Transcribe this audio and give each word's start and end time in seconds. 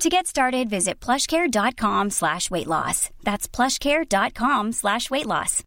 To 0.00 0.08
get 0.08 0.26
started, 0.26 0.68
visit 0.68 0.98
plushcare.com 1.00 2.10
slash 2.10 2.50
weight 2.50 2.66
loss. 2.66 3.10
That's 3.22 3.46
plushcare.com 3.46 4.72
slash 4.72 5.10
weight 5.10 5.26
loss. 5.26 5.62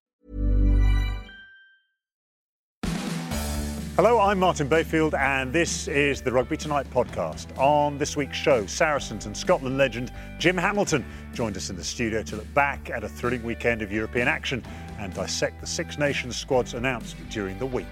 Hello, 3.96 4.20
I'm 4.20 4.40
Martin 4.40 4.68
Bayfield, 4.68 5.16
and 5.16 5.54
this 5.54 5.88
is 5.88 6.22
the 6.22 6.30
Rugby 6.30 6.58
Tonight 6.58 6.86
podcast. 6.90 7.58
On 7.58 7.98
this 7.98 8.18
week's 8.18 8.36
show, 8.36 8.66
Saracens 8.66 9.26
and 9.26 9.38
Scotland 9.38 9.78
legend 9.78 10.12
Jim 10.38 10.58
Hamilton 10.58 11.06
joined 11.34 11.56
us 11.56 11.70
in 11.70 11.78
the 11.78 11.84
studio 11.84 12.22
to 12.24 12.36
look 12.36 12.54
back 12.54 12.90
at 12.90 13.06
a 13.06 13.08
thrilling 13.08 13.42
weekend 13.44 13.82
of 13.82 13.94
European 13.94 14.28
action 14.28 14.62
and 15.00 15.14
dissect 15.14 15.62
the 15.62 15.68
Six 15.68 15.98
Nations 15.98 16.36
squads 16.36 16.74
announced 16.74 17.16
during 17.30 17.58
the 17.58 17.66
week. 17.66 17.88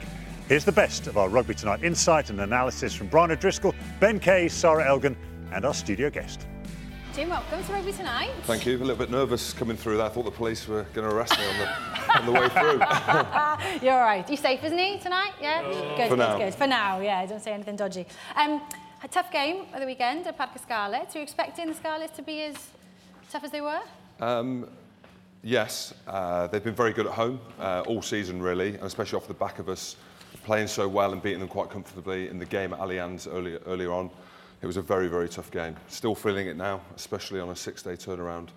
Here's 0.49 0.65
the 0.65 0.73
best 0.73 1.07
of 1.07 1.17
our 1.17 1.29
Rugby 1.29 1.55
Tonight 1.55 1.83
insight 1.83 2.29
and 2.29 2.41
analysis 2.41 2.93
from 2.93 3.07
Brian 3.07 3.31
O'Driscoll, 3.31 3.73
Ben 4.01 4.19
Kay, 4.19 4.49
Sarah 4.49 4.85
Elgin, 4.85 5.15
and 5.53 5.65
our 5.65 5.73
studio 5.73 6.09
guest. 6.09 6.47
Jim, 7.15 7.29
welcome 7.29 7.63
to 7.63 7.73
Rugby 7.73 7.91
Tonight. 7.91 8.31
Thank 8.43 8.65
you. 8.65 8.75
A 8.75 8.79
little 8.79 8.95
bit 8.95 9.11
nervous 9.11 9.53
coming 9.53 9.77
through 9.77 9.97
there. 9.97 10.07
I 10.07 10.09
thought 10.09 10.25
the 10.25 10.31
police 10.31 10.67
were 10.67 10.83
going 10.93 11.07
to 11.07 11.15
arrest 11.15 11.37
me 11.37 11.45
on 11.45 11.57
the, 11.59 12.19
on 12.19 12.25
the 12.25 12.31
way 12.31 12.49
through. 12.49 12.79
You're 13.87 13.93
all 13.93 14.03
right. 14.05 14.27
You 14.27 14.35
safe, 14.35 14.63
isn't 14.63 14.77
he, 14.77 14.97
tonight? 14.97 15.33
Yeah? 15.39 15.61
Good, 15.61 16.09
For 16.09 16.09
good, 16.09 16.17
now. 16.17 16.37
good. 16.39 16.55
For 16.55 16.65
now, 16.65 16.99
yeah. 17.01 17.23
Don't 17.27 17.41
say 17.41 17.53
anything 17.53 17.75
dodgy. 17.75 18.07
Um, 18.35 18.63
a 19.03 19.07
tough 19.07 19.31
game 19.31 19.65
of 19.73 19.79
the 19.79 19.85
weekend 19.85 20.25
at 20.25 20.37
Parc 20.37 20.57
Scarlets. 20.59 21.15
Are 21.15 21.19
you 21.19 21.23
expecting 21.23 21.67
the 21.67 21.75
Scarlets 21.75 22.15
to 22.15 22.23
be 22.23 22.41
as 22.41 22.55
tough 23.29 23.43
as 23.43 23.51
they 23.51 23.61
were? 23.61 23.81
Um, 24.19 24.67
yes, 25.43 25.93
uh, 26.07 26.47
they've 26.47 26.63
been 26.63 26.73
very 26.73 26.93
good 26.93 27.05
at 27.05 27.13
home 27.13 27.39
uh, 27.59 27.83
all 27.85 28.01
season, 28.01 28.41
really, 28.41 28.69
and 28.69 28.83
especially 28.83 29.17
off 29.17 29.27
the 29.27 29.35
back 29.35 29.59
of 29.59 29.69
us 29.69 29.97
playing 30.45 30.67
so 30.67 30.87
well 30.87 31.13
and 31.13 31.21
beating 31.21 31.39
them 31.39 31.47
quite 31.47 31.69
comfortably 31.69 32.27
in 32.27 32.39
the 32.39 32.45
game 32.45 32.73
at 32.73 32.79
Allianz 32.79 33.31
earlier, 33.31 33.59
earlier 33.67 33.91
on. 33.91 34.09
It 34.63 34.65
was 34.65 34.77
a 34.77 34.81
very, 34.81 35.09
very 35.09 35.27
tough 35.27 35.51
game. 35.51 35.75
Still 35.89 36.15
feeling 36.15 36.47
it 36.47 36.55
now, 36.55 36.79
especially 36.95 37.41
on 37.41 37.49
a 37.49 37.55
six-day 37.55 37.97
turnaround 37.97 38.47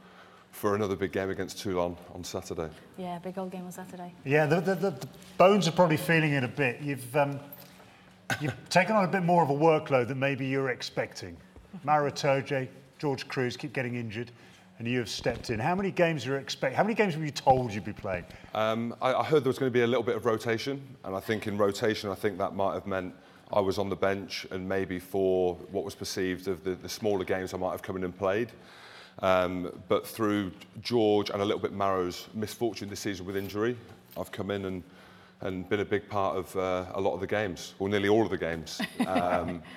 for 0.53 0.77
another 0.77 0.95
big 0.95 1.11
game 1.11 1.31
against 1.31 1.59
Toulon 1.59 1.97
on 2.15 2.23
Saturday. 2.23 2.69
Yeah, 2.97 3.19
big 3.19 3.37
old 3.39 3.51
game 3.51 3.65
on 3.65 3.73
Saturday. 3.73 4.15
Yeah, 4.25 4.47
the, 4.47 4.61
the, 4.61 4.77
the, 4.77 4.91
the 4.91 5.09
Bones 5.37 5.67
are 5.67 5.73
probably 5.73 5.97
feeling 5.97 6.31
it 6.31 6.45
a 6.45 6.49
bit. 6.49 6.81
You've, 6.81 7.17
um, 7.17 7.41
you've 8.41 8.55
taken 8.69 8.95
on 8.95 9.05
a 9.05 9.09
bit 9.09 9.25
more 9.25 9.43
of 9.43 9.51
a 9.51 9.53
workload 9.53 10.07
than 10.07 10.21
maybe 10.21 10.47
you 10.47 10.61
were 10.61 10.71
expecting. 10.71 11.37
Maro 11.83 12.09
Itoje, 12.09 12.69
George 13.01 13.27
Kruis 13.27 13.59
keep 13.59 13.73
getting 13.73 13.97
injured, 13.97 14.31
and 14.79 14.87
you 14.87 15.01
have 15.01 15.09
stepped 15.09 15.51
in. 15.51 15.59
How 15.59 15.75
many 15.75 15.91
games 15.91 16.25
are 16.25 16.35
you 16.35 16.37
expect? 16.37 16.77
How 16.77 16.85
many 16.85 16.95
games 16.95 17.17
were 17.17 17.25
you 17.25 17.33
told 17.33 17.75
you'd 17.75 17.85
be 17.85 17.93
playing? 17.93 18.27
Um, 18.55 18.95
I, 19.03 19.13
I 19.13 19.25
heard 19.25 19.43
there 19.43 19.51
was 19.51 19.59
going 19.59 19.73
to 19.73 19.77
be 19.77 19.83
a 19.83 19.87
little 19.89 20.05
bit 20.05 20.15
of 20.15 20.25
rotation, 20.25 20.81
and 21.03 21.17
I 21.17 21.21
think 21.21 21.49
in 21.49 21.59
rotation, 21.59 22.11
I 22.11 22.15
think 22.15 22.39
that 22.39 22.55
might 22.55 22.75
have 22.75 22.87
meant 22.87 23.13
I 23.53 23.61
was 23.61 23.79
on 23.79 23.89
the 23.89 23.97
bench 23.97 24.47
and 24.51 24.69
maybe 24.69 24.99
for 24.99 25.55
what 25.71 25.85
was 25.85 25.95
perceived 25.95 26.49
of 26.49 26.65
the, 26.65 26.75
the 26.75 26.89
smaller 26.89 27.25
games 27.25 27.55
I 27.55 27.59
might 27.59 27.71
have 27.71 27.83
come 27.83 27.97
in 27.97 28.05
and 28.05 28.17
played. 28.17 28.51
Um, 29.21 29.73
but 29.89 30.07
through 30.07 30.53
George 30.83 31.31
and 31.31 31.41
a 31.41 31.45
little 31.45 31.61
bit 31.61 31.73
Marrow's 31.73 32.29
misfortune 32.35 32.89
this 32.89 33.01
season 33.01 33.25
with 33.25 33.37
injury, 33.37 33.77
I've 34.19 34.33
come 34.33 34.51
in 34.51 34.65
and, 34.67 34.83
and 35.41 35.69
been 35.69 35.81
a 35.81 35.85
big 35.85 36.09
part 36.09 36.37
of 36.37 36.55
uh, 36.57 36.87
a 36.95 37.01
lot 37.01 37.15
of 37.15 37.21
the 37.21 37.27
games, 37.27 37.75
or 37.79 37.89
nearly 37.89 38.09
all 38.09 38.25
of 38.25 38.31
the 38.31 38.39
games. 38.39 38.81
Um, 39.07 39.63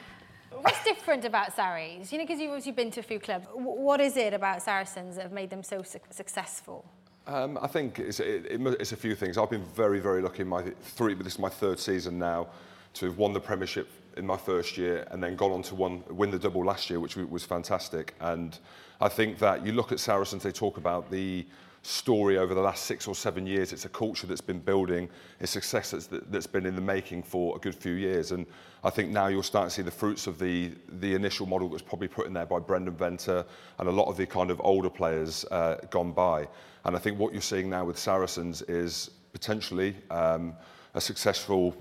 What's 0.62 0.84
different 0.84 1.24
about 1.24 1.56
Sarries? 1.56 2.12
You 2.12 2.18
know, 2.18 2.25
because 2.25 2.41
you've 2.41 2.50
obviously 2.50 2.74
been 2.74 2.91
to 2.91 3.00
a 3.00 3.03
few 3.03 3.19
clubs. 3.19 3.46
W 3.47 3.72
what 3.72 4.01
is 4.01 4.18
it 4.18 4.34
about 4.34 4.62
Saracens 4.62 5.16
that 5.16 5.24
have 5.24 5.31
made 5.31 5.50
them 5.50 5.63
so 5.63 5.84
su 5.84 6.00
successful? 6.09 6.84
Um, 7.28 7.57
I 7.62 7.68
think 7.68 8.00
it's, 8.00 8.19
it, 8.19 8.46
it, 8.50 8.59
it's 8.80 8.91
a 8.91 8.97
few 8.97 9.16
things. 9.16 9.38
I've 9.38 9.50
been 9.50 9.63
very, 9.75 10.00
very 10.00 10.22
lucky 10.22 10.41
in 10.41 10.50
my 10.50 10.63
three, 10.81 11.13
but 11.13 11.24
this 11.24 11.34
is 11.34 11.40
my 11.40 11.50
third 11.50 11.80
season 11.80 12.18
now 12.18 12.47
to 12.94 13.05
have 13.05 13.17
won 13.17 13.33
the 13.33 13.39
Premiership 13.39 13.89
in 14.17 14.25
my 14.25 14.38
first 14.38 14.77
year 14.77 15.07
and 15.11 15.23
then 15.23 15.35
gone 15.35 15.51
on 15.51 15.61
to 15.63 15.75
one, 15.75 16.03
win 16.09 16.31
the 16.31 16.39
double 16.39 16.63
last 16.63 16.89
year, 16.89 17.00
which 17.00 17.16
was 17.16 17.45
fantastic. 17.45 18.13
And 18.19 18.57
I 19.01 19.07
think 19.07 19.39
that 19.39 19.66
you 19.66 19.72
look 19.72 19.91
at 19.91 20.00
Saracens, 20.00 20.44
they 20.44 20.51
talk 20.51 20.77
about 20.77 21.09
the 21.09 21.45
story 21.81 22.38
over 22.38 22.53
the 22.53 22.61
last 22.61 22.83
six 22.83 23.07
or 23.07 23.16
seven 23.16 23.47
years. 23.47 23.72
It's 23.72 23.85
a 23.85 23.89
culture 23.89 24.27
that's 24.27 24.41
been 24.41 24.59
building, 24.59 25.09
it's 25.39 25.51
success 25.51 25.91
that's, 25.91 26.07
that's 26.07 26.47
been 26.47 26.66
in 26.66 26.75
the 26.75 26.81
making 26.81 27.23
for 27.23 27.55
a 27.55 27.59
good 27.59 27.75
few 27.75 27.94
years. 27.94 28.31
And 28.31 28.45
I 28.83 28.89
think 28.89 29.09
now 29.09 29.27
you'll 29.27 29.44
start 29.44 29.69
to 29.69 29.75
see 29.75 29.81
the 29.81 29.91
fruits 29.91 30.27
of 30.27 30.39
the, 30.39 30.73
the 31.00 31.16
initial 31.16 31.45
model 31.45 31.69
that 31.69 31.73
was 31.73 31.81
probably 31.81 32.09
put 32.09 32.27
in 32.27 32.33
there 32.33 32.45
by 32.45 32.59
Brendan 32.59 32.95
Venter 32.95 33.45
and 33.77 33.88
a 33.88 33.91
lot 33.91 34.07
of 34.09 34.17
the 34.17 34.25
kind 34.25 34.51
of 34.51 34.59
older 34.63 34.89
players 34.89 35.45
uh, 35.51 35.77
gone 35.89 36.11
by. 36.11 36.47
And 36.83 36.95
I 36.95 37.00
think 37.00 37.17
what 37.17 37.31
you're 37.33 37.41
seeing 37.41 37.69
now 37.69 37.85
with 37.85 37.97
Saracens 37.97 38.61
is 38.63 39.11
potentially 39.31 39.95
um, 40.09 40.53
a 40.94 41.01
successful 41.01 41.75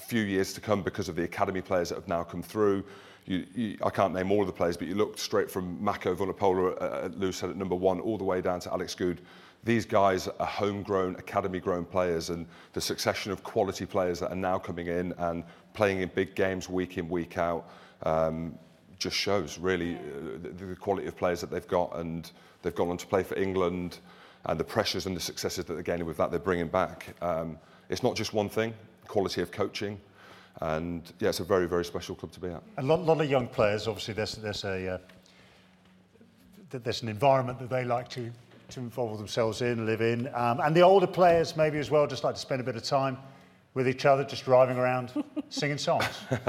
few 0.00 0.22
years 0.22 0.52
to 0.54 0.60
come 0.60 0.82
because 0.82 1.08
of 1.08 1.16
the 1.16 1.24
academy 1.24 1.60
players 1.60 1.90
that 1.90 1.96
have 1.96 2.08
now 2.08 2.22
come 2.24 2.42
through. 2.42 2.84
You, 3.26 3.46
you, 3.54 3.78
I 3.84 3.90
can't 3.90 4.14
name 4.14 4.32
all 4.32 4.40
of 4.40 4.46
the 4.46 4.52
players, 4.52 4.76
but 4.76 4.88
you 4.88 4.94
look 4.94 5.18
straight 5.18 5.50
from 5.50 5.82
Mako 5.82 6.14
Vunipola 6.14 6.76
at, 6.82 7.04
at 7.04 7.12
Loosehead 7.12 7.50
at 7.50 7.56
number 7.56 7.76
one 7.76 8.00
all 8.00 8.18
the 8.18 8.24
way 8.24 8.40
down 8.40 8.60
to 8.60 8.72
Alex 8.72 8.94
Goode. 8.94 9.20
These 9.62 9.84
guys 9.84 10.26
are 10.26 10.46
homegrown, 10.46 11.16
academy-grown 11.16 11.84
players, 11.84 12.30
and 12.30 12.46
the 12.72 12.80
succession 12.80 13.30
of 13.30 13.44
quality 13.44 13.84
players 13.84 14.18
that 14.20 14.32
are 14.32 14.36
now 14.36 14.58
coming 14.58 14.86
in 14.86 15.12
and 15.18 15.44
playing 15.74 16.00
in 16.00 16.10
big 16.14 16.34
games 16.34 16.68
week 16.68 16.96
in, 16.96 17.08
week 17.10 17.36
out, 17.36 17.70
um, 18.04 18.58
just 18.98 19.16
shows 19.16 19.58
really 19.58 19.96
uh, 19.96 20.38
the, 20.42 20.64
the 20.64 20.76
quality 20.76 21.06
of 21.06 21.16
players 21.16 21.42
that 21.42 21.50
they've 21.50 21.68
got, 21.68 21.94
and 21.98 22.32
they've 22.62 22.74
gone 22.74 22.88
on 22.88 22.96
to 22.96 23.06
play 23.06 23.22
for 23.22 23.36
England, 23.38 23.98
and 24.46 24.58
the 24.58 24.64
pressures 24.64 25.04
and 25.04 25.14
the 25.14 25.20
successes 25.20 25.66
that 25.66 25.74
they're 25.74 25.82
gaining 25.82 26.06
with 26.06 26.16
that, 26.16 26.30
they're 26.30 26.40
bringing 26.40 26.68
back. 26.68 27.14
Um, 27.20 27.58
it's 27.90 28.02
not 28.02 28.16
just 28.16 28.32
one 28.32 28.48
thing, 28.48 28.72
quality 29.06 29.42
of 29.42 29.50
coaching, 29.50 30.00
and 30.60 31.12
yeah, 31.18 31.28
it's 31.30 31.40
a 31.40 31.44
very, 31.44 31.66
very 31.66 31.84
special 31.84 32.14
club 32.14 32.32
to 32.32 32.40
be 32.40 32.48
at. 32.48 32.62
A 32.78 32.82
lot, 32.82 33.00
lot 33.04 33.20
of 33.20 33.30
young 33.30 33.46
players, 33.46 33.88
obviously, 33.88 34.14
there's, 34.14 34.34
there's, 34.36 34.64
a, 34.64 34.94
uh, 34.94 34.98
there's 36.70 37.02
an 37.02 37.08
environment 37.08 37.58
that 37.58 37.70
they 37.70 37.84
like 37.84 38.08
to, 38.10 38.30
to 38.70 38.80
involve 38.80 39.18
themselves 39.18 39.62
in, 39.62 39.86
live 39.86 40.00
in. 40.00 40.28
Um, 40.34 40.60
and 40.60 40.74
the 40.74 40.82
older 40.82 41.06
players, 41.06 41.56
maybe 41.56 41.78
as 41.78 41.90
well, 41.90 42.06
just 42.06 42.24
like 42.24 42.34
to 42.34 42.40
spend 42.40 42.60
a 42.60 42.64
bit 42.64 42.76
of 42.76 42.82
time 42.82 43.16
with 43.74 43.88
each 43.88 44.04
other, 44.04 44.24
just 44.24 44.44
driving 44.44 44.76
around, 44.76 45.12
singing 45.48 45.78
songs. 45.78 46.04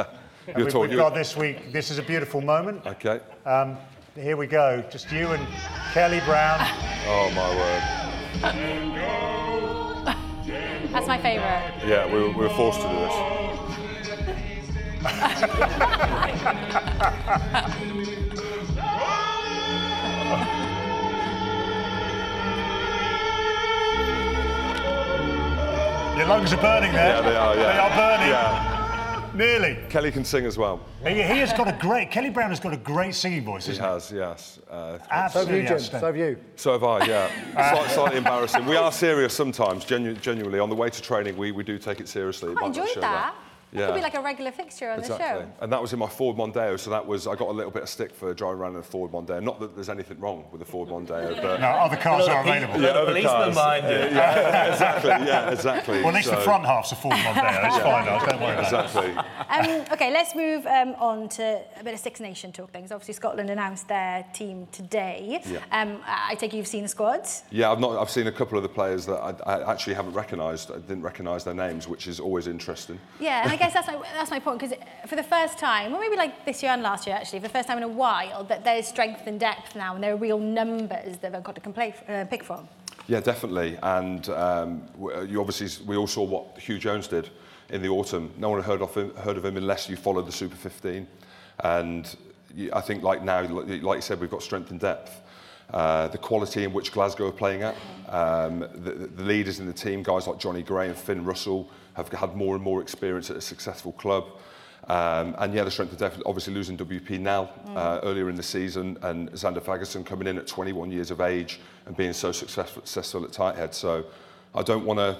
Talking- 0.48 0.82
we've 0.82 0.96
got 0.98 1.14
this 1.14 1.38
week, 1.38 1.72
this 1.72 1.92
is 1.92 2.00
a 2.00 2.04
beautiful 2.04 2.42
moment. 2.42 2.86
Okay. 2.86 3.20
Um, 3.46 3.78
here 4.16 4.36
we 4.36 4.48
go, 4.48 4.84
just 4.90 5.12
you 5.12 5.28
and 5.32 5.48
Kelly 5.94 6.20
Brown. 6.26 6.60
Oh 7.08 7.32
my 7.34 7.56
word. 7.56 9.28
That's 11.12 11.24
my 11.24 11.30
favourite. 11.30 11.74
Yeah, 11.86 12.06
we 12.06 12.20
were, 12.20 12.30
we 12.30 12.36
were 12.36 12.50
forced 12.52 12.80
to 12.82 12.88
do 12.88 12.96
this. 12.96 13.14
Your 26.18 26.28
lungs 26.28 26.54
are 26.54 26.62
burning 26.62 26.94
there. 26.94 27.16
Yeah, 27.16 27.22
they 27.22 27.36
are. 27.36 27.56
Yeah. 27.56 27.74
They 27.74 27.80
are 27.80 27.90
burning. 27.90 28.30
Yeah. 28.30 28.71
Nearly. 29.42 29.78
Kelly 29.90 30.12
can 30.12 30.24
sing 30.24 30.46
as 30.46 30.56
well. 30.56 30.80
He, 31.04 31.14
he 31.16 31.40
has 31.40 31.52
got 31.54 31.68
a 31.68 31.76
great, 31.82 32.12
Kelly 32.12 32.30
Brown 32.30 32.50
has 32.52 32.60
got 32.60 32.74
a 32.74 32.78
great 32.78 33.16
singing 33.16 33.44
voice, 33.44 33.66
He 33.66 33.72
isn't 33.72 33.84
he? 33.84 33.90
has, 33.90 34.12
yes. 34.12 34.60
Uh, 34.70 34.98
So 35.00 35.00
have 35.00 35.08
Absolutely 35.12 35.62
you, 35.64 35.68
Jim. 35.68 35.80
So 35.80 35.98
have 36.00 36.18
you. 36.18 36.38
so 36.56 36.72
have 36.74 36.84
I, 36.84 37.06
yeah. 37.06 37.32
Slight, 37.74 37.90
slightly 37.92 38.18
embarrassing. 38.20 38.66
We 38.68 38.76
are 38.76 38.92
serious 38.92 39.34
sometimes, 39.34 39.84
genu- 39.84 40.14
genuinely. 40.14 40.60
On 40.60 40.70
the 40.70 40.76
way 40.76 40.90
to 40.92 41.02
training, 41.02 41.38
we, 41.38 41.52
we 41.52 41.64
do 41.64 41.80
take 41.80 42.00
it 42.00 42.08
seriously. 42.08 42.52
It 42.52 42.56
Quite 42.58 42.70
might 42.70 42.78
not 42.78 42.82
enjoyed 42.88 42.94
show 42.96 43.02
that. 43.02 43.36
That 43.74 43.88
could 43.88 43.96
be 43.96 44.02
like 44.02 44.16
a 44.16 44.22
regular 44.22 44.52
fixture 44.52 44.90
on 44.90 45.00
exactly. 45.00 45.26
the 45.26 45.46
show. 45.46 45.52
And 45.62 45.72
that 45.72 45.82
was 45.82 45.94
in 45.94 46.00
my 46.00 46.08
Ford 46.08 46.38
Mondeo, 46.38 46.80
so 46.80 46.90
that 46.90 47.06
was 47.06 47.28
I 47.28 47.36
got 47.36 47.50
a 47.50 47.52
little 47.52 47.72
bit 47.72 47.84
of 47.84 47.90
stick 47.90 48.14
for 48.14 48.34
driving 48.34 48.60
around 48.60 48.74
in 48.74 48.80
a 48.80 48.84
Ford 48.84 49.12
Mondeo. 49.12 49.42
Not 49.42 49.60
that 49.60 49.76
there's 49.76 49.90
anything 49.90 50.20
wrong 50.20 50.46
with 50.52 50.62
a 50.62 50.66
Ford 50.66 50.90
Mondeo, 50.90 51.36
but 51.42 51.62
No, 51.62 51.68
other 51.68 51.98
cars 51.98 52.28
are 52.28 52.42
available. 52.42 52.82
yeah, 52.82 52.90
other 52.90 53.06
policeman 53.06 53.54
cars. 53.54 53.56
behind 53.56 53.84
you. 53.86 54.16
Yeah, 54.16 54.72
exactly. 54.72 55.10
Yeah, 55.10 55.52
exactly. 55.52 55.98
Well, 56.00 56.10
at 56.10 56.16
least 56.16 56.30
the 56.30 56.38
front 56.38 56.66
half's 56.66 56.92
a 56.92 56.96
Ford 56.96 57.16
Mondeo. 57.16 57.66
It's 57.66 57.78
fine, 57.78 58.06
though, 58.06 58.26
don't 58.26 58.42
worry 58.42 58.58
about 58.58 58.74
it. 58.74 58.86
Exactly. 58.86 59.16
Um, 59.50 59.86
okay, 59.94 60.12
let's 60.12 60.36
move 60.36 60.66
um, 60.66 60.96
on 61.00 61.30
to 61.30 61.62
a 61.80 61.84
bit 61.84 61.94
of 61.94 62.00
Six 62.00 62.20
Nation 62.20 62.52
talk 62.52 62.72
things. 62.72 62.92
Obviously, 62.92 63.14
Scotland 63.14 63.50
announced 63.50 63.88
their 63.88 64.26
team 64.34 64.68
today. 64.72 65.42
Yeah. 65.46 65.60
Um, 65.72 66.02
I 66.06 66.36
take 66.36 66.54
it 66.54 66.58
you've 66.58 66.68
seen 66.68 66.84
the 66.84 66.90
squads. 66.90 67.44
Yeah, 67.52 67.72
I've 67.72 67.80
not. 67.80 67.98
I've 67.98 68.10
seen 68.10 68.28
a 68.28 68.32
couple 68.32 68.58
of 68.58 68.64
the 68.64 68.70
players 68.70 69.06
that 69.06 69.18
I, 69.18 69.32
I 69.46 69.72
actually 69.72 69.94
haven't 69.94 70.14
recognised. 70.14 70.72
I 70.72 70.78
didn't 70.78 71.04
recognise 71.04 71.44
their 71.44 71.54
names, 71.54 71.88
which 71.88 72.08
is 72.08 72.20
always 72.20 72.48
interesting. 72.48 73.00
Yeah, 73.20 73.44
and 73.44 73.52
I 73.52 73.58
guess 73.62 73.74
that's 73.74 73.88
my, 73.88 74.02
that's 74.14 74.32
my 74.32 74.40
point 74.40 74.60
because 74.60 74.76
for 75.06 75.16
the 75.16 75.24
first 75.24 75.60
time, 75.60 75.92
well, 75.92 76.02
maybe 76.02 76.16
like 76.16 76.46
this 76.46 76.64
year 76.64 76.72
and 76.72 76.82
last 76.82 77.06
year 77.06 77.16
actually, 77.16 77.40
for 77.40 77.48
the 77.48 77.54
first 77.54 77.68
time 77.68 77.78
in 77.78 77.84
a 77.84 77.88
while, 77.88 78.44
that 78.46 78.64
there's 78.64 78.88
strength 78.88 79.28
and 79.28 79.40
depth 79.40 79.76
now, 79.76 79.94
and 79.94 80.04
there 80.04 80.14
are 80.14 80.18
real 80.18 80.40
numbers 80.40 81.18
that 81.20 81.32
they've 81.32 81.44
got 81.44 81.56
to 81.56 81.62
play, 81.70 81.94
uh, 82.10 82.26
pick 82.26 82.44
from. 82.44 82.68
Yeah, 83.08 83.20
definitely. 83.20 83.78
And 83.84 84.28
um, 84.30 84.84
you 85.28 85.40
obviously, 85.40 85.86
we 85.86 85.96
all 85.96 86.08
saw 86.08 86.24
what 86.24 86.56
Huw 86.56 86.80
Jones 86.80 87.08
did 87.08 87.30
in 87.70 87.82
the 87.82 87.90
autumn. 87.90 88.32
No 88.38 88.50
one 88.50 88.60
had 88.60 88.66
heard 88.66 88.82
of 88.82 88.96
him, 88.96 89.16
heard 89.18 89.38
of 89.38 89.46
him 89.46 89.58
unless 89.58 89.90
you 89.90 89.96
followed 89.96 90.26
the 90.26 90.32
Super 90.32 90.56
15. 90.56 91.08
And 91.64 92.16
I 92.74 92.82
think 92.82 93.04
like 93.04 93.24
now, 93.24 93.42
like 93.48 93.84
like 93.84 93.98
you 93.98 94.02
said, 94.02 94.20
we've 94.20 94.32
got 94.32 94.42
strength 94.42 94.72
and 94.72 94.80
depth. 94.80 95.22
Uh, 95.72 96.08
the 96.10 96.18
quality 96.18 96.64
in 96.64 96.74
which 96.74 96.92
Glasgow 96.92 97.30
are 97.30 97.32
playing 97.32 97.64
at, 97.64 97.76
um, 98.10 98.60
the, 98.60 99.10
the 99.16 99.24
leaders 99.24 99.62
in 99.62 99.68
the 99.68 99.74
team, 99.74 100.04
guys 100.04 100.28
like 100.28 100.38
Jonny 100.38 100.64
Gray 100.64 100.90
and 100.90 100.98
Finn 100.98 101.24
Russell, 101.24 101.70
have 101.94 102.10
had 102.10 102.36
more 102.36 102.56
and 102.56 102.64
more 102.64 102.82
experience 102.82 103.30
at 103.30 103.38
a 103.38 103.42
successful 103.42 103.92
club. 103.94 104.26
Um, 104.88 105.36
and 105.38 105.54
yeah, 105.54 105.64
the 105.64 105.72
strength 105.72 105.94
of 105.94 106.00
depth, 106.00 106.22
obviously 106.26 106.54
losing 106.54 106.76
WP 106.78 107.20
Nel 107.20 107.52
uh, 107.76 108.00
earlier 108.04 108.30
in 108.30 108.36
the 108.36 108.44
season, 108.44 108.98
and 109.04 109.32
Zander 109.34 109.62
Fagerson 109.62 110.06
coming 110.06 110.28
in 110.28 110.38
at 110.38 110.48
21 110.48 110.92
years 110.92 111.12
of 111.12 111.22
age 111.22 111.60
and 111.86 111.96
being 111.96 112.14
so 112.14 112.32
successful, 112.32 112.82
successful 112.84 113.24
at 113.24 113.32
tight 113.32 113.56
head. 113.56 113.76
So 113.76 114.06
I 114.56 114.64
don't 114.64 114.86
want 114.86 115.00
to 115.00 115.18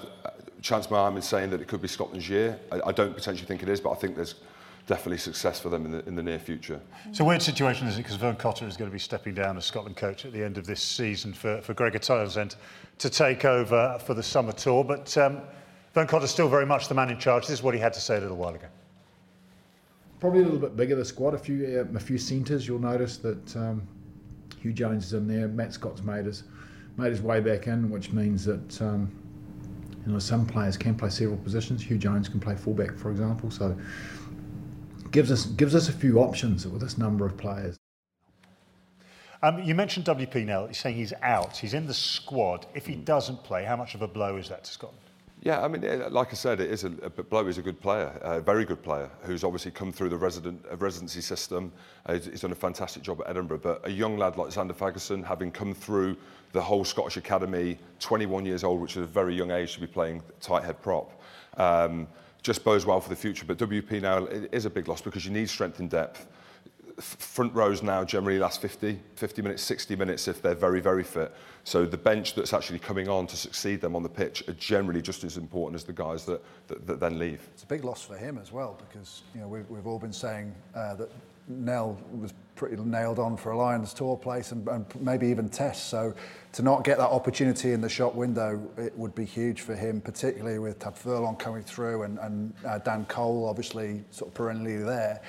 chance 0.62 0.90
my 0.90 0.98
arm 0.98 1.16
in 1.16 1.22
saying 1.22 1.50
that 1.50 1.60
it 1.60 1.68
could 1.68 1.82
be 1.82 1.88
Scotland's 1.88 2.28
year. 2.28 2.58
I, 2.70 2.80
I 2.86 2.92
don't 2.92 3.14
potentially 3.14 3.46
think 3.46 3.62
it 3.62 3.68
is, 3.68 3.80
but 3.80 3.90
I 3.90 3.94
think 3.94 4.16
there's 4.16 4.34
definitely 4.86 5.18
success 5.18 5.60
for 5.60 5.68
them 5.68 5.86
in 5.86 5.92
the, 5.92 6.06
in 6.06 6.16
the 6.16 6.22
near 6.22 6.38
future. 6.38 6.80
It's 7.08 7.20
a 7.20 7.24
weird 7.24 7.42
situation, 7.42 7.86
isn't 7.86 8.00
it? 8.00 8.02
Because 8.02 8.16
Vern 8.16 8.36
Cotter 8.36 8.66
is 8.66 8.76
going 8.76 8.90
to 8.90 8.92
be 8.92 8.98
stepping 8.98 9.34
down 9.34 9.56
as 9.56 9.64
Scotland 9.64 9.96
coach 9.96 10.24
at 10.24 10.32
the 10.32 10.42
end 10.42 10.58
of 10.58 10.66
this 10.66 10.82
season 10.82 11.32
for, 11.32 11.60
for 11.60 11.72
Gregor 11.74 12.00
Townsend 12.00 12.56
to 12.98 13.08
take 13.08 13.44
over 13.44 13.98
for 14.04 14.14
the 14.14 14.22
summer 14.22 14.52
tour. 14.52 14.82
But 14.82 15.16
um, 15.16 15.42
Vern 15.94 16.06
Cotter's 16.06 16.30
still 16.30 16.48
very 16.48 16.66
much 16.66 16.88
the 16.88 16.94
man 16.94 17.10
in 17.10 17.18
charge. 17.18 17.46
This 17.46 17.58
is 17.58 17.62
what 17.62 17.74
he 17.74 17.80
had 17.80 17.92
to 17.92 18.00
say 18.00 18.16
a 18.16 18.20
little 18.20 18.36
while 18.36 18.54
ago. 18.54 18.66
Probably 20.20 20.40
a 20.40 20.44
little 20.44 20.58
bit 20.58 20.76
bigger 20.76 20.94
the 20.94 21.04
squad. 21.04 21.34
A 21.34 21.38
few 21.38 21.80
um, 21.80 21.96
a 21.96 22.00
few 22.00 22.16
centres. 22.16 22.66
You'll 22.66 22.78
notice 22.78 23.16
that 23.18 23.56
um, 23.56 23.86
Huw 24.62 24.72
Jones 24.72 25.06
is 25.06 25.12
in 25.12 25.26
there. 25.26 25.48
Matt 25.48 25.72
Scott's 25.72 26.02
made 26.02 26.26
his 26.26 26.44
made 26.96 27.10
his 27.10 27.20
way 27.20 27.40
back 27.40 27.66
in, 27.66 27.90
which 27.90 28.12
means 28.12 28.44
that 28.44 28.80
um, 28.80 29.10
you 30.06 30.12
know 30.12 30.18
some 30.18 30.46
players 30.46 30.76
can 30.76 30.94
play 30.94 31.10
several 31.10 31.38
positions. 31.38 31.84
Huw 31.84 31.98
Jones 31.98 32.28
can 32.28 32.40
play 32.40 32.54
fullback, 32.54 32.96
for 32.96 33.10
example. 33.10 33.50
So 33.50 33.76
gives 35.10 35.30
us 35.30 35.46
gives 35.46 35.74
us 35.74 35.88
a 35.88 35.92
few 35.92 36.20
options 36.20 36.66
with 36.66 36.80
this 36.80 36.96
number 36.96 37.26
of 37.26 37.36
players. 37.36 37.76
Um, 39.42 39.60
you 39.60 39.74
mentioned 39.74 40.06
WP 40.06 40.46
Nel. 40.46 40.68
He's 40.68 40.78
saying 40.78 40.94
he's 40.94 41.12
out. 41.20 41.56
He's 41.56 41.74
in 41.74 41.88
the 41.88 41.94
squad. 41.94 42.66
If 42.74 42.86
he 42.86 42.94
doesn't 42.94 43.42
play, 43.42 43.64
how 43.64 43.74
much 43.74 43.96
of 43.96 44.02
a 44.02 44.08
blow 44.08 44.36
is 44.36 44.48
that 44.48 44.62
to 44.64 44.70
Scotland? 44.70 45.02
Yeah, 45.44 45.60
I 45.60 45.66
mean, 45.66 45.84
eh, 45.84 46.06
like 46.08 46.30
I 46.30 46.34
said, 46.36 46.60
it 46.60 46.70
is 46.70 46.84
a, 46.84 46.90
Blow 46.90 47.44
is 47.48 47.58
a 47.58 47.62
good 47.62 47.80
player, 47.80 48.16
a 48.22 48.40
very 48.40 48.64
good 48.64 48.80
player, 48.80 49.10
who's 49.22 49.42
obviously 49.42 49.72
come 49.72 49.90
through 49.90 50.10
the 50.10 50.16
resident 50.16 50.64
uh, 50.70 50.76
residency 50.76 51.20
system. 51.20 51.72
Uh, 52.06 52.14
he's, 52.14 52.26
he's 52.26 52.40
done 52.42 52.52
a 52.52 52.54
fantastic 52.54 53.02
job 53.02 53.20
at 53.22 53.30
Edinburgh. 53.30 53.58
But 53.58 53.80
a 53.84 53.90
young 53.90 54.16
lad 54.16 54.36
like 54.36 54.50
Zander 54.50 54.72
Fagerson, 54.72 55.24
having 55.24 55.50
come 55.50 55.74
through 55.74 56.16
the 56.52 56.60
whole 56.60 56.84
Scottish 56.84 57.16
Academy, 57.16 57.76
21 57.98 58.46
years 58.46 58.62
old, 58.62 58.80
which 58.80 58.96
is 58.96 59.02
a 59.02 59.06
very 59.06 59.34
young 59.34 59.50
age 59.50 59.74
to 59.74 59.80
be 59.80 59.86
playing 59.88 60.22
tight 60.40 60.62
head 60.62 60.80
prop, 60.80 61.20
um, 61.56 62.06
just 62.42 62.62
bodes 62.62 62.86
well 62.86 63.00
for 63.00 63.08
the 63.08 63.16
future. 63.16 63.44
But 63.44 63.58
WP 63.58 64.00
Nel 64.00 64.28
is 64.28 64.64
a 64.64 64.70
big 64.70 64.86
loss 64.86 65.00
because 65.00 65.24
you 65.26 65.32
need 65.32 65.50
strength 65.50 65.80
and 65.80 65.90
depth. 65.90 66.28
Front 67.00 67.54
rows 67.54 67.82
now 67.82 68.04
generally 68.04 68.38
last 68.38 68.60
50, 68.60 68.98
50 69.16 69.42
minutes, 69.42 69.62
60 69.62 69.96
minutes 69.96 70.28
if 70.28 70.42
they're 70.42 70.54
very, 70.54 70.80
very 70.80 71.02
fit. 71.02 71.34
So 71.64 71.86
the 71.86 71.96
bench 71.96 72.34
that's 72.34 72.52
actually 72.52 72.80
coming 72.80 73.08
on 73.08 73.26
to 73.28 73.36
succeed 73.36 73.80
them 73.80 73.96
on 73.96 74.02
the 74.02 74.08
pitch 74.08 74.46
are 74.48 74.54
generally 74.54 75.00
just 75.00 75.24
as 75.24 75.36
important 75.36 75.76
as 75.76 75.84
the 75.84 75.92
guys 75.92 76.24
that, 76.26 76.42
that, 76.68 76.86
that 76.86 77.00
then 77.00 77.18
leave. 77.18 77.48
It's 77.54 77.62
a 77.62 77.66
big 77.66 77.84
loss 77.84 78.02
for 78.02 78.16
him 78.16 78.38
as 78.38 78.52
well 78.52 78.78
because 78.88 79.22
you 79.34 79.40
know 79.40 79.48
we've, 79.48 79.68
we've 79.70 79.86
all 79.86 79.98
been 79.98 80.12
saying 80.12 80.54
uh, 80.74 80.94
that 80.96 81.10
Nel 81.48 81.98
was 82.12 82.32
pretty 82.54 82.76
nailed 82.76 83.18
on 83.18 83.36
for 83.36 83.52
a 83.52 83.56
Lions 83.56 83.92
tour 83.92 84.16
place 84.16 84.52
and, 84.52 84.66
and 84.68 84.86
maybe 85.00 85.26
even 85.26 85.48
Test. 85.48 85.88
So 85.88 86.14
to 86.52 86.62
not 86.62 86.84
get 86.84 86.98
that 86.98 87.08
opportunity 87.08 87.72
in 87.72 87.80
the 87.80 87.88
shop 87.88 88.14
window, 88.14 88.62
it 88.76 88.96
would 88.96 89.14
be 89.14 89.24
huge 89.24 89.62
for 89.62 89.74
him, 89.74 90.00
particularly 90.00 90.58
with 90.58 90.78
Tadhg 90.78 90.96
Furlong 90.96 91.36
coming 91.36 91.62
through 91.62 92.02
and, 92.02 92.18
and 92.18 92.52
uh, 92.66 92.78
Dan 92.78 93.04
Cole 93.06 93.48
obviously 93.48 94.04
sort 94.10 94.28
of 94.30 94.34
perennially 94.34 94.76
there. 94.76 95.20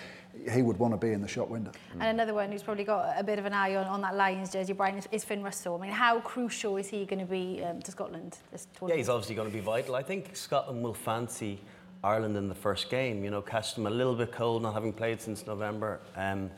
He 0.52 0.62
would 0.62 0.78
want 0.78 0.94
to 0.94 0.98
be 0.98 1.14
in 1.14 1.22
the 1.22 1.28
shop 1.28 1.48
window. 1.48 1.72
And 1.94 2.04
another 2.04 2.34
one 2.34 2.52
who's 2.52 2.64
probably 2.64 2.84
got 2.84 3.16
a 3.18 3.24
bit 3.24 3.40
of 3.40 3.46
an 3.46 3.54
eye 3.54 3.76
on, 3.76 3.86
on 3.86 4.02
that 4.02 4.16
Lions 4.16 4.52
jersey, 4.52 4.74
Brian, 4.74 4.98
is, 4.98 5.08
is 5.12 5.24
Finn 5.24 5.44
Russell. 5.44 5.78
I 5.78 5.82
mean, 5.82 5.92
how 5.92 6.20
crucial 6.22 6.78
is 6.78 6.88
he 6.88 7.06
going 7.06 7.20
to 7.20 7.26
be 7.26 7.64
um, 7.64 7.82
to 7.82 7.92
Scotland 7.92 8.38
this 8.52 8.68
tournament? 8.74 8.98
Yeah, 8.98 8.98
he's 8.98 9.10
obviously 9.10 9.36
going 9.36 9.50
to 9.50 9.54
be 9.54 9.62
vital. 9.62 9.96
I 9.96 10.04
think 10.04 10.36
Scotland 10.36 10.84
will 10.84 10.94
fancy 10.94 11.60
Ireland 12.04 12.36
in 12.36 12.50
the 12.50 12.56
first 12.56 12.90
game. 12.90 13.24
You 13.24 13.32
know, 13.32 13.42
catch 13.42 13.76
them 13.76 13.88
a 13.88 13.90
little 13.90 14.16
bit 14.16 14.32
cold, 14.32 14.64
not 14.64 14.74
having 14.74 14.92
played 14.92 15.22
since 15.22 15.46
November. 15.48 16.02
Um, 16.16 16.50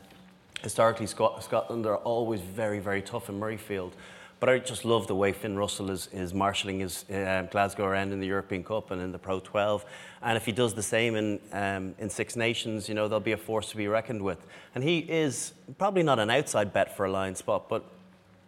historically, 0.62 1.06
Scot- 1.06 1.44
Scotland 1.44 1.86
are 1.86 1.98
always 1.98 2.40
very, 2.40 2.80
very 2.80 3.02
tough 3.02 3.28
in 3.28 3.38
Murrayfield. 3.38 3.92
But 4.38 4.50
I 4.50 4.58
just 4.58 4.84
love 4.84 5.06
the 5.06 5.14
way 5.14 5.32
Finn 5.32 5.56
Russell 5.56 5.90
is, 5.90 6.08
is 6.12 6.34
marshalling 6.34 6.80
his 6.80 7.08
uh, 7.10 7.46
Glasgow 7.50 7.86
around 7.86 8.12
in 8.12 8.20
the 8.20 8.26
European 8.26 8.62
Cup 8.62 8.90
and 8.90 9.00
in 9.00 9.10
the 9.10 9.18
Pro 9.18 9.40
12. 9.40 9.84
And 10.20 10.36
if 10.36 10.44
he 10.44 10.52
does 10.52 10.74
the 10.74 10.82
same 10.82 11.16
in, 11.16 11.40
um, 11.52 11.94
in 11.98 12.10
Six 12.10 12.36
Nations, 12.36 12.86
you 12.86 12.94
know, 12.94 13.08
there'll 13.08 13.20
be 13.20 13.32
a 13.32 13.38
force 13.38 13.70
to 13.70 13.76
be 13.78 13.88
reckoned 13.88 14.20
with. 14.20 14.46
And 14.74 14.84
he 14.84 14.98
is 14.98 15.54
probably 15.78 16.02
not 16.02 16.18
an 16.18 16.28
outside 16.28 16.74
bet 16.74 16.94
for 16.94 17.06
a 17.06 17.10
line 17.10 17.34
spot, 17.34 17.70
but 17.70 17.84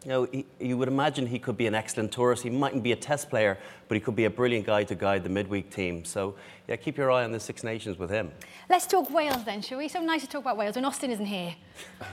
you 0.09 0.15
know, 0.15 0.25
he, 0.33 0.47
you 0.59 0.79
would 0.79 0.89
imagine 0.89 1.27
he 1.27 1.39
could 1.39 1.59
be 1.59 1.67
an 1.67 1.75
excellent 1.75 2.11
tourist. 2.13 2.43
He 2.43 2.49
mightn't 2.49 2.83
be 2.83 2.93
a 2.93 2.97
test 2.97 3.29
player, 3.29 3.59
but 3.89 3.95
he 3.95 4.01
could 4.01 4.17
be 4.17 4.25
a 4.25 4.31
brilliant 4.31 4.65
guy 4.65 4.83
to 4.85 4.95
guide 4.95 5.23
the 5.23 5.29
midweek 5.29 5.71
team. 5.71 6.03
So, 6.03 6.35
yeah, 6.67 6.77
keep 6.77 6.97
your 6.97 7.11
eye 7.13 7.25
on 7.25 7.31
the 7.31 7.39
Six 7.39 7.63
Nations 7.63 7.99
with 7.99 8.09
him. 8.09 8.33
Let's 8.71 8.87
talk 8.87 9.11
Wales 9.11 9.45
then, 9.45 9.61
shall 9.61 9.77
we? 9.77 9.87
So 9.89 10.01
nice 10.01 10.23
to 10.23 10.27
talk 10.27 10.41
about 10.41 10.57
Wales 10.57 10.77
when 10.77 10.87
Austin 10.87 11.11
isn't 11.11 11.27
here. 11.27 11.55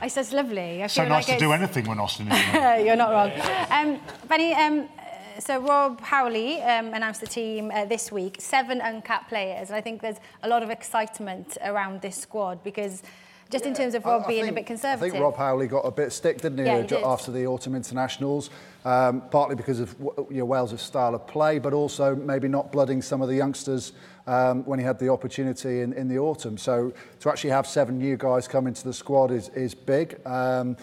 I 0.01 0.09
said 0.09 0.25
it's 0.25 0.33
lovely. 0.33 0.83
I 0.83 0.88
So 0.88 1.07
nice 1.07 1.30
like 1.30 1.38
to 1.38 1.45
do 1.45 1.53
anything 1.53 1.88
when 1.88 1.97
Austin 2.00 2.27
isn't 2.27 2.44
here. 2.51 2.80
You're 2.86 2.97
not 2.97 3.12
wrong. 3.12 3.31
Um, 3.71 4.01
Benny, 4.27 4.53
um, 4.53 4.89
so 5.39 5.62
Rob 5.62 6.01
Howley 6.01 6.62
um, 6.63 6.94
announced 6.94 7.21
the 7.21 7.27
team 7.27 7.71
uh, 7.74 7.86
this 7.86 8.12
week, 8.12 8.41
seven 8.41 8.81
uncapped 8.81 9.29
players. 9.29 9.69
And 9.69 9.77
I 9.77 9.79
think 9.79 10.01
there's 10.01 10.19
a 10.43 10.50
lot 10.50 10.63
of 10.63 10.69
excitement 10.69 11.58
around 11.63 12.01
this 12.01 12.17
squad 12.17 12.62
because 12.62 13.03
just 13.55 13.65
in 13.65 13.74
terms 13.74 13.95
of 13.95 14.03
Rob 14.05 14.21
I- 14.24 14.25
I 14.25 14.27
being 14.27 14.50
a 14.50 14.51
bit 14.51 14.65
conservative. 14.65 15.03
I 15.03 15.09
think 15.12 15.24
Rob 15.24 15.38
Howley 15.38 15.67
got 15.67 15.81
a 15.85 15.91
bit 15.91 16.07
of 16.07 16.13
stick, 16.13 16.41
didn't 16.41 16.57
he, 16.57 16.65
Yeah, 16.65 16.81
he 16.81 16.88
did. 16.88 17.03
after 17.03 17.31
the 17.31 17.47
autumn 17.47 17.74
internationals, 17.75 18.50
um, 18.83 19.21
partly 19.31 19.55
because 19.55 19.79
of 19.79 19.95
you 20.29 20.38
know, 20.39 20.45
Wales' 20.45 20.81
style 20.81 21.15
of 21.15 21.25
play, 21.25 21.59
but 21.59 21.74
also 21.74 22.15
maybe 22.15 22.47
not 22.47 22.71
blooding 22.71 23.01
some 23.01 23.21
of 23.21 23.29
the 23.29 23.35
youngsters 23.35 23.93
um, 24.27 24.65
when 24.65 24.79
he 24.79 24.85
had 24.85 25.00
the 25.00 25.09
opportunity 25.09 25.81
in, 25.81 25.93
in 25.93 26.07
the 26.07 26.17
autumn. 26.19 26.57
So 26.57 26.91
to 27.21 27.29
actually 27.29 27.51
have 27.51 27.65
seven 27.67 27.97
new 27.97 28.17
guys 28.17 28.47
come 28.47 28.67
into 28.67 28.83
the 28.83 28.93
squad 28.93 29.31
is, 29.31 29.50
is 29.50 29.74
big. 29.74 30.19
Um, 30.25 30.75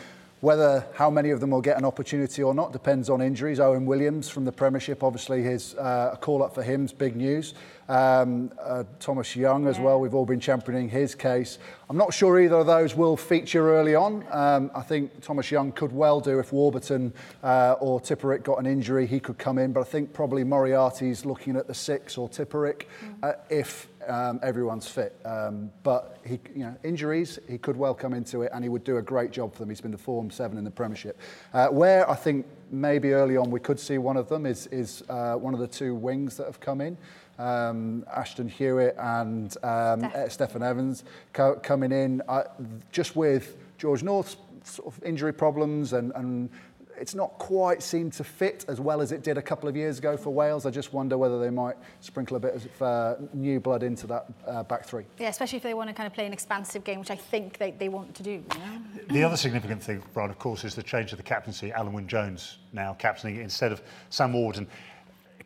whether 0.42 0.84
how 0.94 1.08
many 1.08 1.30
of 1.30 1.38
them 1.38 1.50
will 1.50 1.60
get 1.60 1.78
an 1.78 1.84
opportunity 1.84 2.42
or 2.42 2.52
not 2.52 2.72
depends 2.72 3.08
on 3.08 3.22
injuries. 3.22 3.60
Owen 3.60 3.86
Williams 3.86 4.28
from 4.28 4.44
the 4.44 4.50
Premiership, 4.50 5.04
obviously, 5.04 5.40
his 5.40 5.76
uh, 5.76 6.10
a 6.14 6.16
call 6.16 6.42
up 6.42 6.52
for 6.52 6.64
him 6.64 6.84
is 6.84 6.92
big 6.92 7.14
news. 7.14 7.54
Um, 7.88 8.50
uh, 8.60 8.82
Thomas 8.98 9.36
Young 9.36 9.68
as 9.68 9.78
well. 9.78 10.00
We've 10.00 10.14
all 10.14 10.26
been 10.26 10.40
championing 10.40 10.88
his 10.88 11.14
case. 11.14 11.58
I'm 11.88 11.96
not 11.96 12.12
sure 12.12 12.40
either 12.40 12.56
of 12.56 12.66
those 12.66 12.96
will 12.96 13.16
feature 13.16 13.72
early 13.72 13.94
on. 13.94 14.24
Um, 14.32 14.72
I 14.74 14.82
think 14.82 15.20
Thomas 15.20 15.48
Young 15.48 15.70
could 15.70 15.92
well 15.92 16.20
do 16.20 16.40
if 16.40 16.52
Warburton 16.52 17.12
uh, 17.44 17.76
or 17.78 18.00
Tipuric 18.00 18.42
got 18.42 18.58
an 18.58 18.66
injury, 18.66 19.06
he 19.06 19.20
could 19.20 19.38
come 19.38 19.58
in. 19.58 19.72
But 19.72 19.82
I 19.82 19.84
think 19.84 20.12
probably 20.12 20.42
Moriarty's 20.42 21.24
looking 21.24 21.54
at 21.54 21.68
the 21.68 21.74
six 21.74 22.18
or 22.18 22.28
Tipuric 22.28 22.86
uh, 23.22 23.34
if 23.48 23.86
um, 24.08 24.40
everyone's 24.42 24.88
fit. 24.88 25.18
Um, 25.24 25.70
but 25.82 26.18
he, 26.24 26.38
you 26.54 26.64
know, 26.64 26.76
injuries, 26.84 27.38
he 27.48 27.58
could 27.58 27.76
well 27.76 27.94
come 27.94 28.14
into 28.14 28.42
it, 28.42 28.50
and 28.54 28.64
he 28.64 28.68
would 28.68 28.84
do 28.84 28.98
a 28.98 29.02
great 29.02 29.30
job 29.30 29.52
for 29.52 29.60
them. 29.60 29.68
He's 29.68 29.80
been 29.80 29.90
the 29.92 29.98
form 29.98 30.30
seven 30.30 30.58
in 30.58 30.64
the 30.64 30.70
Premiership. 30.70 31.18
Uh, 31.52 31.68
where 31.68 32.08
I 32.08 32.14
think 32.14 32.46
maybe 32.70 33.12
early 33.12 33.36
on 33.36 33.50
we 33.50 33.60
could 33.60 33.78
see 33.78 33.98
one 33.98 34.16
of 34.16 34.28
them 34.28 34.46
is 34.46 34.66
is 34.68 35.02
uh, 35.08 35.34
one 35.34 35.54
of 35.54 35.60
the 35.60 35.66
two 35.66 35.94
wings 35.94 36.36
that 36.36 36.46
have 36.46 36.60
come 36.60 36.80
in. 36.80 36.96
Um, 37.38 38.04
Ashton 38.14 38.48
Hewitt 38.48 38.94
and 38.98 39.56
um, 39.64 40.00
Steph. 40.00 40.14
uh, 40.14 40.28
Steffan 40.28 40.62
Evans 40.62 41.04
co- 41.32 41.56
coming 41.56 41.90
in 41.90 42.22
uh, 42.28 42.44
just 42.92 43.16
with 43.16 43.56
George 43.78 44.02
North's 44.02 44.36
sort 44.64 44.94
of 44.94 45.02
injury 45.02 45.32
problems 45.32 45.92
and, 45.92 46.12
and 46.14 46.50
it's 46.98 47.14
not 47.14 47.38
quite 47.38 47.82
seemed 47.82 48.12
to 48.14 48.24
fit 48.24 48.64
as 48.68 48.80
well 48.80 49.00
as 49.00 49.12
it 49.12 49.22
did 49.22 49.38
a 49.38 49.42
couple 49.42 49.68
of 49.68 49.76
years 49.76 49.98
ago 49.98 50.16
for 50.16 50.30
Wales. 50.30 50.66
I 50.66 50.70
just 50.70 50.92
wonder 50.92 51.18
whether 51.18 51.38
they 51.38 51.50
might 51.50 51.76
sprinkle 52.00 52.36
a 52.36 52.40
bit 52.40 52.54
of 52.54 52.82
uh, 52.82 53.14
new 53.32 53.60
blood 53.60 53.82
into 53.82 54.06
that 54.06 54.26
uh, 54.46 54.62
back 54.62 54.84
three. 54.84 55.04
Yeah, 55.18 55.28
especially 55.28 55.56
if 55.56 55.62
they 55.62 55.74
want 55.74 55.88
to 55.88 55.94
kind 55.94 56.06
of 56.06 56.12
play 56.12 56.26
an 56.26 56.32
expansive 56.32 56.84
game, 56.84 57.00
which 57.00 57.10
I 57.10 57.16
think 57.16 57.58
they, 57.58 57.72
they 57.72 57.88
want 57.88 58.14
to 58.14 58.22
do. 58.22 58.30
You 58.30 58.40
know? 58.40 58.80
The 59.10 59.24
other 59.24 59.36
significant 59.36 59.82
thing, 59.82 60.02
Brian, 60.14 60.30
of 60.30 60.38
course, 60.38 60.64
is 60.64 60.74
the 60.74 60.82
change 60.82 61.12
of 61.12 61.18
the 61.18 61.24
captaincy. 61.24 61.70
Alun 61.70 61.92
Wyn 61.92 62.08
Jones 62.08 62.58
now 62.72 62.94
captaining 62.94 63.40
instead 63.40 63.72
of 63.72 63.82
Sam 64.10 64.32
Warburton. 64.32 64.66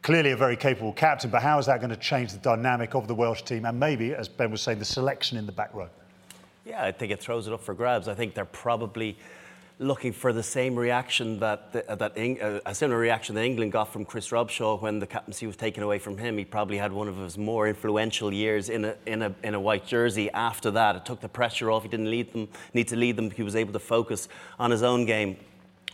Clearly 0.03 0.31
a 0.31 0.37
very 0.37 0.57
capable 0.57 0.93
captain, 0.93 1.31
but 1.31 1.43
how 1.43 1.59
is 1.59 1.67
that 1.67 1.81
going 1.81 1.91
to 1.91 1.97
change 1.97 2.33
the 2.33 2.39
dynamic 2.39 2.95
of 2.95 3.09
the 3.09 3.15
Welsh 3.15 3.43
team 3.43 3.65
and 3.65 3.81
maybe, 3.81 4.15
as 4.15 4.29
Ben 4.29 4.51
was 4.51 4.61
saying, 4.61 4.79
the 4.79 4.85
selection 4.85 5.37
in 5.37 5.47
the 5.47 5.53
back 5.53 5.75
row? 5.75 5.89
Yeah, 6.65 6.85
I 6.85 6.93
think 6.93 7.13
it 7.13 7.21
throws 7.21 7.47
it 7.47 7.53
up 7.53 7.61
for 7.61 7.75
grabs. 7.75 8.09
I 8.09 8.15
think 8.15 8.35
they're 8.35 8.45
probably 8.45 9.17
looking 9.79 10.13
for 10.13 10.33
the 10.33 10.43
same 10.43 10.75
reaction 10.75 11.39
that, 11.41 11.73
that 11.73 12.01
uh, 12.01 12.61
a 12.65 12.75
similar 12.75 12.99
reaction 12.99 13.35
that 13.35 13.45
England 13.45 13.73
got 13.73 13.93
from 13.93 14.07
Chris 14.07 14.31
Robshaw 14.31 14.81
when 14.81 14.99
the 14.99 15.07
captaincy 15.07 15.47
was 15.47 15.57
taken 15.57 15.83
away 15.83 15.99
from 15.99 16.17
him. 16.17 16.39
He 16.39 16.47
probably 16.47 16.79
had 16.79 16.93
one 16.93 17.09
of 17.09 17.19
his 17.19 17.37
more 17.37 17.69
influential 17.69 18.33
years 18.33 18.71
in 18.71 18.87
a, 18.87 18.97
in 19.05 19.21
a, 19.21 19.35
in 19.43 19.55
a 19.55 19.61
white 19.61 19.87
jersey 19.87 20.31
after 20.31 20.71
that. 20.71 20.97
It 20.97 21.05
took 21.05 21.21
the 21.21 21.29
pressure 21.29 21.71
off. 21.71 21.83
He 21.83 21.91
didn't 21.91 22.11
lead 22.11 22.33
them, 22.33 22.49
need 22.73 22.89
to 22.89 22.97
lead 22.97 23.17
them. 23.17 23.31
He 23.31 23.43
was 23.43 23.55
able 23.55 23.75
to 23.75 23.79
focus 23.79 24.29
on 24.59 24.71
his 24.71 24.83
own 24.83 25.05
game. 25.05 25.37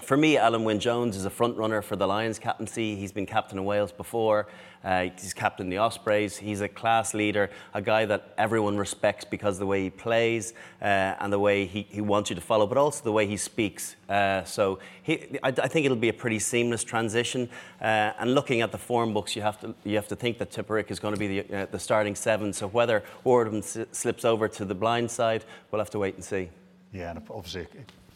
For 0.02 0.16
me, 0.16 0.34
Alun 0.34 0.64
Wyn 0.64 0.80
Jones 0.80 1.16
is 1.16 1.26
a 1.26 1.30
front 1.30 1.56
runner 1.56 1.80
for 1.80 1.94
the 1.94 2.08
Lions 2.08 2.40
captaincy. 2.40 2.96
He's 2.96 3.12
been 3.12 3.24
captain 3.24 3.56
of 3.56 3.64
Wales 3.64 3.92
before. 3.92 4.48
Uh, 4.82 5.10
he's 5.16 5.32
captain 5.32 5.68
the 5.68 5.78
Ospreys. 5.78 6.36
He's 6.36 6.60
a 6.60 6.68
class 6.68 7.14
leader, 7.14 7.50
a 7.72 7.80
guy 7.80 8.04
that 8.06 8.34
everyone 8.36 8.76
respects 8.76 9.24
because 9.24 9.54
of 9.56 9.60
the 9.60 9.66
way 9.66 9.84
he 9.84 9.90
plays 9.90 10.54
uh, 10.80 11.14
and 11.20 11.32
the 11.32 11.38
way 11.38 11.66
he, 11.66 11.86
he 11.88 12.00
wants 12.00 12.30
you 12.30 12.34
to 12.34 12.42
follow, 12.42 12.66
but 12.66 12.76
also 12.76 13.04
the 13.04 13.12
way 13.12 13.28
he 13.28 13.36
speaks. 13.36 13.94
Uh, 14.08 14.42
so 14.42 14.80
he, 15.04 15.38
I, 15.40 15.48
I, 15.50 15.68
think 15.68 15.86
it'll 15.86 15.96
be 15.96 16.08
a 16.08 16.12
pretty 16.12 16.40
seamless 16.40 16.82
transition. 16.82 17.48
Uh, 17.80 18.12
and 18.18 18.34
looking 18.34 18.60
at 18.60 18.72
the 18.72 18.78
form 18.78 19.14
books, 19.14 19.36
you 19.36 19.42
have 19.42 19.60
to 19.60 19.72
you 19.84 19.94
have 19.94 20.08
to 20.08 20.16
think 20.16 20.36
that 20.38 20.50
Tipuric 20.50 20.90
is 20.90 20.98
going 20.98 21.14
to 21.14 21.20
be 21.20 21.40
the, 21.40 21.56
uh, 21.56 21.66
the 21.70 21.78
starting 21.78 22.16
seven. 22.16 22.52
So 22.52 22.66
whether 22.66 23.04
Warden 23.22 23.58
s- 23.58 23.78
slips 23.92 24.24
over 24.24 24.48
to 24.48 24.64
the 24.64 24.74
blind 24.74 25.12
side, 25.12 25.44
we'll 25.70 25.80
have 25.80 25.90
to 25.90 26.00
wait 26.00 26.16
and 26.16 26.24
see. 26.24 26.50
Yeah, 26.92 27.12
and 27.12 27.22
obviously 27.30 27.68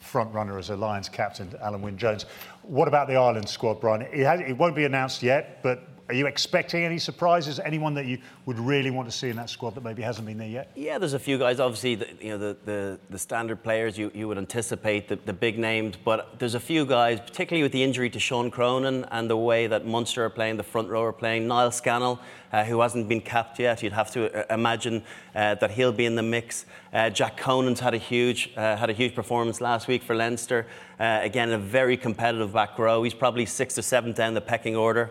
front 0.06 0.32
runner 0.32 0.58
as 0.58 0.70
a 0.70 0.76
Lions 0.76 1.08
captain, 1.08 1.48
Alun 1.62 1.80
Wyn 1.80 1.98
Jones. 1.98 2.24
What 2.62 2.88
about 2.88 3.08
the 3.08 3.16
Ireland 3.16 3.48
squad, 3.48 3.80
Brian? 3.80 4.02
It, 4.02 4.24
has, 4.24 4.40
it 4.40 4.56
won't 4.56 4.76
be 4.76 4.84
announced 4.84 5.22
yet, 5.22 5.62
but 5.62 5.95
are 6.08 6.14
you 6.14 6.26
expecting 6.26 6.84
any 6.84 6.98
surprises? 6.98 7.58
Anyone 7.58 7.94
that 7.94 8.06
you 8.06 8.18
would 8.44 8.60
really 8.60 8.90
want 8.90 9.10
to 9.10 9.16
see 9.16 9.28
in 9.28 9.36
that 9.36 9.50
squad 9.50 9.74
that 9.74 9.82
maybe 9.82 10.02
hasn't 10.02 10.26
been 10.26 10.38
there 10.38 10.48
yet? 10.48 10.70
Yeah, 10.76 10.98
there's 10.98 11.14
a 11.14 11.18
few 11.18 11.36
guys. 11.36 11.58
Obviously, 11.58 11.96
the, 11.96 12.08
you 12.20 12.30
know 12.30 12.38
the, 12.38 12.56
the, 12.64 12.98
the 13.10 13.18
standard 13.18 13.62
players 13.62 13.98
you, 13.98 14.12
you 14.14 14.28
would 14.28 14.38
anticipate 14.38 15.08
the, 15.08 15.16
the 15.16 15.32
big 15.32 15.58
names, 15.58 15.96
but 16.04 16.38
there's 16.38 16.54
a 16.54 16.60
few 16.60 16.86
guys, 16.86 17.18
particularly 17.18 17.64
with 17.64 17.72
the 17.72 17.82
injury 17.82 18.08
to 18.10 18.20
Sean 18.20 18.52
Cronin 18.52 19.04
and 19.10 19.28
the 19.28 19.36
way 19.36 19.66
that 19.66 19.84
Munster 19.84 20.24
are 20.24 20.30
playing, 20.30 20.56
the 20.56 20.62
front 20.62 20.88
row 20.88 21.02
are 21.02 21.12
playing. 21.12 21.48
Niall 21.48 21.72
Scannell, 21.72 22.20
uh, 22.52 22.62
who 22.64 22.80
hasn't 22.80 23.08
been 23.08 23.20
capped 23.20 23.58
yet, 23.58 23.82
you'd 23.82 23.92
have 23.92 24.12
to 24.12 24.32
uh, 24.32 24.54
imagine 24.54 25.02
uh, 25.34 25.56
that 25.56 25.72
he'll 25.72 25.92
be 25.92 26.06
in 26.06 26.14
the 26.14 26.22
mix. 26.22 26.66
Uh, 26.92 27.10
Jack 27.10 27.36
Conan's 27.36 27.80
had 27.80 27.94
a 27.94 27.98
huge 27.98 28.52
uh, 28.56 28.76
had 28.76 28.90
a 28.90 28.92
huge 28.92 29.14
performance 29.14 29.60
last 29.60 29.88
week 29.88 30.04
for 30.04 30.14
Leinster. 30.14 30.68
Uh, 31.00 31.18
again, 31.22 31.50
a 31.50 31.58
very 31.58 31.96
competitive 31.96 32.52
back 32.52 32.78
row. 32.78 33.02
He's 33.02 33.12
probably 33.12 33.44
sixth 33.44 33.76
or 33.76 33.82
seventh 33.82 34.16
down 34.16 34.34
the 34.34 34.40
pecking 34.40 34.76
order. 34.76 35.10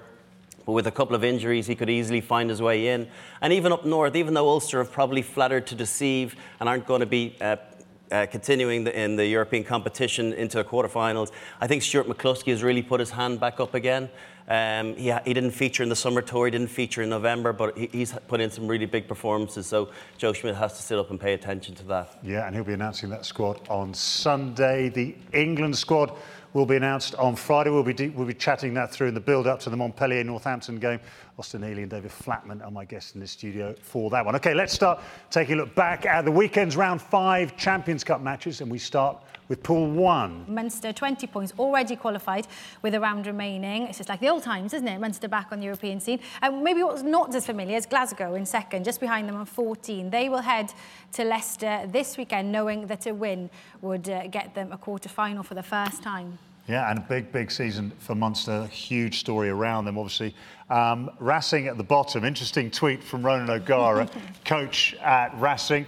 But 0.65 0.71
with 0.71 0.87
a 0.87 0.91
couple 0.91 1.15
of 1.15 1.23
injuries, 1.23 1.67
he 1.67 1.75
could 1.75 1.89
easily 1.89 2.21
find 2.21 2.49
his 2.49 2.61
way 2.61 2.87
in. 2.87 3.07
And 3.41 3.53
even 3.53 3.71
up 3.71 3.85
north, 3.85 4.15
even 4.15 4.33
though 4.33 4.49
Ulster 4.49 4.79
have 4.79 4.91
probably 4.91 5.21
flattered 5.21 5.67
to 5.67 5.75
deceive 5.75 6.35
and 6.59 6.67
aren't 6.67 6.87
going 6.87 7.01
to 7.01 7.05
be 7.05 7.35
uh, 7.39 7.57
uh, 8.11 8.25
continuing 8.27 8.83
the, 8.83 8.99
in 8.99 9.15
the 9.15 9.25
European 9.25 9.63
competition 9.63 10.33
into 10.33 10.57
the 10.57 10.63
quarterfinals, 10.63 11.31
I 11.61 11.67
think 11.67 11.83
Stuart 11.83 12.07
McCloskey 12.07 12.51
has 12.51 12.63
really 12.63 12.81
put 12.81 12.99
his 12.99 13.11
hand 13.11 13.39
back 13.39 13.59
up 13.59 13.73
again. 13.73 14.09
Um, 14.47 14.95
he, 14.95 15.11
he, 15.25 15.33
didn't 15.33 15.51
feature 15.51 15.81
in 15.81 15.89
the 15.89 15.95
summer 15.95 16.21
tour, 16.21 16.45
he 16.45 16.51
didn't 16.51 16.67
feature 16.67 17.01
in 17.01 17.09
November, 17.09 17.51
but 17.51 17.75
he, 17.75 17.89
he's 17.91 18.13
put 18.27 18.39
in 18.39 18.51
some 18.51 18.67
really 18.67 18.85
big 18.85 19.07
performances. 19.07 19.65
So 19.65 19.89
Joe 20.19 20.33
Schmidt 20.33 20.55
has 20.55 20.73
to 20.77 20.83
sit 20.83 20.99
up 20.99 21.09
and 21.09 21.19
pay 21.19 21.33
attention 21.33 21.73
to 21.75 21.83
that. 21.85 22.19
Yeah, 22.21 22.45
and 22.45 22.55
he'll 22.55 22.63
be 22.63 22.73
announcing 22.73 23.09
that 23.09 23.25
squad 23.25 23.67
on 23.69 23.93
Sunday. 23.95 24.89
The 24.89 25.15
England 25.33 25.75
squad 25.75 26.15
will 26.55 26.65
be 26.65 26.77
announced 26.77 27.15
on 27.15 27.35
Friday. 27.35 27.69
We'll 27.69 27.83
be, 27.83 27.93
de- 27.93 28.07
we'll 28.09 28.25
be 28.25 28.33
chatting 28.33 28.73
that 28.75 28.89
through 28.89 29.09
in 29.09 29.13
the 29.13 29.19
build 29.19 29.45
up 29.45 29.59
to 29.59 29.69
the 29.69 29.75
Montpellier 29.75 30.23
Northampton 30.23 30.79
game. 30.79 31.01
Austin 31.37 31.61
Healey 31.61 31.81
and 31.81 31.91
David 31.91 32.11
Flatman 32.11 32.63
are 32.63 32.71
my 32.71 32.85
guests 32.85 33.13
in 33.13 33.19
the 33.19 33.27
studio 33.27 33.75
for 33.81 34.09
that 34.11 34.25
one. 34.25 34.37
Okay, 34.37 34.53
let's 34.53 34.71
start 34.71 35.01
taking 35.29 35.55
a 35.55 35.57
look 35.57 35.75
back 35.75 36.05
at 36.05 36.23
the 36.23 36.31
weekend's 36.31 36.77
round 36.77 37.01
five 37.01 37.57
Champions 37.57 38.05
Cup 38.05 38.21
matches, 38.21 38.61
and 38.61 38.71
we 38.71 38.79
start 38.79 39.21
with 39.47 39.61
Pool 39.63 39.89
1. 39.89 40.45
Munster, 40.47 40.91
20 40.91 41.27
points, 41.27 41.53
already 41.59 41.95
qualified 41.95 42.47
with 42.81 42.95
a 42.95 42.99
round 42.99 43.27
remaining. 43.27 43.83
It's 43.83 43.97
just 43.97 44.09
like 44.09 44.19
the 44.19 44.29
old 44.29 44.43
times, 44.43 44.73
isn't 44.73 44.87
it? 44.87 44.99
Munster 44.99 45.27
back 45.27 45.51
on 45.51 45.59
the 45.59 45.65
European 45.65 45.99
scene. 45.99 46.19
And 46.41 46.63
maybe 46.63 46.83
what's 46.83 47.03
not 47.03 47.33
as 47.35 47.45
familiar 47.45 47.77
is 47.77 47.85
Glasgow 47.85 48.35
in 48.35 48.45
second, 48.45 48.85
just 48.85 48.99
behind 48.99 49.27
them 49.29 49.35
on 49.35 49.45
14. 49.45 50.09
They 50.09 50.29
will 50.29 50.41
head 50.41 50.73
to 51.13 51.23
Leicester 51.23 51.87
this 51.87 52.17
weekend, 52.17 52.51
knowing 52.51 52.87
that 52.87 53.05
a 53.05 53.13
win 53.13 53.49
would 53.81 54.09
uh, 54.09 54.27
get 54.27 54.55
them 54.55 54.71
a 54.71 54.77
quarter-final 54.77 55.43
for 55.43 55.53
the 55.53 55.63
first 55.63 56.01
time. 56.01 56.37
Yeah, 56.67 56.89
and 56.89 56.97
a 56.97 57.01
big, 57.01 57.31
big 57.31 57.51
season 57.51 57.91
for 57.99 58.15
Munster. 58.15 58.65
Huge 58.67 59.19
story 59.19 59.49
around 59.49 59.85
them, 59.85 59.99
obviously. 59.99 60.33
Um, 60.71 61.11
Racing 61.19 61.67
at 61.67 61.77
the 61.77 61.83
bottom. 61.83 62.25
Interesting 62.25 62.71
tweet 62.71 63.03
from 63.03 63.23
Ronan 63.23 63.51
O'Gara, 63.51 64.09
coach 64.45 64.95
at 64.95 65.39
Racing. 65.39 65.85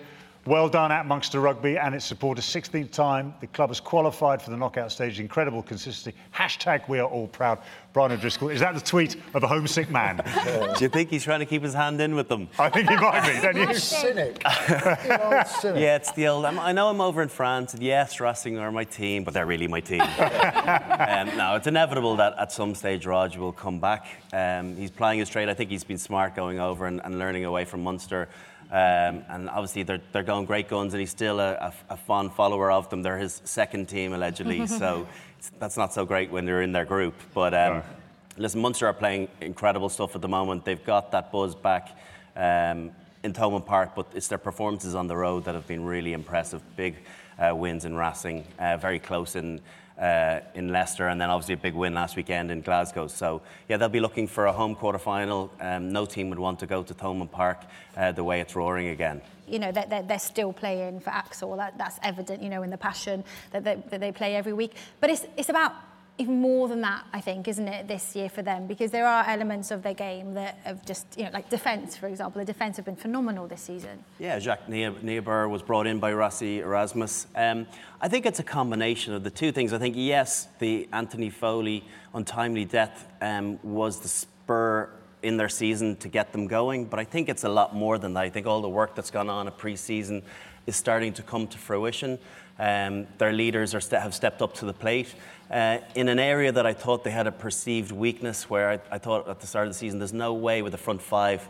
Well 0.47 0.69
done 0.69 0.93
at 0.93 1.05
Munster 1.05 1.41
Rugby 1.41 1.77
and 1.77 1.93
its 1.93 2.05
supporters. 2.05 2.45
16th 2.45 2.91
time 2.91 3.33
the 3.41 3.47
club 3.47 3.69
has 3.69 3.81
qualified 3.81 4.41
for 4.41 4.49
the 4.49 4.55
knockout 4.55 4.93
stage. 4.93 5.19
Incredible 5.19 5.61
consistency. 5.61 6.17
Hashtag 6.33 6.87
we 6.87 6.99
are 6.99 7.09
all 7.09 7.27
proud. 7.27 7.59
Brian 7.91 8.13
O'Driscoll, 8.13 8.47
is 8.47 8.61
that 8.61 8.73
the 8.73 8.79
tweet 8.79 9.17
of 9.33 9.43
a 9.43 9.47
homesick 9.47 9.89
man? 9.89 10.21
Do 10.77 10.85
you 10.85 10.87
think 10.87 11.09
he's 11.09 11.25
trying 11.25 11.41
to 11.41 11.45
keep 11.45 11.63
his 11.63 11.73
hand 11.73 11.99
in 11.99 12.15
with 12.15 12.29
them? 12.29 12.47
I 12.57 12.69
think 12.69 12.87
he 12.89 12.95
might 12.95 13.29
be, 13.29 13.41
don't 13.41 13.57
you? 13.57 13.75
Cynic. 13.75 14.41
cynic. 15.47 15.81
Yeah, 15.81 15.97
it's 15.97 16.13
the 16.13 16.27
old. 16.27 16.45
I'm, 16.45 16.59
i 16.59 16.71
know 16.71 16.87
I'm 16.87 17.01
over 17.01 17.21
in 17.21 17.27
France, 17.27 17.73
and 17.73 17.83
yes, 17.83 18.21
Racing 18.21 18.57
are 18.57 18.71
my 18.71 18.85
team, 18.85 19.25
but 19.25 19.33
they're 19.33 19.45
really 19.45 19.67
my 19.67 19.81
team. 19.81 19.99
um, 20.01 21.35
now 21.35 21.55
it's 21.57 21.67
inevitable 21.67 22.15
that 22.17 22.39
at 22.39 22.53
some 22.53 22.73
stage 22.73 23.05
Rog 23.05 23.35
will 23.35 23.51
come 23.51 23.81
back. 23.81 24.07
Um, 24.31 24.77
he's 24.77 24.91
playing 24.91 25.19
his 25.19 25.27
trade. 25.27 25.49
I 25.49 25.53
think 25.55 25.71
he's 25.71 25.83
been 25.83 25.97
smart 25.97 26.35
going 26.35 26.59
over 26.59 26.85
and, 26.85 27.01
and 27.03 27.19
learning 27.19 27.43
away 27.43 27.65
from 27.65 27.83
Munster. 27.83 28.29
Um, 28.69 29.23
and 29.29 29.49
obviously 29.49 29.83
they're, 29.83 30.01
they're 30.11 30.23
going 30.23 30.45
great 30.45 30.67
guns, 30.67 30.93
and 30.93 30.99
he's 30.99 31.11
still 31.11 31.39
a, 31.39 31.53
a, 31.53 31.73
a 31.91 31.97
fond 31.97 32.33
follower 32.33 32.71
of 32.71 32.89
them. 32.89 33.01
They're 33.01 33.17
his 33.17 33.41
second 33.45 33.87
team 33.87 34.13
allegedly, 34.13 34.67
so 34.81 35.07
that's 35.59 35.77
not 35.77 35.93
so 35.93 36.05
great 36.05 36.31
when 36.31 36.45
they're 36.45 36.61
in 36.61 36.71
their 36.71 36.85
group. 36.85 37.15
But 37.33 37.53
um, 37.53 37.83
listen, 38.37 38.61
Munster 38.61 38.87
are 38.87 38.93
playing 38.93 39.29
incredible 39.41 39.89
stuff 39.89 40.15
at 40.15 40.21
the 40.21 40.27
moment. 40.27 40.65
They've 40.65 40.83
got 40.83 41.11
that 41.11 41.31
buzz 41.31 41.55
back. 41.55 41.97
Um, 42.35 42.91
in 43.23 43.33
Thomond 43.33 43.65
Park, 43.65 43.91
but 43.95 44.07
it's 44.13 44.27
their 44.27 44.37
performances 44.37 44.95
on 44.95 45.07
the 45.07 45.17
road 45.17 45.45
that 45.45 45.55
have 45.55 45.67
been 45.67 45.83
really 45.83 46.13
impressive. 46.13 46.61
Big 46.75 46.95
uh, 47.39 47.53
wins 47.55 47.83
in 47.83 47.95
Racing, 47.95 48.45
uh, 48.59 48.77
very 48.77 48.99
close 48.99 49.35
in 49.35 49.59
uh, 49.99 50.39
in 50.53 50.71
Leicester, 50.71 51.07
and 51.07 51.19
then 51.19 51.29
obviously 51.29 51.53
a 51.53 51.57
big 51.57 51.73
win 51.73 51.93
last 51.93 52.15
weekend 52.15 52.51
in 52.51 52.61
Glasgow. 52.61 53.07
So 53.07 53.41
yeah, 53.67 53.77
they'll 53.77 53.89
be 53.89 53.99
looking 53.99 54.27
for 54.27 54.45
a 54.45 54.53
home 54.53 54.75
quarter 54.75 54.99
final. 54.99 55.51
Um, 55.59 55.91
no 55.91 56.05
team 56.05 56.29
would 56.29 56.39
want 56.39 56.59
to 56.59 56.67
go 56.67 56.83
to 56.83 56.93
Thomond 56.93 57.31
Park 57.31 57.61
uh, 57.95 58.11
the 58.11 58.23
way 58.23 58.41
it's 58.41 58.55
roaring 58.55 58.89
again. 58.89 59.21
You 59.47 59.59
know, 59.59 59.71
they're, 59.71 60.03
they're 60.03 60.19
still 60.19 60.51
playing 60.53 60.99
for 60.99 61.09
Axel. 61.09 61.55
That, 61.55 61.77
that's 61.77 61.99
evident, 62.03 62.43
you 62.43 62.49
know, 62.49 62.63
in 62.63 62.69
the 62.69 62.77
passion 62.77 63.23
that 63.51 63.63
they, 63.63 63.75
that 63.89 63.99
they 63.99 64.11
play 64.11 64.35
every 64.35 64.53
week. 64.53 64.75
But 64.99 65.09
it's, 65.09 65.25
it's 65.37 65.49
about 65.49 65.73
even 66.19 66.41
more 66.41 66.67
than 66.67 66.81
that, 66.81 67.05
I 67.13 67.21
think, 67.21 67.47
isn't 67.47 67.67
it, 67.67 67.87
this 67.87 68.15
year 68.15 68.27
for 68.27 68.41
them? 68.41 68.65
Because 68.65 68.89
there 68.91 69.07
are 69.07 69.23
elements 69.27 69.69
of 69.69 69.83
their 69.83 69.93
game 69.93 70.33
that 70.33 70.57
have 70.63 70.83
just, 70.85 71.05
you 71.15 71.25
know, 71.25 71.29
like 71.31 71.49
defence, 71.49 71.95
for 71.95 72.07
example. 72.07 72.39
The 72.39 72.45
defence 72.45 72.77
have 72.77 72.85
been 72.85 72.95
phenomenal 72.95 73.47
this 73.47 73.61
season. 73.61 74.03
Yeah, 74.17 74.39
Jacques 74.39 74.67
Nienaber 74.67 75.49
was 75.49 75.61
brought 75.61 75.85
in 75.85 75.99
by 75.99 76.11
Rassie 76.11 76.59
Erasmus. 76.59 77.27
Um, 77.35 77.67
I 78.01 78.07
think 78.07 78.25
it's 78.25 78.39
a 78.39 78.43
combination 78.43 79.13
of 79.13 79.23
the 79.23 79.29
two 79.29 79.51
things. 79.51 79.73
I 79.73 79.77
think, 79.77 79.95
yes, 79.97 80.47
the 80.59 80.89
Anthony 80.91 81.29
Foley 81.29 81.83
untimely 82.13 82.65
death 82.65 83.05
um, 83.21 83.59
was 83.61 83.99
the 83.99 84.07
spur 84.07 84.89
in 85.21 85.37
their 85.37 85.49
season 85.49 85.95
to 85.97 86.07
get 86.07 86.31
them 86.31 86.47
going, 86.47 86.85
but 86.85 86.99
I 86.99 87.03
think 87.03 87.29
it's 87.29 87.43
a 87.43 87.49
lot 87.49 87.75
more 87.75 87.97
than 87.97 88.13
that. 88.13 88.23
I 88.23 88.29
think 88.29 88.47
all 88.47 88.61
the 88.61 88.69
work 88.69 88.95
that's 88.95 89.11
gone 89.11 89.29
on 89.29 89.47
a 89.47 89.51
pre-season 89.51 90.23
is 90.65 90.75
starting 90.75 91.13
to 91.13 91.23
come 91.23 91.47
to 91.47 91.57
fruition. 91.57 92.19
Um, 92.59 93.07
their 93.17 93.33
leaders 93.33 93.73
have 93.73 94.15
stepped 94.15 94.41
up 94.41 94.53
to 94.55 94.65
the 94.65 94.73
plate 94.73 95.13
uh, 95.51 95.77
in 95.95 96.09
an 96.09 96.19
area 96.19 96.51
that 96.51 96.65
I 96.65 96.73
thought 96.73 97.03
they 97.03 97.11
had 97.11 97.27
a 97.27 97.31
perceived 97.31 97.91
weakness, 97.91 98.49
where 98.49 98.69
I, 98.69 98.95
I 98.95 98.97
thought 98.97 99.27
at 99.29 99.39
the 99.39 99.47
start 99.47 99.67
of 99.67 99.73
the 99.73 99.77
season 99.77 99.99
there's 99.99 100.13
no 100.13 100.33
way 100.33 100.61
with 100.61 100.71
the 100.71 100.77
front 100.77 101.01
five 101.01 101.47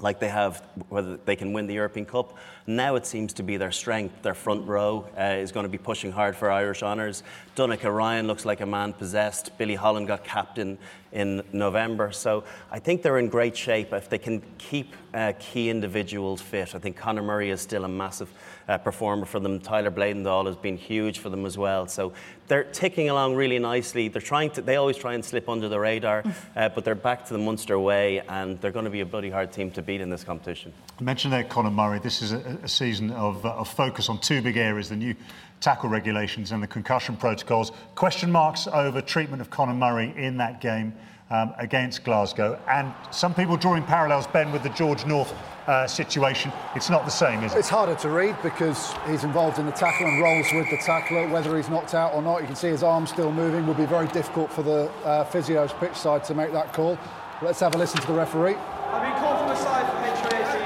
like 0.00 0.20
they 0.20 0.28
have, 0.28 0.62
whether 0.88 1.16
they 1.16 1.36
can 1.36 1.52
win 1.52 1.66
the 1.66 1.74
European 1.74 2.06
Cup. 2.06 2.36
Now 2.68 2.96
it 2.96 3.06
seems 3.06 3.32
to 3.32 3.42
be 3.42 3.56
their 3.56 3.72
strength. 3.72 4.20
Their 4.20 4.34
front 4.34 4.68
row 4.68 5.08
uh, 5.18 5.22
is 5.22 5.52
going 5.52 5.64
to 5.64 5.70
be 5.70 5.78
pushing 5.78 6.12
hard 6.12 6.36
for 6.36 6.50
Irish 6.50 6.82
honours. 6.82 7.22
Donnacha 7.54 7.90
Ryan 7.90 8.26
looks 8.26 8.44
like 8.44 8.60
a 8.60 8.66
man 8.66 8.92
possessed. 8.92 9.56
Billy 9.56 9.74
Holland 9.74 10.06
got 10.06 10.22
captain 10.22 10.76
in 11.10 11.42
November. 11.54 12.12
So 12.12 12.44
I 12.70 12.78
think 12.78 13.02
they're 13.02 13.18
in 13.18 13.28
great 13.28 13.56
shape 13.56 13.94
if 13.94 14.10
they 14.10 14.18
can 14.18 14.42
keep 14.58 14.94
uh, 15.14 15.32
key 15.38 15.70
individuals 15.70 16.42
fit. 16.42 16.74
I 16.74 16.78
think 16.78 16.96
Conor 16.96 17.22
Murray 17.22 17.48
is 17.48 17.62
still 17.62 17.86
a 17.86 17.88
massive 17.88 18.30
uh, 18.68 18.76
performer 18.76 19.24
for 19.24 19.40
them. 19.40 19.58
Tyler 19.60 19.90
Bleyendaal 19.90 20.46
has 20.46 20.56
been 20.56 20.76
huge 20.76 21.18
for 21.18 21.30
them 21.30 21.46
as 21.46 21.56
well. 21.56 21.86
So 21.86 22.12
they're 22.48 22.64
ticking 22.64 23.08
along 23.08 23.34
really 23.34 23.58
nicely. 23.58 24.08
They're 24.08 24.20
trying 24.20 24.50
to. 24.52 24.62
They 24.62 24.76
always 24.76 24.96
try 24.96 25.14
and 25.14 25.24
slip 25.24 25.48
under 25.48 25.68
the 25.68 25.80
radar, 25.80 26.24
uh, 26.56 26.68
but 26.68 26.84
they're 26.84 26.94
back 26.94 27.24
to 27.26 27.32
the 27.32 27.38
Munster 27.38 27.78
way, 27.78 28.20
and 28.20 28.60
they're 28.60 28.70
going 28.70 28.84
to 28.84 28.90
be 28.90 29.00
a 29.00 29.06
bloody 29.06 29.30
hard 29.30 29.52
team 29.52 29.70
to 29.72 29.82
beat 29.82 30.00
in 30.00 30.10
this 30.10 30.24
competition. 30.24 30.72
I 30.98 31.02
mentioned 31.02 31.32
there 31.32 31.44
Conor 31.44 31.70
Murray. 31.70 31.98
This 31.98 32.22
is 32.22 32.32
a, 32.32 32.57
a 32.62 32.68
season 32.68 33.10
of, 33.12 33.44
uh, 33.44 33.50
of 33.50 33.68
focus 33.68 34.08
on 34.08 34.18
two 34.18 34.42
big 34.42 34.56
areas: 34.56 34.88
the 34.88 34.96
new 34.96 35.14
tackle 35.60 35.88
regulations 35.88 36.52
and 36.52 36.62
the 36.62 36.66
concussion 36.66 37.16
protocols. 37.16 37.72
Question 37.94 38.30
marks 38.30 38.66
over 38.66 39.00
treatment 39.00 39.40
of 39.40 39.50
Conor 39.50 39.74
Murray 39.74 40.12
in 40.16 40.36
that 40.36 40.60
game 40.60 40.92
um, 41.30 41.52
against 41.58 42.04
Glasgow, 42.04 42.58
and 42.68 42.92
some 43.10 43.34
people 43.34 43.56
drawing 43.56 43.82
parallels, 43.82 44.26
Ben, 44.26 44.50
with 44.52 44.62
the 44.62 44.70
George 44.70 45.04
North 45.04 45.34
uh, 45.66 45.86
situation. 45.86 46.50
It's 46.74 46.88
not 46.88 47.04
the 47.04 47.10
same, 47.10 47.44
is 47.44 47.52
it? 47.52 47.58
It's 47.58 47.68
harder 47.68 47.94
to 47.96 48.08
read 48.08 48.36
because 48.42 48.94
he's 49.06 49.24
involved 49.24 49.58
in 49.58 49.66
the 49.66 49.72
tackle 49.72 50.06
and 50.06 50.22
rolls 50.22 50.46
with 50.52 50.70
the 50.70 50.78
tackler. 50.78 51.28
Whether 51.28 51.56
he's 51.56 51.68
knocked 51.68 51.94
out 51.94 52.14
or 52.14 52.22
not, 52.22 52.40
you 52.40 52.46
can 52.46 52.56
see 52.56 52.68
his 52.68 52.82
arm 52.82 53.06
still 53.06 53.30
moving. 53.30 53.66
Would 53.66 53.76
be 53.76 53.84
very 53.84 54.08
difficult 54.08 54.50
for 54.50 54.62
the 54.62 54.90
uh, 55.04 55.24
physio's 55.24 55.72
pitch 55.74 55.94
side 55.94 56.24
to 56.24 56.34
make 56.34 56.52
that 56.52 56.72
call. 56.72 56.98
Let's 57.42 57.60
have 57.60 57.74
a 57.74 57.78
listen 57.78 58.00
to 58.00 58.06
the 58.06 58.14
referee. 58.14 58.54
I've 58.54 59.02
been 59.02 59.12
called 59.20 59.38
from 59.40 59.48
the 59.48 59.56
side 59.56 59.86
for 59.92 60.28
HIA 60.34 60.57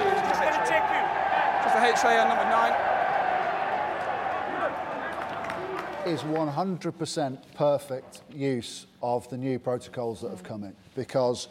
to 1.82 1.88
use. 1.88 2.00
Just 2.00 2.04
a 2.04 2.28
number 2.28 2.44
nine. 2.44 2.72
Is 6.06 6.22
100% 6.22 7.38
perfect 7.54 8.22
use 8.32 8.86
of 9.02 9.28
the 9.30 9.36
new 9.36 9.58
protocols 9.58 10.20
that 10.22 10.30
have 10.30 10.42
come 10.42 10.64
in 10.64 10.74
because 10.96 11.48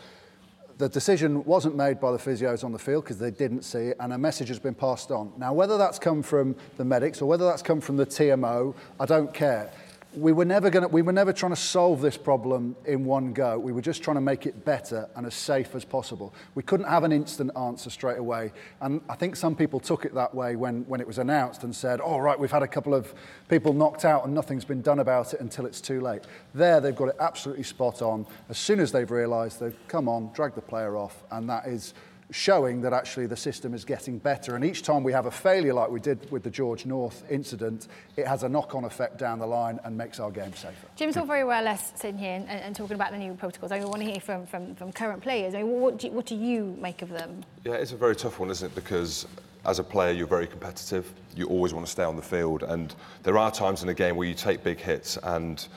the 0.78 0.90
decision 0.90 1.44
wasn't 1.46 1.76
made 1.76 2.00
by 2.00 2.12
the 2.12 2.18
physios 2.18 2.64
on 2.64 2.72
the 2.72 2.80
field 2.80 3.04
because 3.04 3.20
they 3.20 3.32
didn't 3.32 3.62
see 3.62 3.90
it, 3.90 3.98
and 4.00 4.12
a 4.14 4.18
message 4.18 4.48
has 4.48 4.60
been 4.60 4.74
passed 4.74 5.12
on. 5.12 5.32
Now, 5.38 5.54
whether 5.54 5.78
that's 5.78 6.00
come 6.00 6.24
from 6.24 6.56
the 6.78 6.84
medics 6.84 7.22
or 7.22 7.28
whether 7.28 7.46
that's 7.46 7.62
come 7.62 7.80
from 7.80 7.98
the 7.98 8.06
TMO, 8.06 8.74
I 9.00 9.06
don't 9.06 9.34
care 9.34 9.72
we 10.16 10.34
were 10.34 10.46
never 10.46 10.70
going 10.70 10.90
we 10.92 11.02
were 11.02 11.14
never 11.14 11.32
trying 11.32 11.54
to 11.54 11.62
solve 11.62 12.02
this 12.02 12.18
problem 12.18 12.76
in 12.86 13.06
one 13.06 13.32
go. 13.34 13.58
We 13.58 13.72
were 13.72 13.82
just 13.82 14.04
trying 14.04 14.16
to 14.16 14.22
make 14.22 14.46
it 14.46 14.66
better 14.66 15.10
and 15.16 15.26
as 15.26 15.34
safe 15.34 15.74
as 15.74 15.86
possible. 15.86 16.34
We 16.54 16.64
couldn't 16.64 16.88
have 16.88 17.04
an 17.04 17.12
instant 17.12 17.52
answer 17.56 17.90
straight 17.90 18.18
away. 18.18 18.52
And 18.82 19.02
I 19.08 19.16
think 19.16 19.36
some 19.36 19.56
people 19.56 19.80
took 19.80 20.04
it 20.04 20.14
that 20.16 20.36
way 20.36 20.56
when, 20.56 20.84
when 20.88 21.00
it 21.00 21.08
was 21.08 21.18
announced 21.18 21.64
and 21.64 21.74
said, 21.74 22.02
oh, 22.04 22.18
right, 22.18 22.38
we've 22.38 22.52
had 22.52 22.64
a 22.64 22.68
couple 22.68 22.94
of 22.94 23.14
people 23.48 23.74
knocked 23.74 24.04
out 24.04 24.26
and 24.26 24.34
nothing's 24.34 24.66
been 24.66 24.82
done 24.82 25.00
about 25.00 25.34
it 25.34 25.40
until 25.40 25.66
it's 25.66 25.80
too 25.80 26.02
late. 26.02 26.24
There, 26.54 26.82
they've 26.82 26.96
got 26.96 27.10
it 27.10 27.16
absolutely 27.20 27.64
spot 27.64 28.02
on. 28.02 28.26
As 28.50 28.58
soon 28.58 28.80
as 28.80 28.92
they've 28.92 29.10
realised, 29.10 29.60
they've 29.60 29.78
come 29.88 30.10
on, 30.10 30.32
drag 30.34 30.56
the 30.56 30.62
player 30.62 30.98
off, 30.98 31.24
and 31.32 31.50
that 31.50 31.68
is 31.68 31.94
showing 32.32 32.82
that 32.82 32.94
actually 32.94 33.28
the 33.28 33.36
system 33.36 33.74
is 33.74 33.86
getting 33.86 34.18
better. 34.18 34.56
And 34.56 34.64
each 34.64 34.82
time 34.84 35.04
we 35.04 35.12
have 35.12 35.26
a 35.26 35.32
failure 35.32 35.74
like 35.74 35.90
we 35.90 36.00
did 36.00 36.32
with 36.32 36.44
the 36.44 36.50
George 36.50 36.86
North 36.86 37.24
incident, 37.30 37.88
it 38.16 38.26
has 38.26 38.44
a 38.44 38.50
knock-on 38.50 38.86
effect 38.86 39.18
down 39.18 39.38
the 39.38 39.46
line 39.46 39.80
and 39.84 39.98
makes 39.98 40.20
our 40.20 40.32
game 40.32 40.54
safer. 40.54 40.88
Jim's 40.96 41.18
all 41.18 41.26
very 41.26 41.44
well 41.44 41.68
us 41.68 41.92
sitting 41.96 42.18
here 42.18 42.36
and, 42.36 42.48
and, 42.50 42.76
talking 42.76 42.96
about 42.96 43.12
the 43.12 43.18
new 43.18 43.34
protocols. 43.34 43.72
I 43.72 43.84
want 43.84 44.02
to 44.02 44.10
hear 44.10 44.22
from, 44.22 44.46
from, 44.46 44.76
from 44.76 44.92
current 44.94 45.22
players. 45.22 45.54
I 45.54 45.60
mean, 45.64 45.82
what, 45.82 45.98
do, 45.98 46.10
what 46.12 46.26
do 46.26 46.36
you 46.36 46.76
make 46.80 47.02
of 47.02 47.10
them? 47.10 47.44
Yeah, 47.66 47.74
it's 47.74 47.92
a 47.92 47.98
very 47.98 48.16
tough 48.16 48.40
one, 48.40 48.50
isn't 48.50 48.72
it? 48.72 48.76
Because 48.76 49.28
as 49.66 49.80
a 49.80 49.84
player, 49.84 50.14
you're 50.14 50.28
very 50.28 50.48
competitive. 50.48 51.14
You 51.36 51.48
always 51.48 51.74
want 51.74 51.86
to 51.86 51.92
stay 51.92 52.04
on 52.04 52.16
the 52.16 52.22
field. 52.22 52.64
And 52.64 52.96
there 53.24 53.38
are 53.38 53.52
times 53.52 53.84
in 53.84 53.90
a 53.90 53.94
game 53.94 54.16
where 54.16 54.28
you 54.28 54.34
take 54.34 54.64
big 54.64 54.80
hits 54.80 55.18
and 55.18 55.68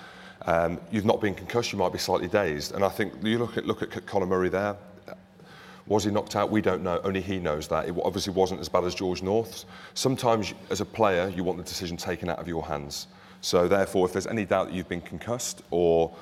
um, 0.47 0.81
you've 0.93 1.05
not 1.05 1.21
been 1.21 1.35
concussed, 1.35 1.73
you 1.73 1.79
might 1.79 1.93
be 1.93 1.99
slightly 1.99 2.29
dazed. 2.29 2.75
And 2.75 2.85
I 2.85 2.89
think 2.89 3.13
you 3.23 3.39
look 3.39 3.57
at, 3.57 3.67
look 3.67 3.83
at 3.83 4.07
Conor 4.07 4.27
Murray 4.27 4.49
there, 4.49 4.77
was 5.87 6.05
he 6.05 6.11
knocked 6.11 6.35
out? 6.35 6.51
We 6.51 6.63
don't 6.63 6.83
know. 6.83 7.01
Only 7.05 7.21
he 7.21 7.39
knows 7.39 7.69
that. 7.69 7.89
It 7.89 7.95
obviously 8.03 8.33
wasn't 8.33 8.61
as 8.61 8.69
bad 8.69 8.85
as 8.85 8.95
George 8.95 9.23
North's. 9.23 9.67
Sometimes, 9.93 10.55
as 10.71 10.81
a 10.81 10.85
player, 10.85 11.29
you 11.29 11.45
want 11.45 11.59
the 11.59 11.65
decision 11.65 11.97
taken 11.97 12.29
out 12.29 12.39
of 12.39 12.49
your 12.49 12.65
hands. 12.65 13.07
So, 13.43 13.69
therefore, 13.69 14.07
if 14.07 14.13
there's 14.13 14.27
any 14.27 14.47
doubt 14.47 14.69
that 14.69 14.75
you've 14.75 14.89
been 14.89 15.03
concussed 15.03 15.63
or 15.71 16.15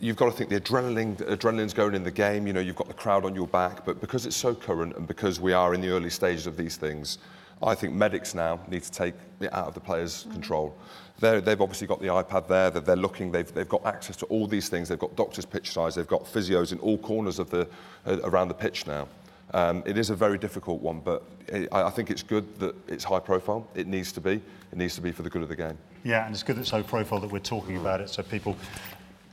you've 0.00 0.16
got 0.16 0.26
to 0.26 0.32
think 0.32 0.48
the 0.48 0.60
adrenaline, 0.60 1.18
the 1.18 1.24
adrenaline's 1.24 1.74
going 1.74 1.94
in 1.94 2.02
the 2.02 2.10
game, 2.10 2.46
you 2.46 2.52
know, 2.52 2.60
you've 2.60 2.76
got 2.76 2.88
the 2.88 2.94
crowd 2.94 3.24
on 3.24 3.34
your 3.34 3.48
back, 3.48 3.84
but 3.84 4.00
because 4.00 4.24
it's 4.24 4.36
so 4.36 4.54
current 4.54 4.96
and 4.96 5.06
because 5.06 5.40
we 5.40 5.52
are 5.52 5.74
in 5.74 5.80
the 5.80 5.88
early 5.88 6.10
stages 6.10 6.46
of 6.46 6.56
these 6.56 6.76
things, 6.76 7.18
I 7.62 7.74
think 7.74 7.94
medics 7.94 8.34
now 8.34 8.60
need 8.68 8.82
to 8.82 8.90
take 8.90 9.14
it 9.40 9.52
out 9.52 9.68
of 9.68 9.74
the 9.74 9.80
players' 9.80 10.24
mm. 10.24 10.32
control. 10.32 10.76
they 11.20 11.34
have 11.34 11.60
obviously 11.60 11.86
got 11.86 12.00
the 12.00 12.08
iPad 12.08 12.46
there, 12.48 12.70
they're, 12.70 12.82
they're 12.82 12.96
looking, 12.96 13.32
they've, 13.32 13.52
they've 13.52 13.68
got 13.68 13.84
access 13.84 14.16
to 14.16 14.26
all 14.26 14.46
these 14.46 14.68
things. 14.68 14.88
They've 14.88 14.98
got 14.98 15.16
doctors' 15.16 15.44
pitch 15.44 15.72
size, 15.72 15.94
they've 15.94 16.06
got 16.06 16.24
physios 16.24 16.72
in 16.72 16.78
all 16.78 16.98
corners 16.98 17.38
of 17.38 17.50
the, 17.50 17.68
uh, 18.06 18.18
around 18.24 18.48
the 18.48 18.54
pitch 18.54 18.86
now. 18.86 19.08
Um, 19.54 19.82
it 19.86 19.96
is 19.96 20.10
a 20.10 20.14
very 20.14 20.36
difficult 20.36 20.82
one, 20.82 21.00
but 21.00 21.22
it, 21.46 21.68
I, 21.72 21.84
I 21.84 21.90
think 21.90 22.10
it's 22.10 22.22
good 22.22 22.58
that 22.60 22.74
it's 22.86 23.04
high 23.04 23.20
profile. 23.20 23.66
It 23.74 23.86
needs 23.86 24.12
to 24.12 24.20
be. 24.20 24.42
It 24.72 24.76
needs 24.76 24.94
to 24.96 25.00
be 25.00 25.10
for 25.10 25.22
the 25.22 25.30
good 25.30 25.42
of 25.42 25.48
the 25.48 25.56
game. 25.56 25.78
Yeah, 26.04 26.26
and 26.26 26.34
it's 26.34 26.42
good 26.42 26.56
that 26.56 26.60
it's 26.60 26.70
high 26.70 26.82
profile 26.82 27.20
that 27.20 27.30
we're 27.30 27.38
talking 27.38 27.78
about 27.78 28.00
it 28.00 28.10
so 28.10 28.22
people 28.22 28.56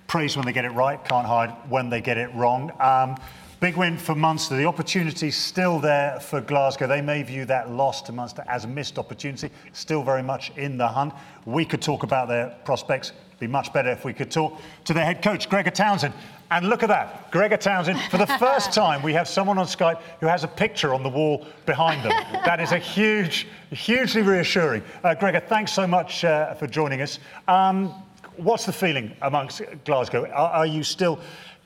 praise 0.07 0.37
when 0.37 0.45
they 0.45 0.53
get 0.53 0.65
it 0.65 0.69
right, 0.69 1.03
can't 1.03 1.27
hide 1.27 1.49
when 1.69 1.89
they 1.89 1.99
get 1.99 2.17
it 2.17 2.33
wrong. 2.33 2.71
Um, 2.79 3.17
Big 3.59 3.77
win 3.77 3.97
for 3.97 4.15
Munster. 4.15 4.57
The 4.57 4.65
opportunity 4.65 5.31
still 5.31 5.79
there 5.79 6.19
for 6.19 6.41
Glasgow. 6.41 6.87
They 6.87 7.01
may 7.01 7.23
view 7.23 7.45
that 7.45 7.71
loss 7.71 8.01
to 8.03 8.11
Munster 8.11 8.43
as 8.47 8.65
a 8.65 8.67
missed 8.67 8.99
opportunity, 8.99 9.49
still 9.71 10.03
very 10.03 10.23
much 10.23 10.51
in 10.57 10.77
the 10.77 10.87
hunt. 10.87 11.13
We 11.45 11.63
could 11.63 11.81
talk 11.81 12.03
about 12.03 12.27
their 12.27 12.49
prospects. 12.65 13.13
Be 13.39 13.47
much 13.47 13.71
better 13.71 13.89
if 13.89 14.03
we 14.03 14.13
could 14.13 14.29
talk 14.29 14.59
to 14.85 14.93
their 14.93 15.05
head 15.05 15.21
coach, 15.21 15.49
Gregor 15.49 15.71
Townsend. 15.71 16.13
And 16.51 16.69
look 16.69 16.83
at 16.83 16.89
that, 16.89 17.31
Gregor 17.31 17.57
Townsend. 17.57 17.99
For 18.11 18.17
the 18.17 18.27
first 18.27 18.73
time, 18.73 19.01
we 19.01 19.13
have 19.13 19.27
someone 19.27 19.57
on 19.57 19.65
Skype 19.65 20.01
who 20.19 20.27
has 20.27 20.43
a 20.43 20.47
picture 20.47 20.93
on 20.93 21.01
the 21.01 21.09
wall 21.09 21.45
behind 21.65 22.03
them. 22.03 22.11
That 22.45 22.59
is 22.59 22.71
a 22.73 22.77
huge, 22.77 23.47
hugely 23.71 24.21
reassuring. 24.21 24.83
Uh, 25.03 25.15
Gregor, 25.15 25.39
thanks 25.39 25.71
so 25.71 25.87
much 25.87 26.25
uh, 26.25 26.53
for 26.55 26.67
joining 26.67 27.01
us. 27.01 27.19
Um, 27.47 27.93
what's 28.35 28.65
the 28.65 28.73
feeling 28.73 29.15
amongst 29.21 29.61
Glasgow? 29.85 30.25
Are, 30.25 30.51
are 30.51 30.65
you 30.65 30.83
still 30.83 31.19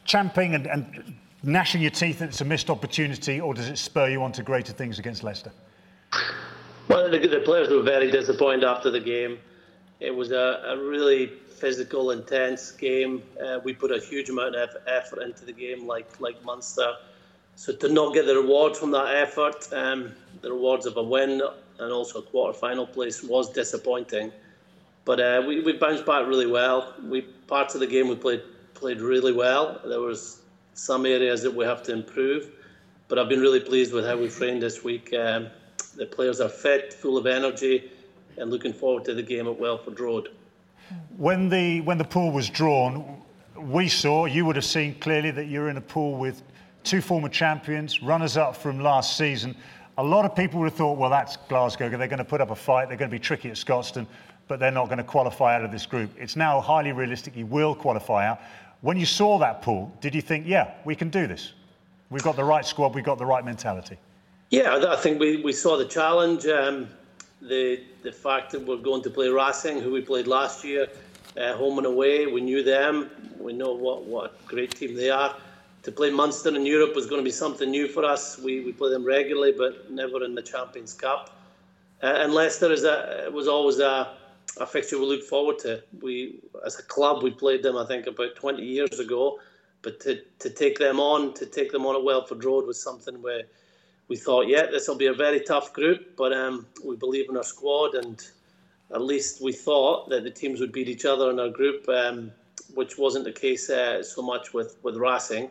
champing 0.06 0.56
and, 0.56 0.68
and 0.68 1.16
gnashing 1.44 1.82
your 1.82 1.92
teeth 1.92 2.20
that 2.20 2.30
it's 2.30 2.42
a 2.42 2.46
missed 2.46 2.70
opportunity, 2.70 3.40
or 3.40 3.54
does 3.54 3.70
it 3.70 3.78
spur 3.78 4.10
you 4.10 4.22
on 4.24 4.32
to 4.34 4.44
greater 4.44 4.74
things 4.74 5.00
against 5.00 5.24
Leicester? 5.24 5.52
Well, 6.88 7.10
the, 7.10 7.20
the 7.20 7.42
players 7.42 7.70
were 7.70 7.84
very 7.84 8.12
disappointed 8.12 8.64
after 8.64 8.90
the 8.90 9.00
game. 9.00 9.40
It 10.00 10.16
was 10.16 10.32
a, 10.32 10.62
a 10.66 10.78
really 10.78 11.28
physical, 11.28 12.12
intense 12.12 12.72
game. 12.72 13.22
Uh, 13.44 13.60
we 13.64 13.74
put 13.74 13.92
a 13.92 14.00
huge 14.00 14.30
amount 14.30 14.56
of 14.56 14.70
effort 14.88 15.22
into 15.22 15.46
the 15.46 15.52
game, 15.54 15.86
like 15.86 16.20
like 16.20 16.44
Munster. 16.44 16.94
So 17.56 17.76
to 17.76 17.90
not 17.90 18.14
get 18.14 18.26
the 18.26 18.36
reward 18.36 18.78
from 18.78 18.92
that 18.92 19.16
effort, 19.16 19.68
um, 19.74 20.14
the 20.42 20.52
rewards 20.52 20.86
of 20.86 20.96
a 20.96 21.04
win 21.04 21.42
and 21.80 21.92
also 21.92 22.20
a 22.20 22.22
quarter-final 22.22 22.88
place 22.88 23.22
was 23.22 23.52
disappointing. 23.52 24.32
But 25.04 25.20
uh, 25.20 25.44
we, 25.46 25.62
we 25.62 25.74
bounced 25.74 26.06
back 26.06 26.26
really 26.28 26.48
well. 26.48 26.94
We 27.04 27.22
parts 27.22 27.74
of 27.74 27.82
the 27.82 27.88
game 27.88 28.08
we 28.08 28.16
played 28.16 28.44
played 28.74 29.02
really 29.02 29.34
well. 29.34 29.82
There 29.84 30.00
was 30.00 30.39
some 30.80 31.06
areas 31.06 31.42
that 31.42 31.54
we 31.54 31.66
have 31.66 31.84
to 31.84 31.92
improve. 31.92 32.52
But 33.10 33.20
I've 33.20 33.28
been 33.28 33.42
really 33.42 33.60
pleased 33.60 33.94
with 33.94 34.06
how 34.06 34.18
we've 34.18 34.34
trained 34.34 34.62
this 34.62 34.84
week. 34.84 35.14
Um, 35.14 35.48
the 35.96 36.06
players 36.06 36.40
are 36.40 36.50
fit, 36.50 36.94
full 36.94 37.18
of 37.18 37.26
energy, 37.26 37.92
and 38.38 38.50
looking 38.50 38.72
forward 38.72 39.04
to 39.06 39.14
the 39.14 39.24
game 39.24 39.48
at 39.48 39.60
Welford 39.60 40.00
Road. 40.00 40.30
When 41.18 41.50
the 41.50 41.82
when 41.82 41.98
the 41.98 42.06
pool 42.06 42.32
was 42.32 42.50
drawn, 42.50 43.22
we 43.58 43.90
saw 43.90 44.26
you 44.26 44.46
would 44.46 44.56
have 44.56 44.66
seen 44.66 44.96
clearly 45.00 45.32
that 45.32 45.46
you're 45.46 45.70
in 45.70 45.78
a 45.78 45.82
pool 45.82 46.16
with 46.16 46.42
two 46.84 47.02
former 47.02 47.30
champions, 47.30 48.02
runners-up 48.02 48.56
from 48.56 48.80
last 48.80 49.18
season. 49.18 49.56
A 49.98 50.04
lot 50.04 50.24
of 50.24 50.34
people 50.34 50.62
would 50.62 50.70
have 50.70 50.78
thought, 50.78 50.98
well, 50.98 51.10
that's 51.10 51.36
Glasgow. 51.50 51.90
They're 51.90 52.08
going 52.08 52.20
to 52.20 52.24
put 52.24 52.40
up 52.40 52.52
a 52.52 52.56
fight. 52.56 52.88
They're 52.88 52.98
going 52.98 53.12
to 53.12 53.16
be 53.16 53.20
tricky 53.20 53.50
at 53.50 53.58
Scotstoun, 53.58 54.08
but 54.48 54.60
they're 54.60 54.72
not 54.72 54.86
going 54.86 54.98
to 54.98 55.04
qualify 55.04 55.56
out 55.56 55.66
of 55.66 55.72
this 55.72 55.86
group. 55.86 56.10
It's 56.18 56.38
now 56.38 56.62
highly 56.62 56.94
realistic 56.94 57.36
you 57.36 57.46
will 57.46 57.76
qualify 57.76 58.28
out. 58.28 58.40
When 58.82 58.98
you 58.98 59.06
saw 59.06 59.38
that 59.40 59.62
pool, 59.62 59.92
did 60.00 60.16
you 60.16 60.22
think, 60.22 60.48
yeah, 60.48 60.74
we 60.86 60.96
can 60.96 61.10
do 61.10 61.28
this? 61.28 61.54
We've 62.10 62.24
got 62.24 62.36
the 62.36 62.44
right 62.44 62.66
squad, 62.66 62.96
we've 62.96 63.04
got 63.04 63.18
the 63.18 63.26
right 63.26 63.44
mentality. 63.44 63.98
Yeah, 64.50 64.84
I 64.90 64.96
think 64.96 65.20
we, 65.20 65.44
we 65.44 65.54
saw 65.54 65.78
the 65.78 65.86
challenge. 65.86 66.46
Um, 66.48 66.90
the 67.42 67.84
the 68.04 68.12
fact 68.12 68.52
that 68.52 68.66
we're 68.66 68.78
going 68.78 69.02
to 69.04 69.10
play 69.10 69.30
Racing, 69.30 69.80
who 69.80 69.92
we 69.92 70.02
played 70.02 70.28
last 70.28 70.64
year, 70.64 70.88
uh, 71.38 71.54
home 71.56 71.78
and 71.78 71.88
away. 71.88 72.26
We 72.26 72.42
knew 72.42 72.64
them. 72.64 73.10
We 73.38 73.54
know 73.54 73.74
what, 73.74 74.06
what 74.06 74.32
a 74.32 74.48
great 74.48 74.76
team 74.76 74.96
they 74.96 75.10
are. 75.10 75.36
To 75.84 75.92
play 75.92 76.10
Munster 76.10 76.54
in 76.56 76.66
Europe 76.66 76.96
was 76.96 77.06
going 77.06 77.22
to 77.22 77.24
be 77.24 77.32
something 77.32 77.70
new 77.70 77.88
for 77.88 78.04
us. 78.04 78.38
We, 78.38 78.62
we 78.62 78.74
play 78.74 78.90
them 78.90 79.06
regularly, 79.06 79.54
but 79.58 79.90
never 79.92 80.24
in 80.24 80.36
the 80.36 80.42
Champions 80.42 80.94
Cup. 80.94 81.36
Uh, 82.02 82.08
and 82.08 82.34
Leicester 82.34 82.72
is 82.72 82.84
a, 82.84 83.30
was 83.32 83.48
always 83.48 83.80
a, 83.80 84.18
a 84.60 84.66
fixture 84.66 85.00
we 85.00 85.06
look 85.06 85.24
forward 85.24 85.60
to. 85.60 85.84
We, 86.02 86.40
as 86.66 86.80
a 86.80 86.84
club, 86.84 87.24
we 87.24 87.32
played 87.32 87.64
them, 87.64 87.78
I 87.78 87.86
think, 87.86 88.08
about 88.08 88.36
20 88.36 88.64
years 88.64 89.00
ago. 89.00 89.40
But 89.82 90.00
to, 90.02 90.22
to 90.40 90.50
take 90.50 90.78
them 90.78 91.00
on, 91.00 91.34
to 91.36 91.46
take 91.46 91.72
them 91.72 91.86
on 91.86 91.96
at 91.96 92.04
Welford 92.04 92.44
Road 92.44 92.68
was 92.68 92.82
something 92.82 93.22
where 93.22 93.44
we 94.10 94.18
thought, 94.18 94.48
yeah, 94.48 94.66
this 94.66 94.88
will 94.88 94.98
be 94.98 95.06
a 95.06 95.14
very 95.14 95.40
tough 95.40 95.72
group, 95.72 96.18
but 96.18 96.34
um, 96.34 96.66
we 96.84 96.96
believe 96.96 97.30
in 97.30 97.38
our 97.38 97.44
squad, 97.44 97.96
and 97.96 98.22
at 98.94 99.02
least 99.02 99.42
we 99.42 99.54
thought 99.54 100.10
that 100.10 100.24
the 100.24 100.32
teams 100.32 100.60
would 100.60 100.74
beat 100.74 100.90
each 100.90 101.06
other 101.06 101.30
in 101.30 101.40
our 101.40 101.50
group. 101.50 101.88
Um, 101.88 102.32
which 102.74 102.98
wasn't 102.98 103.26
the 103.26 103.32
case 103.32 103.70
uh, 103.70 104.04
so 104.04 104.22
much 104.22 104.54
with 104.54 104.78
with 104.84 104.96
Racing. 104.96 105.50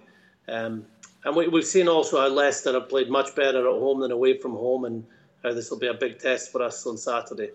Um, 0.48 0.86
and 1.24 1.34
we, 1.36 1.48
we've 1.48 1.66
seen 1.66 1.88
also 1.88 2.20
how 2.20 2.28
Leicester 2.28 2.72
have 2.72 2.88
played 2.88 3.10
much 3.10 3.34
better 3.34 3.68
at 3.68 3.80
home 3.80 4.00
than 4.00 4.12
away 4.12 4.38
from 4.38 4.52
home, 4.52 4.84
and 4.84 5.04
how 5.42 5.52
this 5.52 5.70
will 5.70 5.78
be 5.78 5.88
a 5.88 5.94
big 5.94 6.18
test 6.18 6.52
for 6.52 6.62
us 6.62 6.86
on 6.86 6.96
Saturday. 6.96 7.50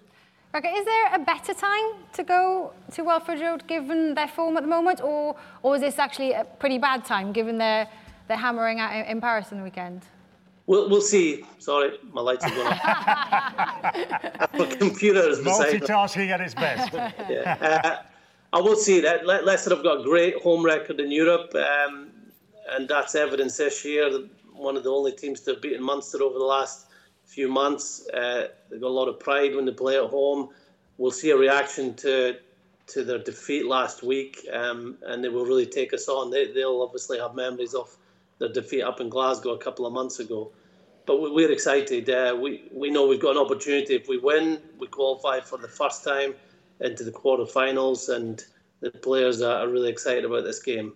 Okay, 0.56 0.70
is 0.70 0.86
there 0.86 1.16
a 1.16 1.18
better 1.18 1.52
time 1.52 1.94
to 2.14 2.24
go 2.24 2.74
to 2.92 3.04
Welford 3.04 3.40
Road 3.40 3.66
given 3.66 4.14
their 4.14 4.28
form 4.28 4.56
at 4.56 4.62
the 4.62 4.70
moment, 4.70 5.02
or 5.02 5.36
or 5.64 5.76
is 5.76 5.82
this 5.82 5.98
actually 5.98 6.34
a 6.34 6.44
pretty 6.44 6.78
bad 6.78 7.06
time 7.06 7.32
given 7.32 7.58
their 7.58 7.88
they're 8.28 8.38
hammering 8.38 8.80
out 8.80 9.08
in 9.08 9.20
Paris 9.20 9.52
on 9.52 9.58
the 9.58 9.64
weekend? 9.64 10.04
We'll, 10.68 10.90
we'll 10.90 11.02
see. 11.02 11.44
Sorry, 11.58 11.98
my 12.12 12.22
lights 12.22 12.46
are 12.46 12.52
going 12.52 12.68
off. 12.68 12.80
my 14.54 14.66
computer 14.78 15.28
is 15.28 15.40
multitasking 15.40 16.30
at 16.30 16.40
its 16.40 16.54
best. 16.54 16.94
yeah. 17.30 17.58
Uh, 17.60 17.98
I 18.54 18.62
will 18.62 18.76
see 18.76 19.02
that 19.02 19.26
Le- 19.26 19.42
Leicester 19.42 19.72
have 19.72 19.84
got 19.84 20.02
a 20.02 20.04
great 20.04 20.36
home 20.44 20.64
record 20.64 21.00
in 21.00 21.12
Europe, 21.12 21.54
um, 21.56 22.12
and 22.70 22.88
that's 22.88 23.16
evidence 23.16 23.58
this 23.58 23.84
year. 23.84 24.08
One 24.54 24.78
of 24.78 24.84
the 24.84 24.92
only 24.92 25.14
teams 25.14 25.42
to 25.42 25.54
have 25.54 25.62
beaten 25.64 25.84
Munster 25.84 26.22
over 26.22 26.38
the 26.38 26.46
last 26.46 26.86
few 27.34 27.48
months. 27.48 28.08
Uh, 28.14 28.48
they've 28.70 28.82
got 28.82 28.88
a 28.88 29.00
lot 29.02 29.08
of 29.08 29.20
pride 29.20 29.56
when 29.56 29.66
they 29.66 29.72
play 29.72 29.98
at 29.98 30.10
home. 30.10 30.50
We'll 30.98 31.12
see 31.12 31.32
a 31.32 31.38
reaction 31.38 31.96
to 31.96 32.38
to 32.86 33.04
their 33.04 33.20
defeat 33.20 33.66
last 33.66 34.04
week, 34.04 34.46
um, 34.52 34.98
and 35.04 35.24
they 35.24 35.30
will 35.30 35.46
really 35.46 35.66
take 35.66 35.94
us 35.94 36.10
on. 36.10 36.30
They, 36.30 36.52
they'll 36.52 36.82
obviously 36.82 37.18
have 37.18 37.34
memories 37.34 37.74
of 37.74 37.96
their 38.40 38.52
defeat 38.52 38.82
up 38.82 39.00
in 39.00 39.08
Glasgow 39.08 39.52
a 39.52 39.58
couple 39.58 39.86
of 39.86 39.94
months 39.94 40.20
ago. 40.20 40.52
But 41.06 41.22
we're 41.22 41.52
excited. 41.52 42.10
Uh, 42.10 42.38
we 42.40 42.70
we 42.72 42.90
know 42.90 43.08
we've 43.08 43.22
got 43.22 43.38
an 43.38 43.46
opportunity. 43.46 43.96
If 43.96 44.08
we 44.08 44.18
win, 44.18 44.60
we 44.80 44.88
qualify 44.88 45.40
for 45.40 45.58
the 45.58 45.68
first 45.68 46.04
time 46.04 46.36
into 46.80 47.04
the 47.04 47.12
quarterfinals, 47.12 48.14
and 48.14 48.44
the 48.82 48.92
players 48.92 49.42
are 49.42 49.68
really 49.68 49.90
excited 49.90 50.26
about 50.26 50.44
this 50.44 50.62
game. 50.62 50.94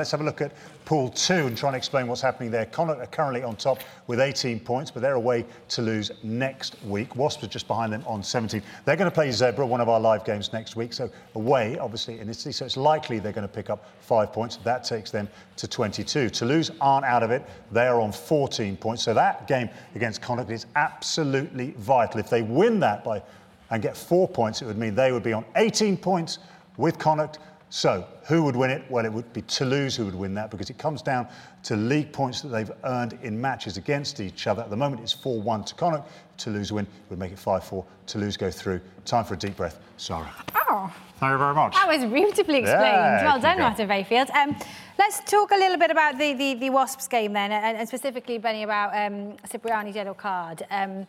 Let's 0.00 0.12
have 0.12 0.22
a 0.22 0.24
look 0.24 0.40
at 0.40 0.52
Pool 0.86 1.10
2 1.10 1.34
and 1.34 1.54
try 1.54 1.68
and 1.68 1.76
explain 1.76 2.06
what's 2.06 2.22
happening 2.22 2.50
there. 2.50 2.64
Connacht 2.64 3.02
are 3.02 3.06
currently 3.06 3.42
on 3.42 3.54
top 3.54 3.80
with 4.06 4.18
18 4.18 4.58
points, 4.58 4.90
but 4.90 5.02
they're 5.02 5.12
away 5.12 5.44
to 5.68 5.82
lose 5.82 6.10
next 6.22 6.82
week. 6.84 7.14
Wasps 7.16 7.44
are 7.44 7.48
just 7.48 7.68
behind 7.68 7.92
them 7.92 8.02
on 8.06 8.22
17. 8.22 8.62
They're 8.86 8.96
going 8.96 9.10
to 9.10 9.14
play 9.14 9.28
Zebre, 9.28 9.68
one 9.68 9.82
of 9.82 9.90
our 9.90 10.00
live 10.00 10.24
games 10.24 10.54
next 10.54 10.76
week. 10.76 10.94
So 10.94 11.10
away, 11.34 11.76
obviously, 11.78 12.18
in 12.18 12.30
Italy. 12.30 12.50
So 12.50 12.64
it's 12.64 12.78
likely 12.78 13.18
they're 13.18 13.34
going 13.34 13.46
to 13.46 13.54
pick 13.54 13.68
up 13.68 13.90
five 14.00 14.32
points. 14.32 14.56
That 14.56 14.84
takes 14.84 15.10
them 15.10 15.28
to 15.56 15.68
22. 15.68 16.30
Toulouse 16.30 16.70
aren't 16.80 17.04
out 17.04 17.22
of 17.22 17.30
it. 17.30 17.44
They 17.70 17.86
are 17.86 18.00
on 18.00 18.10
14 18.10 18.78
points. 18.78 19.02
So 19.02 19.12
that 19.12 19.46
game 19.48 19.68
against 19.94 20.22
Connacht 20.22 20.50
is 20.50 20.64
absolutely 20.76 21.72
vital. 21.72 22.20
If 22.20 22.30
they 22.30 22.40
win 22.40 22.80
that 22.80 23.04
by 23.04 23.22
and 23.68 23.82
get 23.82 23.98
four 23.98 24.26
points, 24.26 24.62
it 24.62 24.64
would 24.64 24.78
mean 24.78 24.94
they 24.94 25.12
would 25.12 25.22
be 25.22 25.34
on 25.34 25.44
18 25.56 25.98
points 25.98 26.38
with 26.78 26.98
Connacht 26.98 27.38
so, 27.70 28.04
who 28.24 28.42
would 28.42 28.56
win 28.56 28.70
it? 28.70 28.82
Well, 28.90 29.04
it 29.04 29.12
would 29.12 29.32
be 29.32 29.42
Toulouse 29.42 29.94
who 29.94 30.04
would 30.04 30.14
win 30.14 30.34
that 30.34 30.50
because 30.50 30.70
it 30.70 30.78
comes 30.78 31.02
down 31.02 31.28
to 31.62 31.76
league 31.76 32.12
points 32.12 32.42
that 32.42 32.48
they've 32.48 32.70
earned 32.82 33.16
in 33.22 33.40
matches 33.40 33.76
against 33.76 34.18
each 34.18 34.48
other. 34.48 34.62
At 34.62 34.70
the 34.70 34.76
moment, 34.76 35.02
it's 35.02 35.12
4 35.12 35.40
1 35.40 35.64
to 35.64 35.74
Connacht. 35.76 36.08
Toulouse 36.36 36.72
win 36.72 36.86
would 37.08 37.18
make 37.20 37.30
it 37.30 37.38
5 37.38 37.62
4. 37.62 37.84
Toulouse 38.06 38.36
go 38.36 38.50
through. 38.50 38.80
Time 39.04 39.24
for 39.24 39.34
a 39.34 39.36
deep 39.36 39.56
breath. 39.56 39.78
Sarah. 39.96 40.28
Oh. 40.68 40.92
Thank 41.20 41.32
you 41.32 41.38
very 41.38 41.54
much. 41.54 41.74
That 41.74 41.86
was 41.86 42.10
beautifully 42.10 42.60
explained. 42.60 42.82
Yeah, 42.82 43.24
well 43.24 43.40
done, 43.40 43.58
Martin 43.58 43.86
Bayfield. 43.86 44.30
Um, 44.30 44.56
let's 44.98 45.20
talk 45.30 45.50
a 45.50 45.56
little 45.56 45.76
bit 45.76 45.90
about 45.90 46.16
the, 46.18 46.32
the, 46.32 46.54
the 46.54 46.70
Wasps 46.70 47.06
game 47.08 47.34
then, 47.34 47.52
and, 47.52 47.76
and 47.76 47.86
specifically, 47.86 48.38
Benny, 48.38 48.62
about 48.62 48.96
um, 48.96 49.36
Cipriani's 49.46 49.94
yellow 49.94 50.14
card. 50.14 50.64
Um, 50.70 51.06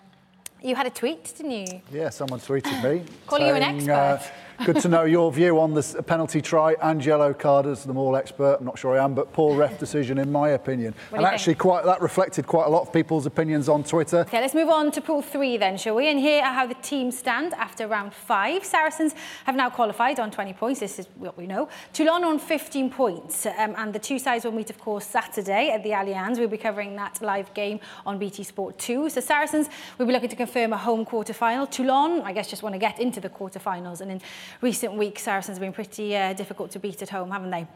you 0.62 0.76
had 0.76 0.86
a 0.86 0.90
tweet, 0.90 1.34
didn't 1.38 1.52
you? 1.52 1.82
Yeah, 1.92 2.10
someone 2.10 2.40
tweeted 2.40 2.84
me. 2.84 3.04
Calling 3.26 3.48
you 3.48 3.54
an 3.54 3.64
expert. 3.64 3.92
Uh, 3.92 4.20
Good 4.66 4.80
to 4.82 4.90
know 4.90 5.06
your 5.06 5.32
view 5.32 5.60
on 5.60 5.74
the 5.74 6.04
penalty 6.06 6.40
try 6.40 6.76
and 6.82 7.04
yellow 7.04 7.34
card 7.34 7.66
as 7.66 7.84
the 7.84 7.94
more 7.94 8.16
expert. 8.16 8.58
I'm 8.60 8.66
not 8.66 8.78
sure 8.78 8.98
I 8.98 9.04
am, 9.04 9.16
but 9.16 9.34
poor 9.34 9.58
ref 9.58 9.80
decision 9.80 10.20
in 10.20 10.32
my 10.32 10.50
opinion. 10.50 10.94
and 11.12 11.26
actually, 11.26 11.54
think? 11.54 11.62
quite 11.62 11.86
that 11.86 12.02
reflected 12.02 12.46
quite 12.46 12.68
a 12.68 12.70
lot 12.70 12.84
of 12.84 12.94
people's 12.94 13.26
opinions 13.26 13.68
on 13.68 13.84
Twitter. 13.84 14.20
Okay, 14.20 14.40
let's 14.40 14.54
move 14.54 14.70
on 14.70 14.92
to 14.92 15.02
pool 15.02 15.22
three 15.22 15.58
then, 15.58 15.78
shall 15.78 15.96
we? 15.96 16.10
And 16.10 16.20
here 16.20 16.44
are 16.44 16.54
how 16.54 16.68
the 16.68 16.76
teams 16.76 17.18
stand 17.18 17.54
after 17.54 17.88
round 17.88 18.14
five. 18.14 18.64
Saracens 18.64 19.16
have 19.46 19.56
now 19.56 19.70
qualified 19.70 20.20
on 20.20 20.30
20 20.30 20.54
points. 20.54 20.80
This 20.80 21.00
is 21.00 21.08
what 21.16 21.38
we 21.38 21.48
know. 21.48 21.68
Toulon 21.94 22.24
on 22.24 22.38
15 22.38 22.92
points, 22.92 23.46
um, 23.46 23.74
and 23.78 23.94
the 23.94 24.00
two 24.00 24.20
sides 24.20 24.46
will 24.46 24.52
meet, 24.52 24.70
of 24.70 24.80
course, 24.80 25.06
Saturday 25.06 25.72
at 25.72 25.82
the 25.84 25.90
Allianz. 25.90 26.38
We'll 26.38 26.48
be 26.48 26.58
covering 26.58 26.96
that 26.98 27.22
live 27.22 27.52
game 27.54 27.80
on 28.06 28.20
BT 28.20 28.44
Sport 28.44 28.78
2. 28.78 29.10
So 29.10 29.22
Saracens 29.22 29.70
will 29.98 30.06
be 30.06 30.14
looking 30.14 30.30
to 30.30 30.36
confirm 30.36 30.74
a 30.74 30.78
home 30.78 31.06
quarter 31.06 31.34
final. 31.34 31.66
Toulon, 31.66 32.22
I 32.22 32.34
guess, 32.34 32.48
just 32.48 32.64
want 32.64 32.74
to 32.74 32.80
get 32.80 33.00
into 33.00 33.20
the 33.20 33.30
quarter-finals, 33.30 34.02
and 34.02 34.12
in 34.12 34.22
recent 34.60 34.94
weeks, 34.94 35.24
Saracens 35.24 35.58
have 35.58 35.62
been 35.62 35.74
pretty 35.74 36.16
uh, 36.16 36.34
difficult 36.34 36.72
to 36.72 36.80
beat 36.80 37.02
at 37.02 37.10
home, 37.10 37.32
haven't 37.32 37.52
they? 37.52 37.68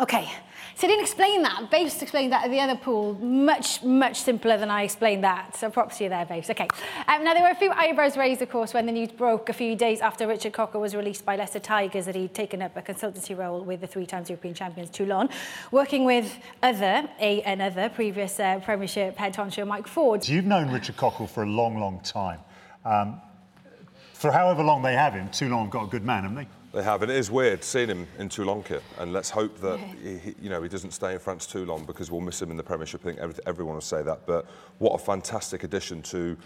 Okay, 0.00 0.30
so 0.76 0.86
I 0.86 0.90
didn't 0.90 1.02
explain 1.02 1.42
that. 1.42 1.72
Babes 1.72 2.00
explained 2.00 2.32
that 2.32 2.44
at 2.44 2.52
the 2.52 2.60
other 2.60 2.76
pool. 2.76 3.14
Much, 3.14 3.82
much 3.82 4.20
simpler 4.20 4.56
than 4.56 4.70
I 4.70 4.84
explained 4.84 5.24
that. 5.24 5.56
So 5.56 5.70
props 5.70 5.98
to 5.98 6.04
you 6.04 6.10
there, 6.10 6.24
Babes. 6.24 6.48
Okay, 6.48 6.68
um, 7.08 7.24
now 7.24 7.34
there 7.34 7.42
were 7.42 7.50
a 7.50 7.56
few 7.56 7.72
eyebrows 7.72 8.16
raised, 8.16 8.40
of 8.40 8.48
course, 8.48 8.72
when 8.72 8.86
the 8.86 8.92
news 8.92 9.10
broke 9.10 9.48
a 9.48 9.52
few 9.52 9.74
days 9.74 10.00
after 10.00 10.28
Richard 10.28 10.52
Cocker 10.52 10.78
was 10.78 10.94
released 10.94 11.24
by 11.24 11.34
Leicester 11.34 11.58
Tigers 11.58 12.06
that 12.06 12.14
he'd 12.14 12.32
taken 12.32 12.62
up 12.62 12.76
a 12.76 12.82
consultancy 12.82 13.36
role 13.36 13.60
with 13.64 13.80
the 13.80 13.88
three 13.88 14.06
times 14.06 14.30
European 14.30 14.54
champions 14.54 14.88
Toulon, 14.90 15.30
working 15.72 16.04
with 16.04 16.32
other, 16.62 17.08
a, 17.20 17.42
another 17.42 17.88
previous 17.88 18.38
uh, 18.38 18.60
Premiership 18.60 19.16
head 19.16 19.34
honcho 19.34 19.66
Mike 19.66 19.88
Ford. 19.88 20.28
You've 20.28 20.44
known 20.44 20.70
Richard 20.70 20.96
Cockle 20.96 21.26
for 21.26 21.42
a 21.42 21.46
long, 21.46 21.80
long 21.80 21.98
time. 22.04 22.38
Um, 22.84 23.20
for 24.18 24.32
however 24.32 24.64
long 24.64 24.82
they 24.82 24.94
have 24.94 25.14
him, 25.14 25.28
Toulon 25.30 25.62
have 25.62 25.70
got 25.70 25.84
a 25.84 25.86
good 25.86 26.04
man, 26.04 26.24
haven't 26.24 26.36
they? 26.36 26.48
They 26.78 26.82
have, 26.82 27.02
and 27.02 27.10
it 27.10 27.16
is 27.16 27.30
weird 27.30 27.62
seeing 27.62 27.88
him 27.88 28.06
in 28.18 28.28
Toulon 28.28 28.62
kit. 28.64 28.82
And 28.98 29.12
let's 29.12 29.30
hope 29.30 29.58
that 29.60 29.78
he, 30.02 30.34
you 30.42 30.50
know 30.50 30.60
he 30.60 30.68
doesn't 30.68 30.90
stay 30.90 31.12
in 31.12 31.18
France 31.20 31.46
too 31.46 31.64
long 31.64 31.84
because 31.84 32.10
we'll 32.10 32.20
miss 32.20 32.42
him 32.42 32.50
in 32.50 32.56
the 32.56 32.62
Premiership. 32.62 33.06
I 33.06 33.12
think 33.12 33.38
everyone 33.46 33.74
will 33.74 33.80
say 33.80 34.02
that. 34.02 34.26
But 34.26 34.46
what 34.78 34.92
a 34.94 34.98
fantastic 34.98 35.62
addition 35.62 36.02
to 36.02 36.36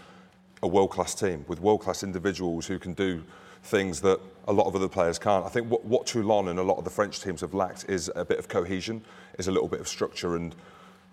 a 0.61 0.67
world-class 0.67 1.15
team 1.15 1.43
with 1.47 1.59
world-class 1.59 2.03
individuals 2.03 2.67
who 2.67 2.79
can 2.79 2.93
do 2.93 3.21
things 3.63 3.99
that 4.01 4.19
a 4.47 4.53
lot 4.53 4.67
of 4.67 4.75
other 4.75 4.87
players 4.87 5.17
can't. 5.17 5.43
I 5.43 5.49
think 5.49 5.69
what, 5.69 5.83
what 5.83 6.05
Toulon 6.05 6.49
and 6.49 6.59
a 6.59 6.63
lot 6.63 6.77
of 6.77 6.83
the 6.83 6.89
French 6.89 7.21
teams 7.21 7.41
have 7.41 7.53
lacked 7.53 7.89
is 7.89 8.09
a 8.15 8.23
bit 8.23 8.37
of 8.37 8.47
cohesion, 8.47 9.01
is 9.39 9.47
a 9.47 9.51
little 9.51 9.67
bit 9.67 9.79
of 9.79 9.87
structure 9.87 10.35
and. 10.35 10.55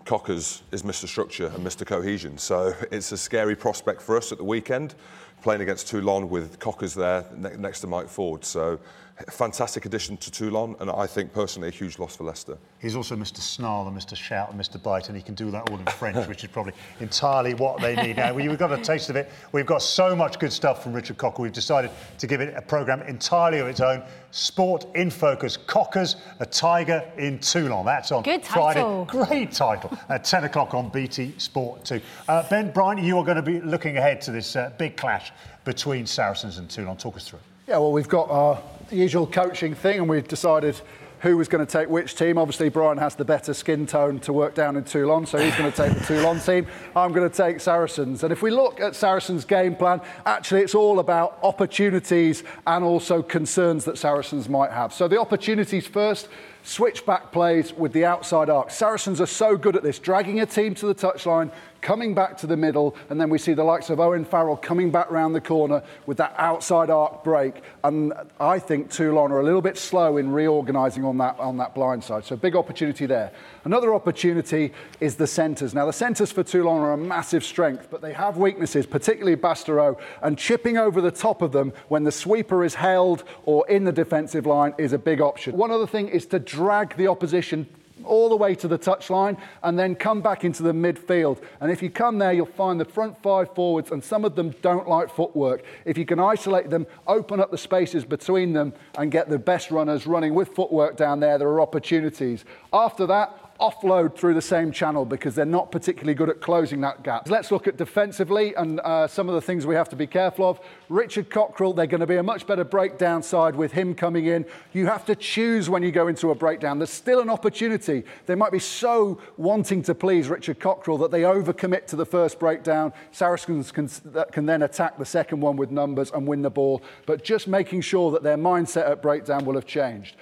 Cockers 0.03 0.63
is 0.71 0.81
Mr. 0.81 1.07
Structure 1.07 1.51
and 1.53 1.63
Mr. 1.63 1.85
Cohesion. 1.85 2.35
So 2.39 2.73
it's 2.91 3.11
a 3.11 3.17
scary 3.17 3.55
prospect 3.55 4.01
for 4.01 4.17
us 4.17 4.31
at 4.31 4.39
the 4.39 4.43
weekend, 4.43 4.95
playing 5.41 5.61
against 5.61 5.87
Toulon 5.87 6.29
with 6.29 6.59
Cockers 6.59 6.93
there 6.93 7.25
next 7.35 7.81
to 7.81 7.87
Mike 7.87 8.07
Ford. 8.07 8.45
So 8.45 8.79
fantastic 9.29 9.85
addition 9.85 10.17
to 10.17 10.31
Toulon, 10.31 10.75
and 10.79 10.89
I 10.89 11.07
think 11.07 11.33
personally 11.33 11.67
a 11.67 11.71
huge 11.71 11.99
loss 11.99 12.15
for 12.15 12.23
Leicester. 12.23 12.57
He's 12.79 12.95
also 12.95 13.15
Mr. 13.15 13.37
Snarl 13.37 13.87
and 13.87 13.97
Mr. 13.97 14.15
Shout 14.15 14.51
and 14.51 14.59
Mr. 14.59 14.81
Bite, 14.81 15.07
and 15.07 15.17
he 15.17 15.23
can 15.23 15.35
do 15.35 15.51
that 15.51 15.69
all 15.69 15.77
in 15.77 15.85
French, 15.85 16.27
which 16.29 16.43
is 16.43 16.49
probably 16.49 16.73
entirely 16.99 17.53
what 17.53 17.81
they 17.81 17.95
need 17.95 18.17
now. 18.17 18.33
We've 18.33 18.57
got 18.57 18.71
a 18.71 18.81
taste 18.81 19.09
of 19.09 19.15
it. 19.15 19.29
We've 19.51 19.65
got 19.65 19.81
so 19.81 20.15
much 20.15 20.39
good 20.39 20.51
stuff 20.51 20.83
from 20.83 20.93
Richard 20.93 21.17
Cocker. 21.17 21.41
We've 21.41 21.51
decided 21.51 21.91
to 22.17 22.27
give 22.27 22.41
it 22.41 22.53
a 22.55 22.61
programme 22.61 23.01
entirely 23.03 23.59
of 23.59 23.67
its 23.67 23.81
own. 23.81 24.03
Sport 24.31 24.85
in 24.95 25.09
focus. 25.11 25.57
Cockers, 25.57 26.15
a 26.39 26.45
tiger 26.45 27.03
in 27.17 27.39
Toulon. 27.39 27.85
That's 27.85 28.11
on 28.11 28.23
good 28.23 28.45
Friday. 28.45 29.05
Great 29.07 29.51
title. 29.51 29.97
At 30.09 30.23
10 30.23 30.45
o'clock 30.45 30.73
on 30.73 30.89
BT 30.89 31.33
Sport 31.37 31.83
2. 31.85 32.01
Uh, 32.27 32.47
ben 32.49 32.71
Bryant, 32.71 33.01
you 33.01 33.17
are 33.17 33.25
going 33.25 33.35
to 33.35 33.41
be 33.41 33.61
looking 33.61 33.97
ahead 33.97 34.21
to 34.21 34.31
this 34.31 34.55
uh, 34.55 34.71
big 34.77 34.95
clash 34.95 35.31
between 35.65 36.05
Saracens 36.05 36.57
and 36.57 36.69
Toulon. 36.69 36.97
Talk 36.97 37.17
us 37.17 37.27
through 37.27 37.39
it. 37.39 37.45
Yeah, 37.67 37.77
well, 37.77 37.91
we've 37.91 38.09
got 38.09 38.29
our 38.29 38.61
usual 38.91 39.27
coaching 39.27 39.73
thing, 39.73 39.99
and 39.99 40.09
we've 40.09 40.27
decided 40.27 40.79
who 41.21 41.37
was 41.37 41.47
going 41.47 41.63
to 41.63 41.71
take 41.71 41.87
which 41.87 42.15
team. 42.15 42.37
Obviously, 42.37 42.69
Brian 42.69 42.97
has 42.97 43.13
the 43.15 43.23
better 43.23 43.53
skin 43.53 43.85
tone 43.85 44.19
to 44.19 44.33
work 44.33 44.55
down 44.55 44.75
in 44.75 44.83
Toulon, 44.83 45.25
so 45.27 45.37
he's 45.37 45.55
going 45.55 45.71
to 45.71 45.77
take 45.77 45.93
the 45.93 46.03
Toulon 46.03 46.39
team. 46.39 46.65
I'm 46.95 47.11
going 47.11 47.29
to 47.29 47.35
take 47.35 47.59
Saracens. 47.59 48.23
And 48.23 48.31
if 48.31 48.41
we 48.41 48.49
look 48.49 48.79
at 48.79 48.95
Saracens' 48.95 49.45
game 49.45 49.75
plan, 49.75 50.01
actually, 50.25 50.61
it's 50.61 50.73
all 50.73 50.99
about 50.99 51.37
opportunities 51.43 52.43
and 52.65 52.83
also 52.83 53.21
concerns 53.21 53.85
that 53.85 53.99
Saracens 53.99 54.49
might 54.49 54.71
have. 54.71 54.93
So 54.93 55.07
the 55.07 55.19
opportunities 55.19 55.85
first 55.85 56.27
switchback 56.63 57.31
plays 57.31 57.73
with 57.73 57.93
the 57.93 58.05
outside 58.05 58.49
arc. 58.49 58.71
Saracens 58.71 59.19
are 59.21 59.25
so 59.25 59.57
good 59.57 59.75
at 59.75 59.83
this, 59.83 59.99
dragging 59.99 60.39
a 60.41 60.45
team 60.45 60.75
to 60.75 60.85
the 60.85 60.95
touchline, 60.95 61.51
coming 61.81 62.13
back 62.13 62.37
to 62.37 62.47
the 62.47 62.55
middle, 62.55 62.95
and 63.09 63.19
then 63.19 63.29
we 63.29 63.37
see 63.37 63.53
the 63.53 63.63
likes 63.63 63.89
of 63.89 63.99
Owen 63.99 64.23
Farrell 64.23 64.55
coming 64.55 64.91
back 64.91 65.09
round 65.09 65.33
the 65.33 65.41
corner 65.41 65.83
with 66.05 66.17
that 66.17 66.33
outside 66.37 66.89
arc 66.89 67.23
break. 67.23 67.61
And 67.83 68.13
I 68.39 68.59
think 68.59 68.91
Toulon 68.91 69.31
are 69.31 69.39
a 69.39 69.43
little 69.43 69.61
bit 69.61 69.77
slow 69.77 70.17
in 70.17 70.31
reorganising 70.31 71.03
on 71.03 71.17
that, 71.17 71.39
on 71.39 71.57
that 71.57 71.73
blind 71.73 72.03
side. 72.03 72.23
So 72.23 72.35
big 72.35 72.55
opportunity 72.55 73.05
there. 73.05 73.31
Another 73.65 73.93
opportunity 73.93 74.73
is 74.99 75.15
the 75.15 75.27
centres. 75.27 75.73
Now, 75.73 75.85
the 75.85 75.93
centres 75.93 76.31
for 76.31 76.43
Toulon 76.43 76.81
are 76.81 76.93
a 76.93 76.97
massive 76.97 77.43
strength, 77.43 77.87
but 77.89 78.01
they 78.01 78.13
have 78.13 78.37
weaknesses, 78.37 78.85
particularly 78.85 79.35
Bastareaud, 79.35 79.99
and 80.21 80.37
chipping 80.37 80.77
over 80.77 81.01
the 81.01 81.11
top 81.11 81.41
of 81.41 81.51
them 81.51 81.73
when 81.87 82.03
the 82.03 82.11
sweeper 82.11 82.63
is 82.63 82.75
held 82.75 83.23
or 83.45 83.67
in 83.67 83.83
the 83.83 83.91
defensive 83.91 84.45
line 84.45 84.73
is 84.77 84.93
a 84.93 84.99
big 84.99 85.19
option. 85.19 85.57
One 85.57 85.71
other 85.71 85.87
thing 85.87 86.09
is 86.09 86.27
to 86.27 86.39
drag 86.51 86.95
the 86.97 87.07
opposition 87.07 87.65
all 88.03 88.29
the 88.29 88.35
way 88.35 88.55
to 88.55 88.67
the 88.67 88.77
touchline 88.77 89.37
and 89.63 89.77
then 89.77 89.95
come 89.95 90.21
back 90.21 90.43
into 90.43 90.63
the 90.63 90.71
midfield. 90.71 91.41
And 91.59 91.71
if 91.71 91.81
you 91.81 91.89
come 91.89 92.17
there, 92.17 92.33
you'll 92.33 92.45
find 92.45 92.79
the 92.79 92.85
front 92.85 93.21
five 93.21 93.53
forwards, 93.53 93.91
and 93.91 94.03
some 94.03 94.25
of 94.25 94.35
them 94.35 94.55
don't 94.61 94.87
like 94.87 95.09
footwork. 95.09 95.63
If 95.85 95.97
you 95.97 96.05
can 96.05 96.19
isolate 96.19 96.69
them, 96.69 96.87
open 97.07 97.39
up 97.39 97.51
the 97.51 97.57
spaces 97.57 98.05
between 98.05 98.53
them, 98.53 98.73
and 98.97 99.11
get 99.11 99.29
the 99.29 99.39
best 99.39 99.71
runners 99.71 100.07
running 100.07 100.33
with 100.33 100.49
footwork 100.49 100.97
down 100.97 101.19
there, 101.19 101.37
there 101.37 101.47
are 101.47 101.61
opportunities. 101.61 102.43
After 102.73 103.05
that, 103.07 103.37
offload 103.61 104.15
through 104.15 104.33
the 104.33 104.41
same 104.41 104.71
channel 104.71 105.05
because 105.05 105.35
they're 105.35 105.45
not 105.45 105.71
particularly 105.71 106.15
good 106.15 106.29
at 106.29 106.41
closing 106.41 106.81
that 106.81 107.03
gap. 107.03 107.29
Let's 107.29 107.51
look 107.51 107.67
at 107.67 107.77
defensively 107.77 108.55
and 108.55 108.79
uh, 108.79 109.07
some 109.07 109.29
of 109.29 109.35
the 109.35 109.41
things 109.41 109.65
we 109.65 109.75
have 109.75 109.87
to 109.89 109.95
be 109.95 110.07
careful 110.07 110.49
of. 110.49 110.59
Richard 110.89 111.29
Cockerill, 111.29 111.75
they're 111.75 111.87
going 111.87 112.01
to 112.01 112.07
be 112.07 112.17
a 112.17 112.23
much 112.23 112.47
better 112.47 112.63
breakdown 112.63 113.21
side 113.21 113.55
with 113.55 113.71
him 113.71 113.93
coming 113.93 114.25
in. 114.25 114.45
You 114.73 114.87
have 114.87 115.05
to 115.05 115.15
choose 115.15 115.69
when 115.69 115.83
you 115.83 115.91
go 115.91 116.07
into 116.07 116.31
a 116.31 116.35
breakdown. 116.35 116.79
There's 116.79 116.89
still 116.89 117.21
an 117.21 117.29
opportunity. 117.29 118.03
They 118.25 118.35
might 118.35 118.51
be 118.51 118.59
so 118.59 119.21
wanting 119.37 119.83
to 119.83 119.95
please 119.95 120.27
Richard 120.27 120.59
Cockerill 120.59 120.99
that 120.99 121.11
they 121.11 121.21
overcommit 121.21 121.85
to 121.87 121.95
the 121.95 122.05
first 122.05 122.39
breakdown. 122.39 122.91
Saracens 123.11 123.71
can, 123.71 123.87
can 124.31 124.45
then 124.47 124.63
attack 124.63 124.97
the 124.97 125.05
second 125.05 125.39
one 125.39 125.55
with 125.55 125.69
numbers 125.69 126.11
and 126.11 126.27
win 126.27 126.41
the 126.41 126.49
ball, 126.49 126.81
but 127.05 127.23
just 127.23 127.47
making 127.47 127.81
sure 127.81 128.11
that 128.11 128.23
their 128.23 128.37
mindset 128.37 128.89
at 128.89 129.01
breakdown 129.01 129.45
will 129.45 129.55
have 129.55 129.67
changed. 129.67 130.15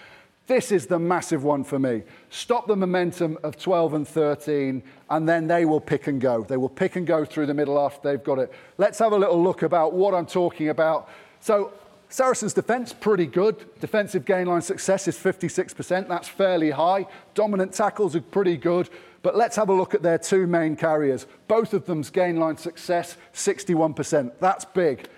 This 0.49 0.71
is 0.71 0.87
the 0.87 0.97
massive 0.97 1.43
one 1.43 1.63
for 1.63 1.77
me. 1.77 2.01
Stop 2.31 2.65
the 2.65 2.75
momentum 2.75 3.37
of 3.43 3.55
12 3.55 3.93
and 3.93 4.07
13, 4.07 4.81
and 5.11 5.29
then 5.29 5.45
they 5.45 5.63
will 5.63 5.79
pick 5.79 6.07
and 6.07 6.19
go. 6.19 6.41
They 6.41 6.57
will 6.57 6.69
pick 6.69 6.95
and 6.95 7.05
go 7.05 7.23
through 7.23 7.45
the 7.45 7.53
middle 7.53 7.77
after 7.77 8.09
they've 8.09 8.23
got 8.23 8.39
it. 8.39 8.51
Let's 8.79 8.97
have 8.97 9.11
a 9.11 9.15
little 9.15 9.43
look 9.43 9.61
about 9.61 9.93
what 9.93 10.15
I'm 10.15 10.25
talking 10.25 10.69
about. 10.69 11.07
So, 11.39 11.71
Saracens' 12.09 12.53
defence, 12.53 12.93
pretty 12.93 13.27
good. 13.27 13.63
Defensive 13.79 14.25
gain 14.25 14.47
line 14.47 14.63
success 14.63 15.07
is 15.07 15.15
56%. 15.15 16.07
That's 16.07 16.27
fairly 16.27 16.71
high. 16.71 17.05
Dominant 17.35 17.71
tackles 17.71 18.15
are 18.15 18.21
pretty 18.21 18.57
good. 18.57 18.89
But 19.21 19.37
let's 19.37 19.55
have 19.55 19.69
a 19.69 19.73
look 19.73 19.93
at 19.93 20.01
their 20.01 20.17
two 20.17 20.47
main 20.47 20.75
carriers. 20.75 21.27
Both 21.47 21.75
of 21.75 21.85
them's 21.85 22.09
gain 22.09 22.37
line 22.37 22.57
success, 22.57 23.17
61%. 23.35 24.31
That's 24.39 24.65
big. 24.65 25.09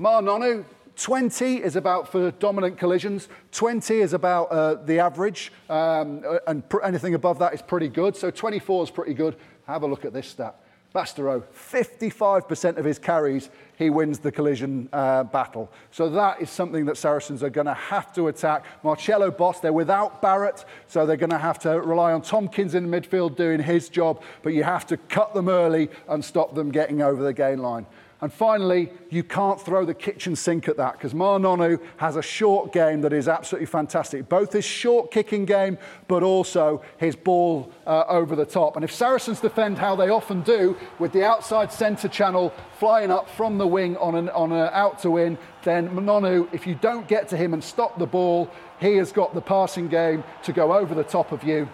Ma'a 0.00 0.22
Nonu, 0.22 0.64
20 0.96 1.56
is 1.62 1.76
about 1.76 2.10
for 2.10 2.30
dominant 2.32 2.78
collisions. 2.78 3.28
20 3.52 4.00
is 4.00 4.12
about 4.12 4.44
uh, 4.44 4.74
the 4.74 4.98
average, 4.98 5.52
um, 5.70 6.22
and 6.46 6.68
pr- 6.68 6.82
anything 6.82 7.14
above 7.14 7.38
that 7.38 7.54
is 7.54 7.62
pretty 7.62 7.88
good. 7.88 8.16
So 8.16 8.30
24 8.30 8.84
is 8.84 8.90
pretty 8.90 9.14
good. 9.14 9.36
Have 9.66 9.82
a 9.82 9.86
look 9.86 10.04
at 10.04 10.12
this 10.12 10.28
stat. 10.28 10.56
Bastareaud, 10.94 11.44
55% 11.54 12.76
of 12.76 12.84
his 12.84 12.98
carries, 12.98 13.48
he 13.78 13.88
wins 13.88 14.18
the 14.18 14.30
collision 14.30 14.90
uh, 14.92 15.24
battle. 15.24 15.72
So 15.90 16.10
that 16.10 16.42
is 16.42 16.50
something 16.50 16.84
that 16.84 16.98
Saracens 16.98 17.42
are 17.42 17.50
going 17.50 17.66
to 17.66 17.74
have 17.74 18.12
to 18.14 18.28
attack. 18.28 18.64
Marcelo 18.82 19.30
Bosch, 19.30 19.60
they're 19.60 19.72
without 19.72 20.20
Barritt, 20.20 20.66
so 20.88 21.06
they're 21.06 21.16
going 21.16 21.30
to 21.30 21.38
have 21.38 21.58
to 21.60 21.80
rely 21.80 22.12
on 22.12 22.20
Tompkins 22.20 22.74
in 22.74 22.90
the 22.90 23.00
midfield 23.00 23.36
doing 23.36 23.60
his 23.60 23.88
job, 23.88 24.22
but 24.42 24.52
you 24.52 24.64
have 24.64 24.86
to 24.88 24.98
cut 24.98 25.32
them 25.32 25.48
early 25.48 25.88
and 26.08 26.22
stop 26.22 26.54
them 26.54 26.70
getting 26.70 27.00
over 27.00 27.22
the 27.22 27.32
gain 27.32 27.58
line. 27.60 27.86
And 28.22 28.32
finally, 28.32 28.88
you 29.10 29.24
can't 29.24 29.60
throw 29.60 29.84
the 29.84 29.94
kitchen 29.94 30.36
sink 30.36 30.68
at 30.68 30.76
that 30.76 30.92
because 30.92 31.12
Ma'a 31.12 31.40
Nonu 31.40 31.80
has 31.96 32.14
a 32.14 32.22
short 32.22 32.72
game 32.72 33.00
that 33.00 33.12
is 33.12 33.26
absolutely 33.26 33.66
fantastic. 33.66 34.28
Both 34.28 34.52
his 34.52 34.64
short 34.64 35.10
kicking 35.10 35.44
game, 35.44 35.76
but 36.06 36.22
also 36.22 36.82
his 36.98 37.16
ball 37.16 37.72
uh, 37.84 38.04
over 38.06 38.36
the 38.36 38.46
top. 38.46 38.76
And 38.76 38.84
if 38.84 38.94
Saracens 38.94 39.40
defend 39.40 39.76
how 39.76 39.96
they 39.96 40.08
often 40.08 40.42
do, 40.42 40.76
with 41.00 41.10
the 41.10 41.24
outside 41.24 41.72
centre 41.72 42.06
channel 42.06 42.54
flying 42.78 43.10
up 43.10 43.28
from 43.28 43.58
the 43.58 43.66
wing 43.66 43.96
on 43.96 44.14
an, 44.14 44.28
on 44.28 44.52
an 44.52 44.70
out 44.72 45.02
to 45.02 45.16
in, 45.16 45.36
then 45.64 45.88
Nonu, 45.90 46.48
if 46.54 46.64
you 46.64 46.76
don't 46.76 47.08
get 47.08 47.26
to 47.30 47.36
him 47.36 47.54
and 47.54 47.62
stop 47.62 47.98
the 47.98 48.06
ball, 48.06 48.48
he 48.78 48.98
has 48.98 49.10
got 49.10 49.34
the 49.34 49.42
passing 49.42 49.88
game 49.88 50.22
to 50.44 50.52
go 50.52 50.72
over 50.72 50.94
the 50.94 51.02
top 51.02 51.32
of 51.32 51.42
you. 51.42 51.68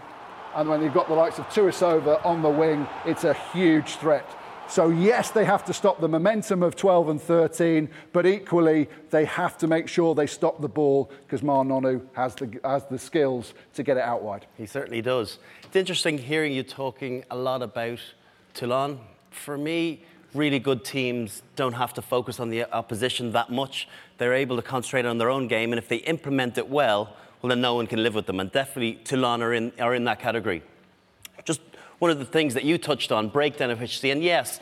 And 0.55 0.67
when 0.67 0.83
you've 0.83 0.95
got 0.95 1.09
the 1.09 1.15
likes 1.15 1.39
of 1.39 1.45
Tuisova 1.49 2.25
on 2.25 2.41
the 2.41 2.49
wing, 2.49 2.89
it's 3.05 3.25
a 3.25 3.35
huge 3.35 3.97
threat. 3.97 4.38
So, 4.69 4.91
yes, 4.91 5.31
they 5.31 5.47
have 5.47 5.65
to 5.65 5.73
stop 5.73 5.99
the 5.99 6.09
momentum 6.09 6.63
of 6.63 6.77
12 6.77 7.09
and 7.09 7.21
13, 7.23 7.89
but 8.13 8.27
equally, 8.27 8.87
they 9.09 9.25
have 9.25 9.57
to 9.59 9.67
make 9.67 9.89
sure 9.89 10.15
they 10.15 10.27
stop 10.27 10.61
the 10.61 10.69
ball 10.69 11.11
because 11.27 11.41
Ma'a 11.41 11.67
Nonu 11.67 12.03
has 12.13 12.35
the, 12.35 12.61
has 12.63 12.85
the 12.85 12.99
skills 12.99 13.55
to 13.75 13.83
get 13.83 13.97
it 13.97 14.03
out 14.03 14.23
wide. 14.23 14.47
He 14.59 14.67
certainly 14.67 15.01
does. 15.01 15.39
It's 15.65 15.75
interesting 15.75 16.19
hearing 16.19 16.53
you 16.53 16.63
talking 16.63 17.25
a 17.31 17.37
lot 17.37 17.63
about 17.63 18.01
Toulon. 18.53 19.01
For 19.31 19.57
me, 19.57 20.03
really 20.35 20.59
good 20.59 20.85
teams 20.85 21.43
don't 21.57 21.73
have 21.73 21.95
to 21.95 22.03
focus 22.03 22.39
on 22.39 22.51
the 22.51 22.71
opposition 22.71 23.33
that 23.33 23.51
much. 23.51 23.89
They're 24.19 24.35
able 24.35 24.57
to 24.57 24.63
concentrate 24.63 25.07
on 25.07 25.17
their 25.17 25.31
own 25.31 25.49
game, 25.49 25.73
and 25.73 25.79
if 25.79 25.89
they 25.89 25.97
implement 25.97 26.59
it 26.59 26.69
well, 26.69 27.17
well, 27.41 27.49
then 27.49 27.63
no 27.63 27.75
one 27.75 27.87
can 27.87 28.03
live 28.03 28.15
with 28.15 28.27
them. 28.27 28.39
And 28.39 28.53
definitely 28.53 28.95
Toulon 29.05 29.43
are 29.43 29.55
in, 29.55 29.73
are 29.81 29.95
in 29.95 30.05
that 30.05 30.19
category. 30.19 30.63
Just 31.45 31.61
one 31.99 32.11
of 32.11 32.19
the 32.19 32.25
things 32.25 32.55
that 32.55 32.65
you 32.65 32.79
touched 32.79 33.11
on, 33.11 33.29
breakdown 33.29 33.71
efficiency. 33.71 34.11
And 34.11 34.23
yes, 34.23 34.61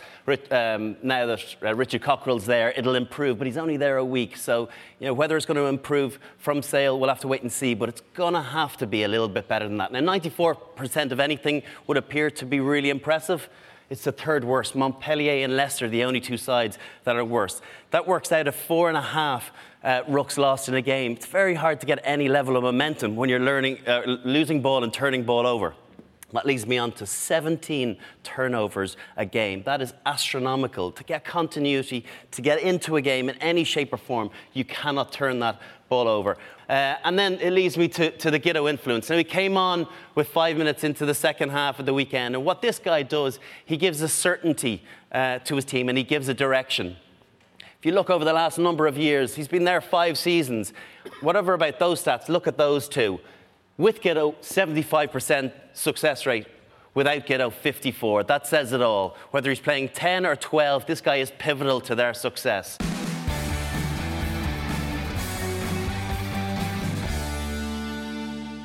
um, 0.51 0.97
now 1.03 1.27
that 1.27 1.57
uh, 1.63 1.75
Richard 1.75 2.03
Cockerill's 2.03 2.47
there, 2.47 2.73
it'll 2.77 2.95
improve, 2.95 3.39
but 3.39 3.47
he's 3.47 3.59
only 3.59 3.77
there 3.77 3.99
a 3.99 4.05
week. 4.05 4.37
So, 4.37 4.69
you 5.01 5.07
know, 5.07 5.13
whether 5.13 5.37
it's 5.37 5.45
going 5.45 5.59
to 5.59 5.67
improve 5.67 6.19
from 6.39 6.63
sale, 6.63 6.99
we'll 6.99 7.11
have 7.11 7.21
to 7.21 7.29
wait 7.29 7.43
and 7.43 7.53
see, 7.53 7.75
but 7.75 7.89
it's 7.89 8.01
going 8.15 8.35
to 8.35 8.43
have 8.43 8.77
to 8.79 8.87
be 8.87 9.03
a 9.03 9.09
little 9.09 9.29
bit 9.29 9.49
better 9.49 9.69
than 9.69 9.77
that. 9.79 9.93
Now, 9.93 10.01
94% 10.01 11.13
of 11.13 11.21
anything 11.21 11.63
would 11.87 11.99
appear 11.99 12.31
to 12.31 12.47
be 12.47 12.61
really 12.61 12.89
impressive. 12.89 13.51
It's 13.91 14.05
the 14.05 14.13
third 14.13 14.45
worst. 14.45 14.75
Montpellier 14.75 15.45
and 15.45 15.57
Leicester, 15.57 15.89
the 15.89 16.05
only 16.05 16.21
two 16.21 16.39
sides 16.39 16.79
that 17.05 17.17
are 17.17 17.25
worse. 17.25 17.61
That 17.91 18.09
works 18.09 18.33
out 18.33 18.49
at 18.49 18.55
four 18.55 18.89
and 18.89 18.97
a 18.97 19.03
half 19.03 19.53
uh, 19.85 20.03
rucks 20.05 20.39
lost 20.39 20.69
in 20.69 20.75
a 20.75 20.83
game. 20.83 21.13
It's 21.13 21.27
very 21.27 21.55
hard 21.55 21.81
to 21.81 21.87
get 21.87 22.01
any 22.03 22.29
level 22.29 22.57
of 22.57 22.65
momentum 22.65 23.15
when 23.15 23.29
you're 23.29 23.39
learning, 23.39 23.87
uh, 23.87 24.19
losing 24.25 24.61
ball 24.63 24.83
and 24.83 24.93
turning 24.93 25.23
ball 25.23 25.47
over. 25.47 25.75
That 26.33 26.45
leads 26.45 26.67
me 26.67 26.77
on 26.77 26.91
to 26.93 27.07
17 27.07 27.97
turnovers 28.25 28.97
a 29.17 29.25
game. 29.25 29.63
That 29.63 29.81
is 29.81 29.95
astronomical. 30.05 30.91
To 30.91 31.05
get 31.05 31.25
continuity, 31.25 32.05
to 32.33 32.43
get 32.43 32.61
into 32.61 32.97
a 32.97 33.01
game 33.01 33.29
in 33.29 33.37
any 33.37 33.63
shape 33.63 33.93
or 33.93 33.97
form, 33.97 34.31
you 34.53 34.65
cannot 34.65 35.13
turn 35.13 35.39
that 35.41 35.61
ball 35.89 36.09
over. 36.09 36.37
Uh, 36.69 36.97
and 37.05 37.17
then 37.17 37.35
it 37.35 37.53
leads 37.53 37.79
me 37.79 37.87
to, 37.87 38.11
to 38.19 38.31
the 38.33 38.41
Giteau 38.41 38.69
influence. 38.69 39.09
Now, 39.09 39.17
he 39.17 39.25
came 39.25 39.57
on 39.57 39.87
with 40.17 40.27
five 40.29 40.57
minutes 40.57 40.83
into 40.83 41.07
the 41.07 41.15
second 41.15 41.51
half 41.51 41.79
of 41.79 41.87
the 41.87 41.95
weekend, 41.95 42.35
and 42.35 42.45
what 42.45 42.61
this 42.61 42.81
guy 42.81 43.05
does, 43.05 43.39
he 43.65 43.77
gives 43.77 44.01
a 44.03 44.09
certainty 44.09 44.83
uh, 45.13 45.39
to 45.41 45.55
his 45.55 45.65
team 45.65 45.89
and 45.89 45.97
he 45.97 46.03
gives 46.03 46.29
a 46.29 46.35
direction. 46.35 46.97
If 47.79 47.87
you 47.87 47.93
look 47.93 48.11
over 48.11 48.25
the 48.25 48.33
last 48.33 48.59
number 48.59 48.89
of 48.89 48.99
years, 48.99 49.37
he's 49.37 49.47
been 49.47 49.65
there 49.65 49.81
five 49.81 50.19
seasons. 50.19 50.73
Whatever 51.21 51.55
about 51.55 51.79
those 51.79 52.03
stats, 52.03 52.29
look 52.29 52.49
at 52.49 52.59
those 52.59 52.89
two. 52.89 53.21
With 53.79 54.01
Giteau, 54.01 54.35
75% 54.37 55.53
success 55.75 56.25
rate. 56.25 56.47
Without 56.95 57.27
Giteau, 57.27 57.53
54. 57.53 58.25
That 58.25 58.47
says 58.47 58.73
it 58.73 58.81
all. 58.81 59.19
Whether 59.33 59.51
he's 59.51 59.61
playing 59.61 59.91
10 59.91 60.25
or 60.25 60.35
12, 60.35 60.87
this 60.87 61.03
guy 61.03 61.17
is 61.17 61.31
pivotal 61.39 61.83
to 61.83 61.95
their 61.95 62.15
success. 62.15 62.79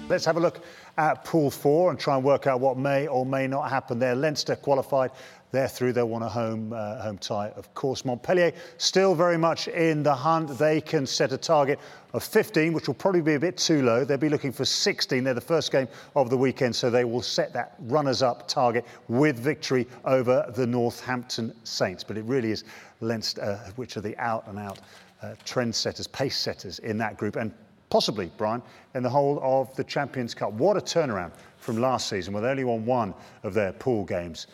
Let's 0.07 0.23
have 0.23 0.37
a 0.37 0.39
look 0.39 0.63
at 0.97 1.25
Pool 1.25 1.51
4 1.51 1.91
and 1.91 1.99
try 1.99 2.15
and 2.15 2.23
work 2.23 2.47
out 2.47 2.61
what 2.61 2.77
may 2.77 3.07
or 3.07 3.25
may 3.25 3.47
not 3.47 3.69
happen 3.69 3.99
there. 3.99 4.15
Leinster 4.15 4.55
qualified 4.55 5.11
they're 5.51 5.67
through. 5.67 5.93
They'll 5.93 6.07
want 6.07 6.23
a 6.23 6.29
home, 6.29 6.73
uh, 6.73 7.01
home 7.01 7.17
tie, 7.17 7.49
of 7.55 7.73
course. 7.73 8.05
Montpellier 8.05 8.53
still 8.77 9.15
very 9.15 9.37
much 9.37 9.67
in 9.67 10.03
the 10.03 10.13
hunt. 10.13 10.57
They 10.57 10.81
can 10.81 11.05
set 11.05 11.31
a 11.31 11.37
target 11.37 11.79
of 12.13 12.23
15, 12.23 12.73
which 12.73 12.87
will 12.87 12.95
probably 12.95 13.21
be 13.21 13.35
a 13.35 13.39
bit 13.39 13.57
too 13.57 13.81
low. 13.83 14.03
They'll 14.03 14.17
be 14.17 14.29
looking 14.29 14.51
for 14.51 14.65
16. 14.65 15.23
They're 15.23 15.33
the 15.33 15.41
first 15.41 15.71
game 15.71 15.87
of 16.15 16.29
the 16.29 16.37
weekend, 16.37 16.75
so 16.75 16.89
they 16.89 17.05
will 17.05 17.21
set 17.21 17.53
that 17.53 17.75
runners 17.81 18.21
up 18.21 18.47
target 18.47 18.85
with 19.07 19.37
victory 19.39 19.87
over 20.05 20.51
the 20.55 20.65
Northampton 20.65 21.53
Saints. 21.63 22.03
But 22.03 22.17
it 22.17 22.23
really 22.25 22.51
is 22.51 22.63
Leinster, 23.01 23.41
uh, 23.41 23.71
which 23.75 23.97
are 23.97 24.01
the 24.01 24.17
out 24.17 24.47
and 24.47 24.57
out 24.57 24.79
uh, 25.21 25.35
trendsetters, 25.45 26.11
pace 26.11 26.37
setters 26.37 26.79
in 26.79 26.97
that 26.97 27.17
group, 27.17 27.35
and 27.35 27.53
possibly, 27.89 28.31
Brian, 28.37 28.61
in 28.95 29.03
the 29.03 29.09
whole 29.09 29.39
of 29.43 29.75
the 29.75 29.83
Champions 29.83 30.33
Cup. 30.33 30.53
What 30.53 30.77
a 30.77 30.81
turnaround 30.81 31.31
from 31.57 31.77
last 31.77 32.09
season, 32.09 32.33
where 32.33 32.41
they 32.41 32.49
only 32.49 32.63
won 32.63 32.85
one 32.85 33.13
of 33.43 33.53
their 33.53 33.73
pool 33.73 34.03
games. 34.05 34.47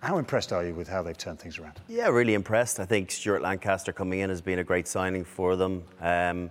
How 0.00 0.16
impressed 0.16 0.50
are 0.52 0.64
you 0.64 0.74
with 0.74 0.88
how 0.88 1.02
they've 1.02 1.16
turned 1.16 1.38
things 1.38 1.58
around? 1.58 1.78
Yeah, 1.86 2.08
really 2.08 2.32
impressed. 2.32 2.80
I 2.80 2.86
think 2.86 3.10
Stuart 3.10 3.42
Lancaster 3.42 3.92
coming 3.92 4.20
in 4.20 4.30
has 4.30 4.40
been 4.40 4.58
a 4.58 4.64
great 4.64 4.88
signing 4.88 5.24
for 5.24 5.56
them. 5.56 5.84
Um, 6.00 6.50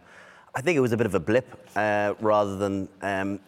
I 0.53 0.61
think 0.61 0.77
it 0.77 0.81
was 0.81 0.91
a 0.91 0.97
bit 0.97 1.07
of 1.07 1.15
a 1.15 1.19
blip 1.19 1.67
uh, 1.75 2.13
rather 2.19 2.57
than 2.57 2.87
um, 3.01 3.39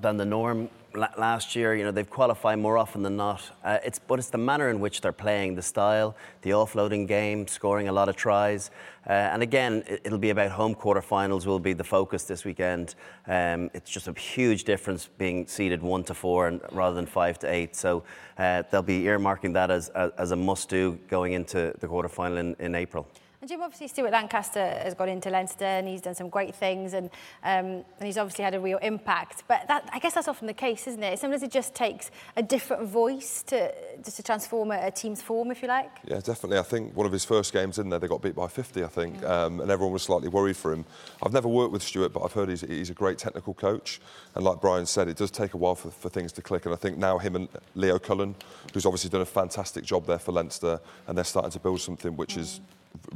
than 0.00 0.16
the 0.16 0.24
norm 0.24 0.68
last 0.96 1.54
year. 1.54 1.74
You 1.74 1.84
know, 1.84 1.90
they've 1.90 2.08
qualified 2.08 2.58
more 2.58 2.78
often 2.78 3.02
than 3.02 3.16
not. 3.16 3.42
Uh, 3.64 3.78
it's, 3.84 3.98
but 3.98 4.18
it's 4.18 4.30
the 4.30 4.38
manner 4.38 4.70
in 4.70 4.80
which 4.80 5.00
they're 5.00 5.12
playing, 5.12 5.54
the 5.54 5.62
style, 5.62 6.16
the 6.42 6.50
offloading 6.50 7.06
game, 7.06 7.46
scoring 7.46 7.88
a 7.88 7.92
lot 7.92 8.08
of 8.08 8.16
tries. 8.16 8.70
Uh, 9.06 9.12
and 9.12 9.42
again, 9.42 9.84
it, 9.86 10.10
will 10.10 10.18
be 10.18 10.30
about 10.30 10.50
home 10.50 10.74
quarterfinals 10.74 11.46
will 11.46 11.60
be 11.60 11.72
the 11.72 11.84
focus 11.84 12.24
this 12.24 12.44
weekend. 12.44 12.94
Um, 13.26 13.70
it's 13.74 13.90
just 13.90 14.08
a 14.08 14.12
huge 14.12 14.64
difference 14.64 15.08
being 15.18 15.46
seeded 15.46 15.82
one 15.82 16.02
to 16.04 16.14
four 16.14 16.48
and, 16.48 16.60
rather 16.72 16.96
than 16.96 17.06
five 17.06 17.38
to 17.40 17.46
eight. 17.46 17.76
So 17.76 18.02
uh, 18.38 18.64
they'll 18.70 18.82
be 18.82 19.02
earmarking 19.02 19.52
that 19.54 19.70
as, 19.70 19.90
as, 19.90 20.10
as 20.18 20.30
a 20.32 20.36
must-do 20.36 20.98
going 21.08 21.34
into 21.34 21.74
the 21.78 21.86
quarterfinal 21.86 22.38
in, 22.38 22.56
in 22.58 22.74
April. 22.74 23.06
Jim, 23.46 23.62
obviously 23.62 23.88
Stuart 23.88 24.12
Lancaster 24.12 24.60
has 24.60 24.94
got 24.94 25.08
into 25.08 25.30
Leinster 25.30 25.64
and 25.64 25.86
he's 25.86 26.00
done 26.00 26.14
some 26.14 26.28
great 26.28 26.54
things 26.54 26.94
and 26.94 27.10
um, 27.44 27.84
and 27.98 28.04
he's 28.04 28.18
obviously 28.18 28.44
had 28.44 28.54
a 28.54 28.60
real 28.60 28.78
impact. 28.78 29.44
But 29.46 29.68
that, 29.68 29.88
I 29.92 29.98
guess 29.98 30.14
that's 30.14 30.28
often 30.28 30.46
the 30.46 30.54
case, 30.54 30.86
isn't 30.86 31.02
it? 31.02 31.18
Sometimes 31.18 31.42
it 31.42 31.50
just 31.50 31.74
takes 31.74 32.10
a 32.36 32.42
different 32.42 32.88
voice 32.88 33.42
to 33.44 33.72
just 34.02 34.16
to 34.16 34.22
transform 34.22 34.70
a, 34.70 34.86
a 34.86 34.90
team's 34.90 35.22
form, 35.22 35.50
if 35.50 35.62
you 35.62 35.68
like. 35.68 35.90
Yeah, 36.04 36.20
definitely. 36.20 36.58
I 36.58 36.62
think 36.62 36.96
one 36.96 37.06
of 37.06 37.12
his 37.12 37.24
first 37.24 37.52
games 37.52 37.78
in 37.78 37.88
there, 37.88 37.98
they 37.98 38.08
got 38.08 38.22
beat 38.22 38.34
by 38.34 38.48
50, 38.48 38.84
I 38.84 38.86
think, 38.88 39.20
mm. 39.20 39.28
um, 39.28 39.60
and 39.60 39.70
everyone 39.70 39.92
was 39.92 40.02
slightly 40.02 40.28
worried 40.28 40.56
for 40.56 40.72
him. 40.72 40.84
I've 41.22 41.32
never 41.32 41.48
worked 41.48 41.72
with 41.72 41.82
Stuart, 41.82 42.12
but 42.12 42.22
I've 42.22 42.32
heard 42.32 42.48
he's, 42.48 42.62
he's 42.62 42.90
a 42.90 42.94
great 42.94 43.18
technical 43.18 43.54
coach. 43.54 44.00
And 44.34 44.44
like 44.44 44.60
Brian 44.60 44.86
said, 44.86 45.08
it 45.08 45.16
does 45.16 45.30
take 45.30 45.54
a 45.54 45.56
while 45.56 45.74
for, 45.74 45.90
for 45.90 46.08
things 46.08 46.32
to 46.32 46.42
click. 46.42 46.66
And 46.66 46.74
I 46.74 46.76
think 46.76 46.98
now 46.98 47.18
him 47.18 47.36
and 47.36 47.48
Leo 47.74 47.98
Cullen, 47.98 48.34
who's 48.72 48.86
obviously 48.86 49.10
done 49.10 49.22
a 49.22 49.26
fantastic 49.26 49.84
job 49.84 50.06
there 50.06 50.18
for 50.18 50.32
Leinster, 50.32 50.80
and 51.06 51.16
they're 51.16 51.24
starting 51.24 51.52
to 51.52 51.60
build 51.60 51.80
something 51.80 52.16
which 52.16 52.34
mm. 52.34 52.40
is 52.40 52.60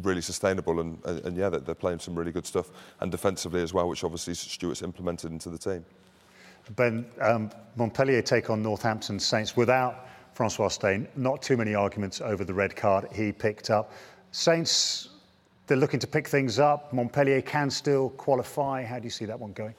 really 0.02 0.20
sustainable 0.20 0.80
and, 0.80 0.98
and, 1.04 1.24
and 1.26 1.36
yeah, 1.36 1.48
they're 1.48 1.74
playing 1.74 1.98
some 1.98 2.14
really 2.14 2.32
good 2.32 2.46
stuff 2.46 2.70
and 3.00 3.10
defensively 3.10 3.62
as 3.62 3.72
well, 3.72 3.88
which 3.88 4.04
obviously 4.04 4.34
Stuart's 4.34 4.82
implemented 4.82 5.32
into 5.32 5.50
the 5.50 5.58
team. 5.58 5.84
Ben, 6.76 7.06
um, 7.20 7.50
Montpellier 7.76 8.22
take 8.22 8.50
on 8.50 8.62
Northampton 8.62 9.18
Saints 9.18 9.56
without 9.56 10.08
Francois 10.34 10.68
Steyn. 10.68 11.08
Not 11.16 11.42
too 11.42 11.56
many 11.56 11.74
arguments 11.74 12.20
over 12.20 12.44
the 12.44 12.54
red 12.54 12.76
card 12.76 13.06
he 13.12 13.32
picked 13.32 13.70
up. 13.70 13.92
Saints, 14.32 15.08
they're 15.66 15.76
looking 15.76 16.00
to 16.00 16.06
pick 16.06 16.28
things 16.28 16.58
up. 16.58 16.92
Montpellier 16.92 17.42
can 17.42 17.70
still 17.70 18.10
qualify. 18.10 18.84
How 18.84 18.98
do 18.98 19.04
you 19.04 19.10
see 19.10 19.24
that 19.24 19.38
one 19.38 19.52
going? 19.52 19.74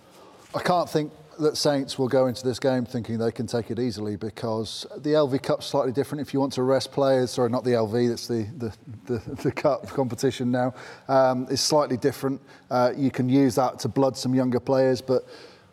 I 0.54 0.60
can't 0.62 0.90
think 0.90 1.12
that 1.42 1.58
Saints 1.58 2.00
will 2.00 2.08
go 2.08 2.28
into 2.28 2.44
this 2.44 2.60
game 2.60 2.86
thinking 2.86 3.18
they 3.18 3.32
can 3.32 3.48
take 3.48 3.72
it 3.72 3.80
easily 3.80 4.16
because 4.16 4.86
the 4.98 5.12
LV 5.12 5.44
Cup's 5.44 5.66
slightly 5.66 5.92
different. 5.92 6.22
If 6.22 6.34
you 6.34 6.40
want 6.40 6.54
to 6.54 6.64
rest 6.64 6.92
players, 6.92 7.32
sorry, 7.32 7.50
not 7.50 7.64
the 7.64 7.72
LV, 7.72 8.10
that's 8.10 8.28
the 8.28 8.48
the, 8.58 8.74
the, 9.06 9.36
the 9.44 9.52
cup 9.52 9.88
competition 9.88 10.52
now, 10.52 10.74
um, 11.08 11.48
is 11.50 11.62
slightly 11.62 11.98
different. 11.98 12.42
Uh, 12.70 12.94
you 12.96 13.12
can 13.12 13.28
use 13.28 13.56
that 13.56 13.80
to 13.80 13.90
blood 13.90 14.16
some 14.16 14.34
younger 14.34 14.60
players, 14.60 15.02
but 15.02 15.28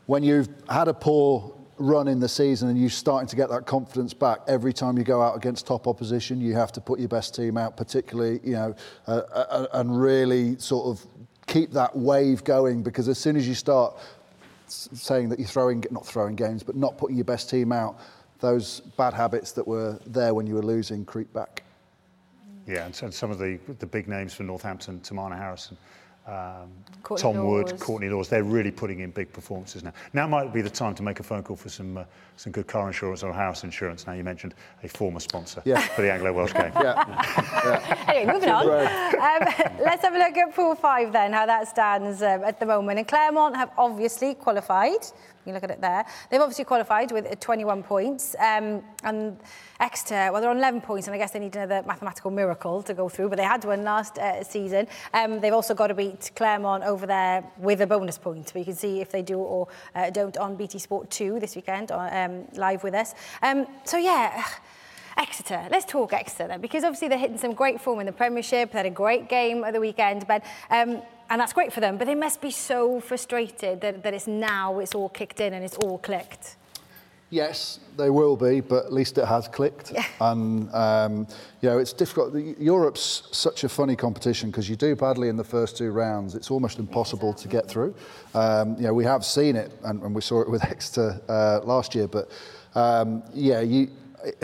when 0.06 0.22
you've 0.22 0.48
had 0.68 0.88
a 0.88 0.94
poor 0.94 1.54
run 1.78 2.08
in 2.08 2.18
the 2.18 2.28
season 2.28 2.68
and 2.68 2.80
you're 2.80 2.90
starting 2.90 3.28
to 3.28 3.36
get 3.36 3.48
that 3.50 3.64
confidence 3.66 4.12
back 4.12 4.40
every 4.48 4.72
time 4.72 4.98
you 4.98 5.04
go 5.04 5.22
out 5.22 5.36
against 5.36 5.64
top 5.64 5.86
opposition 5.86 6.40
you 6.40 6.52
have 6.52 6.72
to 6.72 6.80
put 6.80 6.98
your 6.98 7.08
best 7.08 7.36
team 7.36 7.56
out 7.56 7.76
particularly 7.76 8.40
you 8.42 8.54
know 8.54 8.74
uh, 9.06 9.22
uh, 9.32 9.66
and 9.74 10.00
really 10.00 10.58
sort 10.58 10.86
of 10.86 11.06
keep 11.46 11.70
that 11.70 11.94
wave 11.96 12.42
going 12.42 12.82
because 12.82 13.08
as 13.08 13.16
soon 13.16 13.36
as 13.36 13.46
you 13.46 13.54
start 13.54 13.96
saying 14.70 15.28
that 15.30 15.38
you're 15.38 15.48
throwing, 15.48 15.84
not 15.90 16.06
throwing 16.06 16.36
games, 16.36 16.62
but 16.62 16.76
not 16.76 16.98
putting 16.98 17.16
your 17.16 17.24
best 17.24 17.50
team 17.50 17.72
out, 17.72 17.98
those 18.40 18.80
bad 18.96 19.14
habits 19.14 19.52
that 19.52 19.66
were 19.66 19.98
there 20.06 20.34
when 20.34 20.46
you 20.46 20.54
were 20.54 20.62
losing 20.62 21.04
creep 21.04 21.32
back. 21.32 21.62
Yeah, 22.66 22.84
and 22.84 23.14
some 23.14 23.30
of 23.30 23.38
the, 23.38 23.58
the 23.78 23.86
big 23.86 24.08
names 24.08 24.34
for 24.34 24.42
Northampton, 24.42 25.00
Teimana 25.00 25.36
Harrison, 25.38 25.76
um, 26.28 26.70
Tom 27.16 27.36
Lawes. 27.36 27.72
Wood, 27.72 27.80
Courtney 27.80 28.10
Lawes. 28.10 28.28
They're 28.28 28.42
really 28.42 28.70
putting 28.70 29.00
in 29.00 29.10
big 29.10 29.32
performances 29.32 29.82
now. 29.82 29.92
Now 30.12 30.26
might 30.26 30.52
be 30.52 30.60
the 30.60 30.70
time 30.70 30.94
to 30.96 31.02
make 31.02 31.20
a 31.20 31.22
phone 31.22 31.42
call 31.42 31.56
for 31.56 31.70
some 31.70 31.96
uh, 31.96 32.04
some 32.36 32.52
good 32.52 32.66
car 32.66 32.86
insurance 32.86 33.22
or 33.22 33.32
house 33.32 33.64
insurance. 33.64 34.06
Now 34.06 34.12
you 34.12 34.22
mentioned 34.22 34.54
a 34.82 34.88
former 34.88 35.20
sponsor 35.20 35.62
yeah. 35.64 35.80
for 35.80 36.02
the 36.02 36.12
Anglo 36.12 36.32
Welsh 36.32 36.52
game. 36.52 36.72
yeah. 36.76 37.04
yeah. 37.64 38.04
Anyway, 38.08 38.32
moving 38.32 38.50
on. 38.50 38.68
Um, 38.68 39.74
let's 39.80 40.02
have 40.02 40.14
a 40.14 40.18
look 40.18 40.36
at 40.36 40.54
Pool 40.54 40.74
5 40.74 41.12
then, 41.12 41.32
how 41.32 41.46
that 41.46 41.66
stands 41.66 42.22
um, 42.22 42.44
at 42.44 42.60
the 42.60 42.66
moment. 42.66 42.98
And 42.98 43.08
Clermont 43.08 43.56
have 43.56 43.70
obviously 43.76 44.34
qualified 44.34 45.04
you 45.48 45.54
look 45.54 45.64
at 45.64 45.70
it 45.70 45.80
there. 45.80 46.04
They've 46.30 46.40
obviously 46.40 46.64
qualified 46.64 47.12
with 47.12 47.26
uh, 47.26 47.34
21 47.40 47.82
points. 47.82 48.36
Um, 48.38 48.82
and 49.04 49.38
Exeter, 49.80 50.30
well, 50.32 50.40
they're 50.40 50.50
on 50.50 50.58
11 50.58 50.80
points, 50.80 51.06
and 51.06 51.14
I 51.14 51.18
guess 51.18 51.30
they 51.30 51.38
need 51.38 51.54
another 51.56 51.82
mathematical 51.86 52.30
miracle 52.30 52.82
to 52.82 52.94
go 52.94 53.08
through, 53.08 53.28
but 53.28 53.36
they 53.36 53.44
had 53.44 53.64
one 53.64 53.82
last 53.84 54.18
uh, 54.18 54.42
season. 54.42 54.88
Um, 55.14 55.40
they've 55.40 55.52
also 55.52 55.74
got 55.74 55.88
to 55.88 55.94
beat 55.94 56.30
Claremont 56.36 56.84
over 56.84 57.06
there 57.06 57.44
with 57.58 57.80
a 57.80 57.86
bonus 57.86 58.18
point. 58.18 58.52
We 58.54 58.64
can 58.64 58.74
see 58.74 59.00
if 59.00 59.10
they 59.10 59.22
do 59.22 59.38
or 59.38 59.68
uh, 59.94 60.10
don't 60.10 60.36
on 60.36 60.56
BT 60.56 60.78
Sport 60.78 61.10
2 61.10 61.40
this 61.40 61.56
weekend, 61.56 61.90
uh, 61.92 62.08
um, 62.12 62.44
live 62.54 62.82
with 62.82 62.94
us. 62.94 63.14
Um, 63.42 63.66
so, 63.84 63.96
yeah. 63.98 64.44
Exeter, 65.18 65.66
let's 65.70 65.84
talk 65.84 66.12
Exeter 66.12 66.46
then, 66.46 66.60
because 66.60 66.84
obviously 66.84 67.08
they're 67.08 67.18
hitting 67.18 67.38
some 67.38 67.52
great 67.52 67.80
form 67.80 67.98
in 67.98 68.06
the 68.06 68.12
Premiership. 68.12 68.70
They 68.70 68.78
had 68.78 68.86
a 68.86 68.90
great 68.90 69.28
game 69.28 69.64
at 69.64 69.72
the 69.72 69.80
weekend, 69.80 70.26
but 70.28 70.44
um, 70.70 71.02
and 71.30 71.40
that's 71.40 71.52
great 71.52 71.72
for 71.72 71.80
them. 71.80 71.98
But 71.98 72.06
they 72.06 72.14
must 72.14 72.40
be 72.40 72.50
so 72.50 73.00
frustrated 73.00 73.80
that, 73.80 74.02
that 74.02 74.14
it's 74.14 74.26
now 74.26 74.78
it's 74.78 74.94
all 74.94 75.08
kicked 75.08 75.40
in 75.40 75.52
and 75.52 75.64
it's 75.64 75.76
all 75.76 75.98
clicked. 75.98 76.56
Yes, 77.30 77.80
they 77.98 78.08
will 78.08 78.36
be, 78.36 78.60
but 78.60 78.86
at 78.86 78.92
least 78.92 79.18
it 79.18 79.26
has 79.26 79.48
clicked. 79.48 79.92
Yeah. 79.92 80.04
And, 80.20 80.72
um, 80.74 81.26
you 81.60 81.68
know, 81.68 81.78
it's 81.78 81.92
difficult. 81.92 82.34
Europe's 82.34 83.28
such 83.32 83.64
a 83.64 83.68
funny 83.68 83.96
competition 83.96 84.50
because 84.50 84.68
you 84.68 84.76
do 84.76 84.96
badly 84.96 85.28
in 85.28 85.36
the 85.36 85.44
first 85.44 85.76
two 85.76 85.90
rounds. 85.90 86.34
It's 86.34 86.50
almost 86.50 86.78
impossible 86.78 87.34
to 87.34 87.48
get 87.48 87.68
through. 87.68 87.94
Um, 88.34 88.76
you 88.76 88.84
know, 88.84 88.94
we 88.94 89.04
have 89.04 89.24
seen 89.24 89.56
it, 89.56 89.72
and, 89.84 90.02
and 90.02 90.14
we 90.14 90.22
saw 90.22 90.40
it 90.40 90.48
with 90.48 90.64
Exeter 90.70 91.20
uh, 91.28 91.60
last 91.64 91.94
year, 91.94 92.08
but 92.08 92.30
um, 92.74 93.22
yeah, 93.34 93.60
you, 93.60 93.90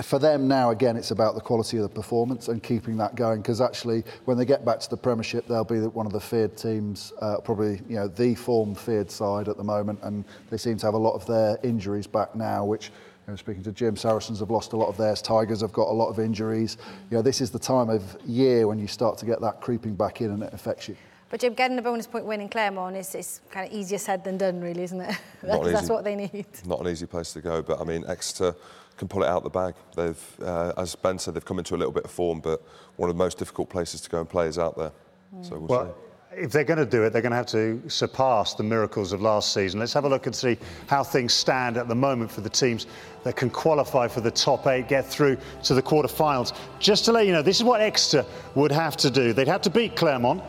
for 0.02 0.18
them 0.18 0.46
now, 0.46 0.70
again, 0.70 0.96
it's 0.96 1.10
about 1.10 1.34
the 1.34 1.40
quality 1.40 1.76
of 1.78 1.82
the 1.82 1.88
performance 1.88 2.48
and 2.48 2.62
keeping 2.62 2.96
that 2.98 3.14
going. 3.14 3.40
Because 3.40 3.60
actually, 3.60 4.04
when 4.24 4.36
they 4.38 4.44
get 4.44 4.64
back 4.64 4.80
to 4.80 4.90
the 4.90 4.96
Premiership, 4.96 5.46
they'll 5.46 5.64
be 5.64 5.80
one 5.80 6.06
of 6.06 6.12
the 6.12 6.20
feared 6.20 6.56
teams, 6.56 7.12
uh, 7.20 7.38
probably 7.40 7.80
you 7.88 7.96
know 7.96 8.08
the 8.08 8.34
form 8.34 8.74
feared 8.74 9.10
side 9.10 9.48
at 9.48 9.56
the 9.56 9.64
moment, 9.64 9.98
and 10.02 10.24
they 10.50 10.56
seem 10.56 10.76
to 10.78 10.86
have 10.86 10.94
a 10.94 10.98
lot 10.98 11.14
of 11.14 11.26
their 11.26 11.58
injuries 11.62 12.06
back 12.06 12.34
now, 12.34 12.64
which. 12.64 12.90
You 13.26 13.32
know, 13.32 13.36
speaking 13.36 13.62
to 13.62 13.72
Jim, 13.72 13.96
Saracens 13.96 14.40
have 14.40 14.50
lost 14.50 14.74
a 14.74 14.76
lot 14.76 14.88
of 14.88 14.98
theirs. 14.98 15.22
Tigers 15.22 15.62
have 15.62 15.72
got 15.72 15.88
a 15.88 15.94
lot 15.94 16.08
of 16.08 16.18
injuries. 16.18 16.76
You 17.10 17.16
know, 17.16 17.22
this 17.22 17.40
is 17.40 17.50
the 17.50 17.58
time 17.58 17.88
of 17.88 18.18
year 18.26 18.68
when 18.68 18.78
you 18.78 18.86
start 18.86 19.16
to 19.16 19.24
get 19.24 19.40
that 19.40 19.62
creeping 19.62 19.94
back 19.94 20.20
in, 20.20 20.30
and 20.30 20.42
it 20.42 20.52
affects 20.52 20.90
you. 20.90 20.96
But 21.30 21.40
Jim, 21.40 21.54
getting 21.54 21.78
a 21.78 21.82
bonus 21.82 22.06
point 22.06 22.26
win 22.26 22.42
in 22.42 22.50
Clermont 22.50 22.96
is, 22.96 23.14
is 23.14 23.40
kind 23.50 23.66
of 23.66 23.72
easier 23.72 23.96
said 23.96 24.22
than 24.24 24.36
done, 24.36 24.60
really, 24.60 24.82
isn't 24.82 25.00
it? 25.00 25.16
that's, 25.42 25.72
that's 25.72 25.88
what 25.88 26.04
they 26.04 26.14
need. 26.14 26.46
Not 26.66 26.80
an 26.80 26.88
easy 26.88 27.06
place 27.06 27.32
to 27.32 27.40
go, 27.40 27.62
but 27.62 27.80
I 27.80 27.84
mean, 27.84 28.04
Exeter 28.06 28.54
can 28.96 29.08
pull 29.08 29.22
it 29.22 29.28
out 29.28 29.42
the 29.42 29.50
bag. 29.50 29.74
They've, 29.96 30.40
uh, 30.42 30.72
as 30.76 30.94
Ben 30.94 31.18
said, 31.18 31.34
they've 31.34 31.44
come 31.44 31.58
into 31.58 31.74
a 31.74 31.78
little 31.78 31.92
bit 31.92 32.04
of 32.04 32.10
form, 32.10 32.40
but 32.40 32.62
one 32.96 33.10
of 33.10 33.16
the 33.16 33.22
most 33.22 33.38
difficult 33.38 33.68
places 33.68 34.00
to 34.02 34.10
go 34.10 34.20
and 34.20 34.28
play 34.28 34.46
is 34.46 34.58
out 34.58 34.76
there. 34.76 34.92
Mm. 35.34 35.48
So 35.48 35.58
we'll, 35.58 35.68
well. 35.68 35.96
If 36.36 36.50
they're 36.50 36.64
going 36.64 36.80
to 36.80 36.86
do 36.86 37.04
it, 37.04 37.12
they're 37.12 37.22
going 37.22 37.30
to 37.30 37.36
have 37.36 37.46
to 37.46 37.80
surpass 37.88 38.54
the 38.54 38.64
miracles 38.64 39.12
of 39.12 39.22
last 39.22 39.54
season. 39.54 39.78
Let's 39.78 39.92
have 39.92 40.04
a 40.04 40.08
look 40.08 40.26
and 40.26 40.34
see 40.34 40.58
how 40.88 41.04
things 41.04 41.32
stand 41.32 41.76
at 41.76 41.86
the 41.86 41.94
moment 41.94 42.28
for 42.28 42.40
the 42.40 42.50
teams 42.50 42.88
that 43.22 43.36
can 43.36 43.50
qualify 43.50 44.08
for 44.08 44.20
the 44.20 44.32
top 44.32 44.66
eight, 44.66 44.88
get 44.88 45.06
through 45.06 45.38
to 45.62 45.74
the 45.74 45.82
quarterfinals. 45.82 46.52
Just 46.80 47.04
to 47.04 47.12
let 47.12 47.26
you 47.26 47.32
know, 47.32 47.42
this 47.42 47.58
is 47.58 47.62
what 47.62 47.80
Exeter 47.80 48.26
would 48.56 48.72
have 48.72 48.96
to 48.96 49.10
do. 49.10 49.32
They'd 49.32 49.46
have 49.46 49.62
to 49.62 49.70
beat 49.70 49.94
Clermont 49.94 50.42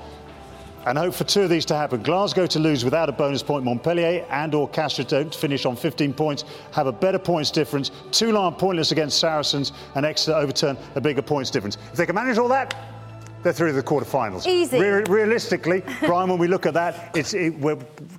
and 0.86 0.98
hope 0.98 1.14
for 1.14 1.24
two 1.24 1.42
of 1.42 1.50
these 1.50 1.66
to 1.66 1.76
happen. 1.76 2.02
Glasgow 2.04 2.46
to 2.48 2.60
lose 2.60 2.86
without 2.86 3.10
a 3.10 3.12
bonus 3.12 3.42
point, 3.42 3.64
Montpellier 3.64 4.26
and 4.30 4.54
or 4.54 4.68
Castres 4.70 5.08
to 5.08 5.26
finish 5.26 5.66
on 5.66 5.76
15 5.76 6.14
points, 6.14 6.44
have 6.72 6.88
a 6.88 6.92
better 6.92 7.20
points 7.20 7.52
difference. 7.52 7.92
Toulon 8.12 8.54
pointless 8.54 8.92
against 8.92 9.20
Saracens 9.20 9.72
and 9.96 10.06
Exeter 10.06 10.36
overturn 10.36 10.78
a 10.96 11.02
bigger 11.02 11.22
points 11.22 11.50
difference. 11.50 11.78
If 11.92 11.98
they 11.98 12.06
can 12.06 12.16
manage 12.16 12.38
all 12.38 12.50
that, 12.50 12.76
they're 13.46 13.54
through 13.54 13.68
to 13.68 13.74
the 13.74 13.84
quarterfinals. 13.84 14.48
Easy. 14.48 14.80
Re- 14.80 15.04
realistically, 15.08 15.84
Brian, 16.02 16.30
when 16.30 16.40
we 16.40 16.48
look 16.48 16.66
at 16.66 16.74
that, 16.74 17.16
it's 17.16 17.36
it, 17.36 17.54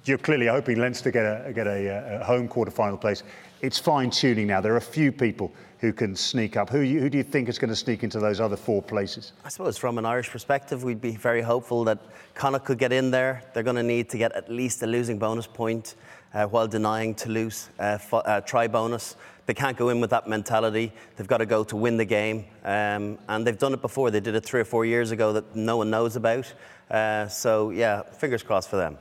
you're 0.05 0.18
clearly 0.18 0.46
hoping 0.46 0.79
Leinster 0.79 1.11
get 1.11 1.24
a 1.24 1.52
get 1.52 1.66
a, 1.66 1.90
uh, 1.90 2.20
a 2.20 2.24
home 2.24 2.48
quarterfinal 2.48 3.00
place. 3.00 3.24
It's 3.61 3.76
fine 3.76 4.11
tuning 4.11 4.46
now. 4.46 4.61
There 4.61 4.74
are 4.74 4.76
a 4.76 4.81
few 4.81 5.11
people 5.11 5.52
who 5.79 5.93
can 5.93 6.17
sneak 6.17 6.57
up. 6.57 6.71
Who, 6.71 6.81
you, 6.81 7.01
who 7.01 7.11
do 7.11 7.19
you 7.19 7.25
think 7.25 7.49
is 7.49 7.59
going 7.59 7.71
to 7.71 7.77
sneak 7.77 8.03
into 8.03 8.19
those 8.19 8.41
other 8.41 8.57
four 8.57 8.83
places? 8.83 9.33
I 9.45 9.49
suppose 9.49 9.77
from 9.77 9.99
an 9.99 10.07
Irish 10.07 10.31
perspective, 10.31 10.85
we'd 10.85 11.01
be 11.01 11.17
very 11.17 11.43
hopeful 11.43 11.85
that 11.85 11.99
Connacht 12.35 12.65
could 12.65 12.79
get 12.79 12.93
in 12.93 13.11
there. 13.11 13.43
They're 13.53 13.62
going 13.62 13.77
to 13.77 13.83
need 13.83 14.09
to 14.11 14.19
get 14.19 14.33
at 14.33 14.51
least 14.51 14.83
a 14.83 14.87
losing 14.87 15.19
bonus 15.19 15.47
point 15.47 15.95
uh, 16.33 16.47
while 16.47 16.67
denying 16.67 17.15
Toulouse 17.15 17.69
uh, 17.79 17.99
uh, 18.12 18.41
try 18.41 18.69
bonus. 18.69 19.17
They 19.47 19.55
can't 19.55 19.77
go 19.77 19.91
in 19.91 20.01
with 20.01 20.11
that 20.11 20.29
mentality. 20.29 20.93
They've 21.17 21.27
got 21.27 21.39
to 21.39 21.47
go 21.47 21.62
to 21.65 21.77
win 21.77 21.97
the 21.97 22.05
game. 22.05 22.47
Um, 22.65 23.19
and 23.29 23.47
they've 23.47 23.59
done 23.59 23.75
it 23.75 23.81
before. 23.81 24.11
They 24.11 24.21
did 24.21 24.35
it 24.35 24.45
three 24.45 24.61
or 24.61 24.65
four 24.65 24.85
years 24.85 25.12
ago 25.12 25.33
that 25.35 25.55
no 25.55 25.77
one 25.77 25.91
knows 25.91 26.17
about. 26.17 26.53
Uh, 26.91 27.29
so, 27.29 27.71
yeah, 27.71 28.03
fingers 28.03 28.43
crossed 28.43 28.71
for 28.71 28.77
them. 28.77 28.99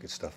Good 0.00 0.10
stuff. 0.10 0.34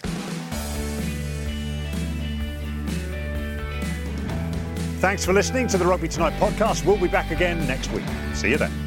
Thanks 5.00 5.24
for 5.24 5.32
listening 5.32 5.68
to 5.68 5.78
the 5.78 5.86
Rugby 5.86 6.08
Tonight 6.08 6.34
podcast. 6.40 6.84
We'll 6.84 6.98
be 6.98 7.08
back 7.08 7.30
again 7.30 7.68
next 7.68 7.92
week. 7.92 8.06
See 8.34 8.50
you 8.50 8.58
then. 8.58 8.87